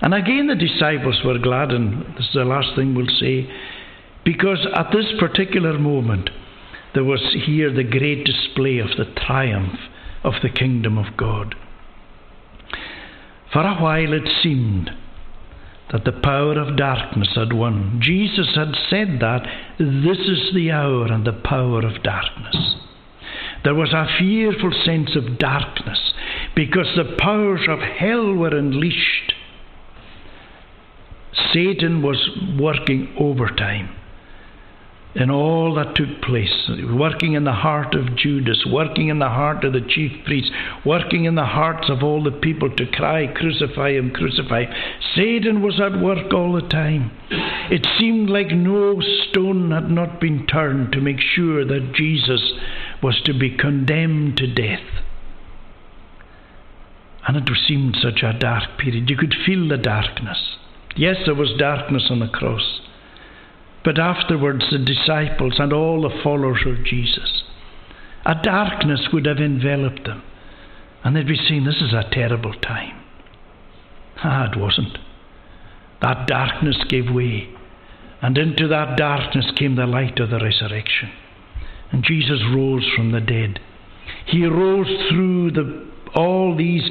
And 0.00 0.14
again, 0.14 0.46
the 0.46 0.54
disciples 0.54 1.20
were 1.24 1.38
glad, 1.38 1.72
and 1.72 2.02
this 2.16 2.26
is 2.26 2.34
the 2.34 2.44
last 2.44 2.76
thing 2.76 2.94
we'll 2.94 3.06
say, 3.18 3.50
because 4.24 4.66
at 4.74 4.92
this 4.92 5.06
particular 5.18 5.78
moment, 5.78 6.30
there 6.94 7.04
was 7.04 7.34
here 7.46 7.72
the 7.72 7.84
great 7.84 8.24
display 8.24 8.78
of 8.78 8.88
the 8.96 9.12
triumph 9.26 9.78
of 10.22 10.34
the 10.42 10.48
kingdom 10.48 10.98
of 10.98 11.16
God. 11.16 11.54
For 13.52 13.62
a 13.62 13.74
while 13.74 14.12
it 14.12 14.28
seemed 14.42 14.90
that 15.92 16.04
the 16.04 16.12
power 16.12 16.58
of 16.58 16.76
darkness 16.76 17.28
had 17.34 17.52
won. 17.52 17.98
Jesus 18.02 18.54
had 18.54 18.74
said 18.90 19.18
that 19.20 19.46
this 19.78 20.18
is 20.18 20.54
the 20.54 20.70
hour 20.70 21.06
and 21.06 21.26
the 21.26 21.32
power 21.32 21.84
of 21.84 22.02
darkness. 22.02 22.76
There 23.64 23.74
was 23.74 23.92
a 23.92 24.06
fearful 24.18 24.72
sense 24.84 25.16
of 25.16 25.38
darkness 25.38 26.12
because 26.54 26.88
the 26.96 27.16
powers 27.18 27.66
of 27.68 27.80
hell 27.80 28.34
were 28.34 28.56
unleashed. 28.56 29.32
Satan 31.52 32.02
was 32.02 32.30
working 32.58 33.14
overtime 33.18 33.97
in 35.14 35.30
all 35.30 35.74
that 35.74 35.94
took 35.96 36.20
place, 36.22 36.68
working 36.92 37.32
in 37.32 37.44
the 37.44 37.52
heart 37.52 37.94
of 37.94 38.14
Judas, 38.14 38.64
working 38.66 39.08
in 39.08 39.18
the 39.18 39.28
heart 39.28 39.64
of 39.64 39.72
the 39.72 39.80
chief 39.80 40.12
priests, 40.24 40.50
working 40.84 41.24
in 41.24 41.34
the 41.34 41.46
hearts 41.46 41.88
of 41.88 42.02
all 42.02 42.22
the 42.22 42.30
people 42.30 42.70
to 42.76 42.86
cry, 42.86 43.26
Crucify 43.26 43.92
him, 43.92 44.10
crucify 44.10 44.64
him. 44.64 44.72
Satan 45.16 45.62
was 45.62 45.80
at 45.80 46.00
work 46.00 46.32
all 46.32 46.52
the 46.52 46.68
time. 46.68 47.10
It 47.70 47.86
seemed 47.98 48.28
like 48.28 48.48
no 48.48 49.00
stone 49.00 49.70
had 49.70 49.90
not 49.90 50.20
been 50.20 50.46
turned 50.46 50.92
to 50.92 51.00
make 51.00 51.20
sure 51.20 51.64
that 51.64 51.92
Jesus 51.94 52.52
was 53.02 53.20
to 53.24 53.32
be 53.32 53.56
condemned 53.56 54.36
to 54.36 54.46
death. 54.46 54.84
And 57.26 57.36
it 57.36 57.50
seemed 57.66 57.96
such 58.00 58.22
a 58.22 58.38
dark 58.38 58.78
period. 58.78 59.10
You 59.10 59.16
could 59.16 59.34
feel 59.44 59.68
the 59.68 59.76
darkness. 59.76 60.56
Yes, 60.96 61.16
there 61.26 61.34
was 61.34 61.52
darkness 61.58 62.06
on 62.10 62.20
the 62.20 62.28
cross. 62.28 62.80
But 63.84 63.98
afterwards, 63.98 64.64
the 64.70 64.78
disciples 64.78 65.54
and 65.58 65.72
all 65.72 66.02
the 66.02 66.22
followers 66.22 66.62
of 66.66 66.84
Jesus, 66.84 67.42
a 68.26 68.34
darkness 68.42 69.08
would 69.12 69.26
have 69.26 69.38
enveloped 69.38 70.04
them. 70.04 70.22
And 71.04 71.14
they'd 71.14 71.26
be 71.26 71.36
saying, 71.48 71.64
This 71.64 71.80
is 71.80 71.92
a 71.92 72.08
terrible 72.10 72.54
time. 72.54 73.00
Ah, 74.22 74.50
it 74.50 74.58
wasn't. 74.58 74.98
That 76.02 76.26
darkness 76.26 76.76
gave 76.88 77.12
way. 77.12 77.48
And 78.20 78.36
into 78.36 78.66
that 78.68 78.96
darkness 78.96 79.46
came 79.56 79.76
the 79.76 79.86
light 79.86 80.18
of 80.18 80.30
the 80.30 80.40
resurrection. 80.40 81.10
And 81.92 82.02
Jesus 82.02 82.40
rose 82.52 82.86
from 82.96 83.12
the 83.12 83.20
dead. 83.20 83.60
He 84.26 84.44
rose 84.44 84.88
through 85.08 85.52
the, 85.52 85.86
all 86.14 86.56
these 86.56 86.82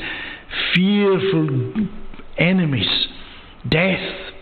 fearful 0.73 1.73
enemies 2.37 3.07
death, 3.67 4.33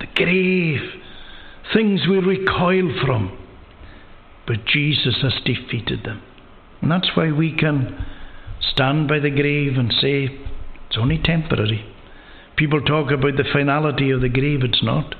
the 0.00 0.06
grave, 0.14 0.80
things 1.72 2.02
we 2.08 2.18
recoil 2.18 2.92
from. 3.04 3.38
But 4.46 4.66
Jesus 4.66 5.16
has 5.22 5.34
defeated 5.44 6.04
them. 6.04 6.22
And 6.82 6.90
that's 6.90 7.16
why 7.16 7.32
we 7.32 7.56
can 7.56 8.04
stand 8.60 9.08
by 9.08 9.18
the 9.18 9.30
grave 9.30 9.78
and 9.78 9.92
say, 9.92 10.28
it's 10.86 10.98
only 10.98 11.18
temporary. 11.22 11.84
People 12.56 12.82
talk 12.82 13.10
about 13.10 13.36
the 13.36 13.50
finality 13.52 14.10
of 14.10 14.20
the 14.20 14.28
grave, 14.28 14.60
it's 14.62 14.82
not. 14.82 15.14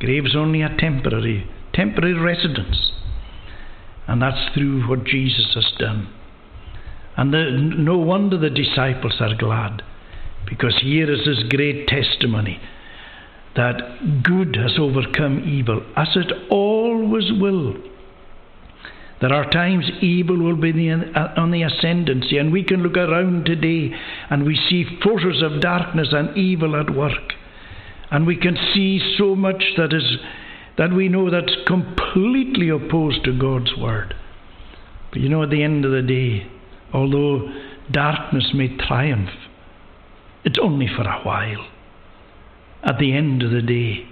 Grave's 0.00 0.34
only 0.34 0.62
a 0.62 0.76
temporary, 0.76 1.48
temporary 1.72 2.14
residence. 2.14 2.92
And 4.08 4.20
that's 4.20 4.52
through 4.54 4.88
what 4.88 5.04
Jesus 5.04 5.52
has 5.54 5.72
done. 5.78 6.12
And 7.16 7.32
the, 7.32 7.50
no 7.50 7.98
wonder 7.98 8.36
the 8.36 8.50
disciples 8.50 9.16
are 9.20 9.36
glad, 9.36 9.82
because 10.48 10.78
here 10.82 11.10
is 11.10 11.24
this 11.24 11.44
great 11.48 11.86
testimony 11.86 12.60
that 13.56 14.22
good 14.22 14.56
has 14.56 14.78
overcome 14.78 15.42
evil, 15.46 15.82
as 15.96 16.08
it 16.14 16.32
always 16.50 17.30
will. 17.32 17.74
There 19.20 19.32
are 19.34 19.50
times 19.50 19.90
evil 20.00 20.38
will 20.38 20.56
be 20.56 20.90
uh, 20.90 21.28
on 21.36 21.50
the 21.50 21.62
ascendancy, 21.62 22.38
and 22.38 22.52
we 22.52 22.64
can 22.64 22.82
look 22.82 22.96
around 22.96 23.44
today 23.44 23.94
and 24.30 24.44
we 24.44 24.56
see 24.56 24.98
forces 25.02 25.42
of 25.42 25.60
darkness 25.60 26.08
and 26.12 26.36
evil 26.36 26.76
at 26.76 26.94
work. 26.94 27.34
And 28.10 28.26
we 28.26 28.36
can 28.36 28.56
see 28.74 29.00
so 29.18 29.34
much 29.34 29.62
that 29.76 29.92
is 29.92 30.16
that 30.78 30.92
we 30.92 31.08
know 31.08 31.30
that's 31.30 31.54
completely 31.66 32.70
opposed 32.70 33.24
to 33.24 33.38
God's 33.38 33.76
word. 33.76 34.14
But 35.12 35.20
you 35.20 35.28
know, 35.28 35.42
at 35.42 35.50
the 35.50 35.62
end 35.62 35.84
of 35.84 35.92
the 35.92 36.02
day, 36.02 36.50
although 36.94 37.52
darkness 37.90 38.50
may 38.54 38.74
triumph, 38.76 39.30
it's 40.44 40.58
only 40.62 40.86
for 40.86 41.02
a 41.02 41.20
while 41.22 41.66
at 42.82 42.98
the 42.98 43.12
end 43.12 43.42
of 43.42 43.50
the 43.50 43.62
day, 43.62 44.06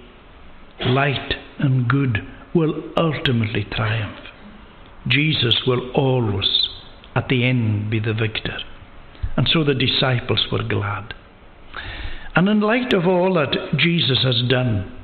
light 0.85 1.35
and 1.59 1.87
good 1.87 2.19
will 2.53 2.83
ultimately 2.97 3.65
triumph. 3.71 4.19
Jesus 5.07 5.61
will 5.65 5.91
always, 5.91 6.69
at 7.15 7.27
the 7.29 7.45
end, 7.45 7.89
be 7.89 7.99
the 7.99 8.13
victor. 8.13 8.57
And 9.37 9.47
so 9.51 9.63
the 9.63 9.73
disciples 9.73 10.45
were 10.51 10.63
glad. 10.63 11.13
And 12.35 12.47
in 12.47 12.59
light 12.59 12.93
of 12.93 13.07
all 13.07 13.33
that 13.35 13.77
Jesus 13.77 14.19
has 14.23 14.43
done, 14.49 14.95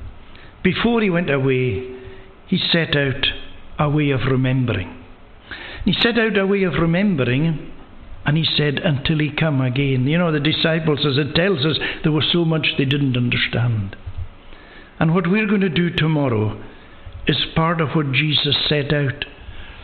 before 0.64 1.02
he 1.02 1.10
went 1.10 1.30
away, 1.30 1.96
he 2.48 2.58
set 2.72 2.96
out 2.96 3.26
a 3.80 3.90
way 3.90 4.12
of 4.12 4.22
remembering. 4.30 5.04
He 5.84 5.94
set 5.94 6.18
out 6.18 6.38
a 6.38 6.46
way 6.46 6.64
of 6.64 6.74
remembering 6.74 7.72
and 8.26 8.38
he 8.38 8.46
said, 8.58 8.80
until 8.80 9.20
he 9.20 9.30
come 9.32 9.62
again. 9.62 10.08
You 10.08 10.18
know, 10.18 10.32
the 10.32 10.40
disciples, 10.40 11.06
as 11.06 11.18
it 11.18 11.36
tells 11.36 11.66
us, 11.66 11.78
there 12.04 12.12
was 12.12 12.30
so 12.32 12.44
much 12.44 12.74
they 12.78 12.86
didn't 12.86 13.16
understand. 13.16 13.96
And 15.00 15.14
what 15.14 15.28
we're 15.30 15.48
going 15.48 15.62
to 15.62 15.70
do 15.70 15.90
tomorrow 15.92 16.62
is 17.28 17.38
part 17.56 17.82
of 17.82 17.90
what 17.96 18.12
Jesus 18.12 18.56
set 18.68 18.94
out 18.94 19.26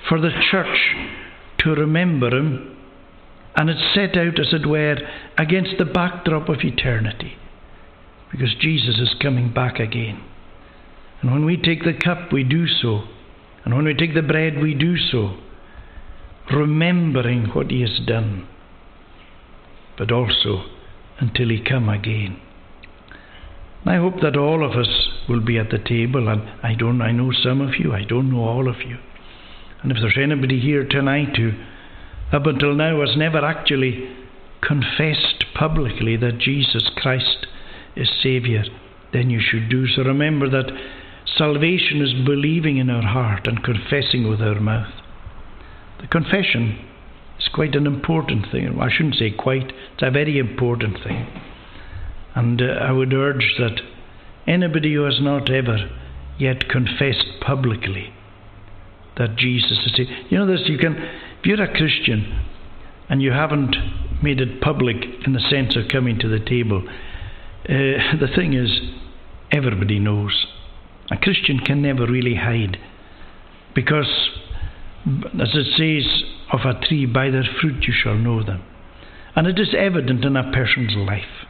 for 0.08 0.20
the 0.20 0.32
church 0.50 0.96
to 1.60 1.72
remember 1.72 2.36
him. 2.36 2.78
And 3.56 3.70
it's 3.70 3.94
set 3.94 4.18
out, 4.18 4.40
as 4.40 4.54
it 4.54 4.66
were, 4.66 4.98
against 5.38 5.78
the 5.78 5.86
backdrop 5.86 6.50
of 6.50 6.64
eternity. 6.64 7.38
because 8.32 8.56
Jesus 8.60 8.98
is 9.00 9.14
coming 9.22 9.54
back 9.54 9.80
again. 9.80 10.24
And 11.22 11.32
when 11.32 11.46
we 11.46 11.58
take 11.58 11.84
the 11.84 11.94
cup, 11.94 12.32
we 12.32 12.44
do 12.44 12.66
so. 12.68 13.04
And 13.64 13.76
when 13.76 13.86
we 13.86 13.94
take 13.94 14.16
the 14.16 14.22
bread, 14.22 14.60
we 14.60 14.74
do 14.74 14.98
so, 14.98 15.38
remembering 16.54 17.46
what 17.54 17.72
He 17.72 17.82
has 17.82 18.00
done, 18.06 18.48
but 19.98 20.12
also 20.12 20.66
until 21.20 21.50
He 21.50 21.64
come 21.64 21.90
again. 21.90 22.40
I 23.86 23.96
hope 23.96 24.22
that 24.22 24.38
all 24.38 24.64
of 24.64 24.78
us 24.78 25.10
will 25.28 25.44
be 25.44 25.58
at 25.58 25.72
the 25.72 25.80
table, 25.80 26.28
and 26.28 26.44
I 26.64 26.76
don't. 26.76 27.02
I 27.02 27.12
know 27.12 27.32
some 27.32 27.62
of 27.62 27.80
you. 27.80 27.94
I 27.94 28.04
don't 28.04 28.32
know 28.32 28.44
all 28.44 28.70
of 28.70 28.82
you. 28.82 28.98
And 29.82 29.92
if 29.92 29.98
there's 30.00 30.18
anybody 30.22 30.60
here 30.60 30.88
tonight 30.88 31.36
who, 31.36 31.54
up 32.32 32.46
until 32.46 32.76
now, 32.76 33.02
has 33.02 33.18
never 33.18 33.44
actually 33.44 34.16
confessed 34.62 35.46
publicly 35.56 36.16
that 36.18 36.38
Jesus 36.38 36.90
Christ 36.96 37.48
is 37.96 38.10
Saviour, 38.22 38.64
then 39.14 39.32
you 39.32 39.42
should 39.42 39.70
do 39.70 39.88
so. 39.88 40.04
Remember 40.04 40.48
that 40.50 40.72
salvation 41.36 42.02
is 42.02 42.14
believing 42.26 42.78
in 42.78 42.90
our 42.90 43.02
heart 43.02 43.48
and 43.48 43.64
confessing 43.64 44.30
with 44.30 44.42
our 44.42 44.60
mouth. 44.60 44.94
The 46.02 46.08
confession 46.08 46.84
is 47.40 47.48
quite 47.54 47.76
an 47.76 47.88
important 47.88 48.52
thing. 48.52 48.80
I 48.80 48.90
shouldn't 48.92 49.16
say 49.16 49.32
quite, 49.32 49.72
it's 49.94 50.04
a 50.04 50.12
very 50.12 50.38
important 50.38 50.98
thing. 51.04 51.28
And 52.36 52.62
uh, 52.62 52.66
I 52.66 52.92
would 52.92 53.14
urge 53.14 53.56
that 53.60 53.82
anybody 54.48 54.94
who 54.94 55.04
has 55.04 55.20
not 55.22 55.50
ever 55.50 55.90
yet 56.38 56.70
confessed 56.70 57.28
publicly 57.42 58.14
that 59.18 59.36
Jesus 59.36 59.78
is, 59.86 60.08
you 60.30 60.38
know 60.38 60.48
this, 60.48 60.68
you 60.68 60.78
can, 60.78 60.96
if 60.96 61.46
you're 61.46 61.62
a 61.62 61.78
Christian 61.78 62.46
and 63.10 63.22
you 63.22 63.32
haven't 63.32 63.76
made 64.24 64.40
it 64.40 64.62
public 64.62 64.96
in 65.26 65.34
the 65.34 65.50
sense 65.50 65.76
of 65.76 65.90
coming 65.90 66.18
to 66.20 66.28
the 66.28 66.40
table, 66.40 66.84
uh, 66.88 67.68
the 68.20 68.30
thing 68.36 68.54
is, 68.54 68.80
everybody 69.52 70.00
knows. 70.00 70.48
A 71.12 71.18
Christian 71.18 71.60
can 71.60 71.82
never 71.82 72.08
really 72.08 72.36
hide 72.36 72.78
because, 73.76 74.30
as 75.06 75.50
it 75.54 75.68
says 75.78 76.24
of 76.52 76.60
a 76.66 76.80
tree, 76.86 77.06
by 77.06 77.30
their 77.30 77.46
fruit 77.60 77.84
you 77.88 77.94
shall 77.94 78.16
know 78.16 78.44
them. 78.44 78.64
And 79.36 79.48
it 79.48 79.60
is 79.60 79.74
evident 79.78 80.26
in 80.26 80.36
a 80.36 80.52
person's 80.52 80.96
life 80.96 81.48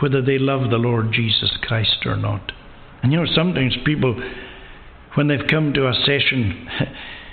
whether 0.00 0.22
they 0.22 0.38
love 0.38 0.70
the 0.70 0.78
Lord 0.78 1.12
Jesus 1.12 1.56
Christ 1.62 2.06
or 2.06 2.16
not. 2.16 2.52
And 3.02 3.12
you 3.12 3.18
know, 3.18 3.26
sometimes 3.34 3.76
people, 3.84 4.20
when 5.14 5.28
they've 5.28 5.46
come 5.48 5.72
to 5.74 5.88
a 5.88 5.94
session, 5.94 6.68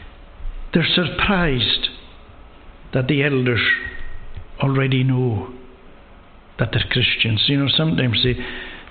they're 0.73 0.87
surprised 0.93 1.89
that 2.93 3.07
the 3.07 3.23
elders 3.23 3.61
already 4.61 5.03
know 5.03 5.53
that 6.59 6.69
they're 6.71 6.83
Christians. 6.89 7.45
You 7.47 7.57
know, 7.57 7.69
sometimes 7.75 8.23
they, 8.23 8.33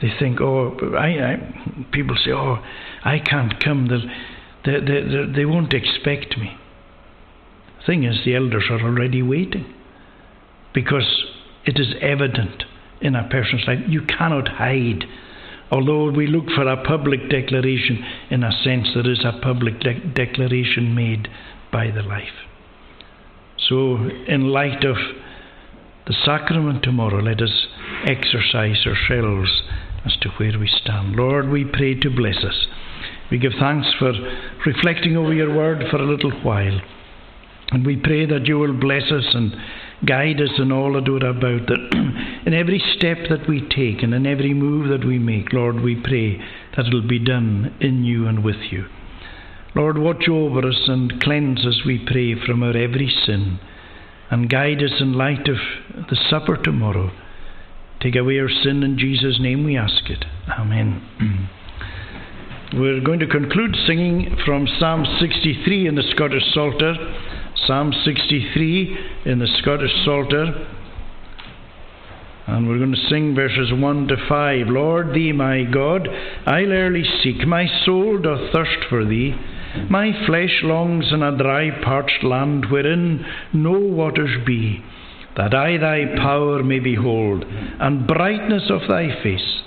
they 0.00 0.12
think, 0.18 0.40
oh, 0.40 0.76
I, 0.96 1.06
I 1.06 1.86
people 1.92 2.16
say, 2.24 2.30
oh, 2.32 2.58
I 3.04 3.18
can't 3.18 3.62
come. 3.62 3.88
They'll, 3.88 4.08
they, 4.66 4.80
they, 4.80 5.32
they, 5.34 5.44
won't 5.44 5.72
expect 5.72 6.36
me. 6.36 6.56
Thing 7.86 8.04
is, 8.04 8.24
the 8.24 8.34
elders 8.34 8.64
are 8.68 8.80
already 8.80 9.22
waiting 9.22 9.72
because 10.74 11.24
it 11.64 11.78
is 11.78 11.94
evident 12.00 12.64
in 13.00 13.14
a 13.14 13.28
person's 13.28 13.62
life. 13.66 13.78
You 13.86 14.02
cannot 14.02 14.48
hide. 14.48 15.04
Although 15.70 16.10
we 16.10 16.26
look 16.26 16.46
for 16.54 16.66
a 16.68 16.82
public 16.82 17.28
declaration, 17.30 18.04
in 18.30 18.42
a 18.42 18.52
sense, 18.62 18.88
there 18.94 19.10
is 19.10 19.24
a 19.24 19.38
public 19.40 19.80
de- 19.80 20.00
declaration 20.00 20.94
made 20.94 21.28
by 21.72 21.90
the 21.90 22.02
life. 22.02 22.44
So, 23.68 23.96
in 24.28 24.48
light 24.48 24.84
of 24.84 24.96
the 26.06 26.14
sacrament 26.24 26.82
tomorrow, 26.82 27.20
let 27.20 27.40
us 27.40 27.66
exercise 28.04 28.86
ourselves 28.86 29.62
as 30.04 30.16
to 30.22 30.28
where 30.36 30.58
we 30.58 30.68
stand. 30.68 31.16
Lord, 31.16 31.48
we 31.48 31.64
pray 31.64 31.94
to 31.94 32.10
bless 32.10 32.44
us. 32.44 32.66
We 33.30 33.38
give 33.38 33.52
thanks 33.58 33.88
for 33.98 34.12
reflecting 34.64 35.16
over 35.16 35.32
your 35.32 35.54
word 35.54 35.84
for 35.90 35.96
a 35.96 36.08
little 36.08 36.32
while. 36.42 36.80
And 37.70 37.84
we 37.84 37.96
pray 37.96 38.26
that 38.26 38.46
you 38.46 38.58
will 38.58 38.78
bless 38.78 39.10
us 39.10 39.26
and 39.34 39.52
guide 40.06 40.40
us 40.40 40.52
in 40.58 40.70
all 40.70 40.92
that 40.92 41.08
we're 41.08 41.28
about. 41.28 41.66
That 41.66 42.42
in 42.46 42.54
every 42.54 42.82
step 42.96 43.18
that 43.28 43.48
we 43.48 43.60
take 43.68 44.02
and 44.02 44.14
in 44.14 44.26
every 44.26 44.54
move 44.54 44.88
that 44.88 45.06
we 45.06 45.18
make, 45.18 45.52
Lord, 45.52 45.80
we 45.80 45.96
pray 45.96 46.38
that 46.76 46.86
it'll 46.86 47.08
be 47.08 47.18
done 47.18 47.76
in 47.80 48.04
you 48.04 48.26
and 48.28 48.44
with 48.44 48.70
you. 48.70 48.86
Lord, 49.74 49.98
watch 49.98 50.28
over 50.28 50.66
us 50.66 50.82
and 50.86 51.20
cleanse 51.20 51.66
us, 51.66 51.82
we 51.84 51.98
pray, 52.06 52.34
from 52.46 52.62
our 52.62 52.76
every 52.76 53.12
sin 53.26 53.58
and 54.30 54.50
guide 54.50 54.82
us 54.82 55.00
in 55.00 55.12
light 55.12 55.48
of 55.48 55.56
the 56.08 56.16
supper 56.30 56.56
tomorrow. 56.56 57.10
Take 58.00 58.16
away 58.16 58.38
our 58.38 58.48
sin 58.48 58.82
in 58.82 58.98
Jesus' 58.98 59.38
name 59.40 59.64
we 59.64 59.76
ask 59.76 60.08
it. 60.10 60.24
Amen. 60.48 61.48
We're 62.76 63.00
going 63.00 63.20
to 63.20 63.26
conclude 63.26 63.74
singing 63.86 64.36
from 64.44 64.68
Psalm 64.78 65.06
63 65.18 65.88
in 65.88 65.94
the 65.94 66.02
Scottish 66.14 66.42
Psalter. 66.52 66.94
Psalm 67.66 67.90
63 68.04 68.98
in 69.24 69.38
the 69.38 69.46
Scottish 69.62 69.90
Psalter. 70.04 70.68
And 72.46 72.68
we're 72.68 72.76
going 72.76 72.92
to 72.92 73.08
sing 73.08 73.34
verses 73.34 73.72
1 73.72 74.08
to 74.08 74.16
5. 74.28 74.66
Lord, 74.66 75.14
thee, 75.14 75.32
my 75.32 75.62
God, 75.64 76.06
I'll 76.44 76.70
early 76.70 77.02
seek. 77.22 77.46
My 77.46 77.64
soul 77.86 78.18
doth 78.20 78.52
thirst 78.52 78.84
for 78.90 79.06
thee. 79.06 79.34
My 79.88 80.12
flesh 80.26 80.60
longs 80.62 81.06
in 81.12 81.22
a 81.22 81.34
dry, 81.34 81.70
parched 81.82 82.24
land 82.24 82.66
wherein 82.70 83.24
no 83.54 83.72
waters 83.72 84.36
be, 84.44 84.84
that 85.34 85.54
I 85.54 85.78
thy 85.78 86.14
power 86.14 86.62
may 86.62 86.80
behold, 86.80 87.42
and 87.80 88.06
brightness 88.06 88.64
of 88.68 88.86
thy 88.86 89.22
face, 89.22 89.62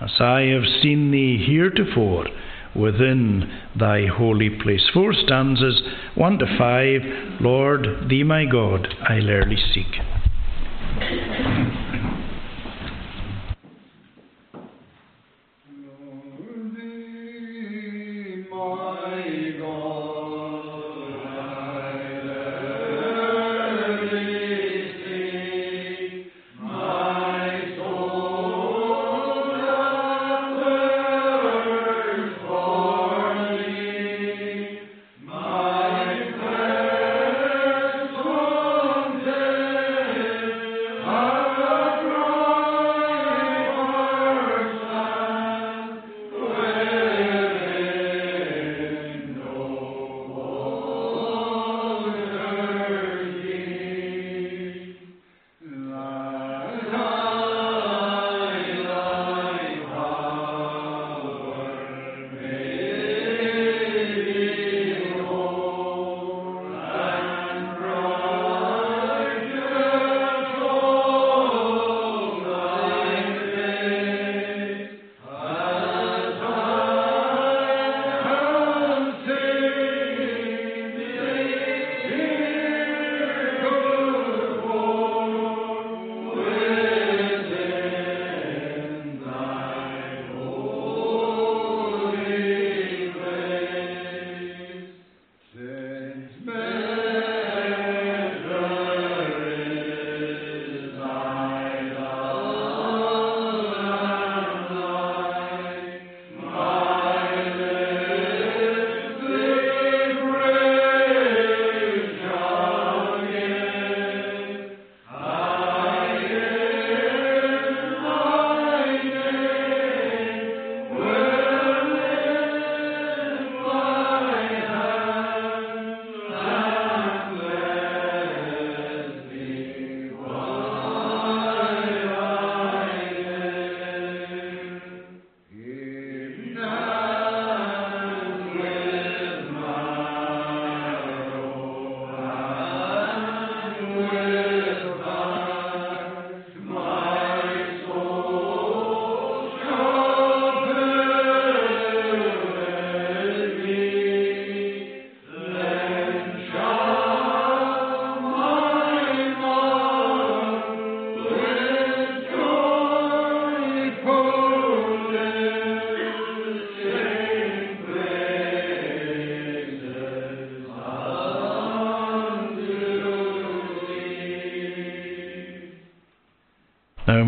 as 0.00 0.20
I 0.20 0.42
have 0.42 0.64
seen 0.82 1.10
thee 1.10 1.42
heretofore 1.46 2.26
within 2.74 3.50
thy 3.74 4.06
holy 4.06 4.50
place. 4.50 4.88
Four 4.92 5.14
stanzas, 5.14 5.82
one 6.14 6.38
to 6.38 6.58
five. 6.58 7.00
Lord, 7.40 8.08
thee 8.08 8.22
my 8.22 8.44
God, 8.44 8.86
I'll 9.08 9.30
early 9.30 9.56
seek. 9.72 9.86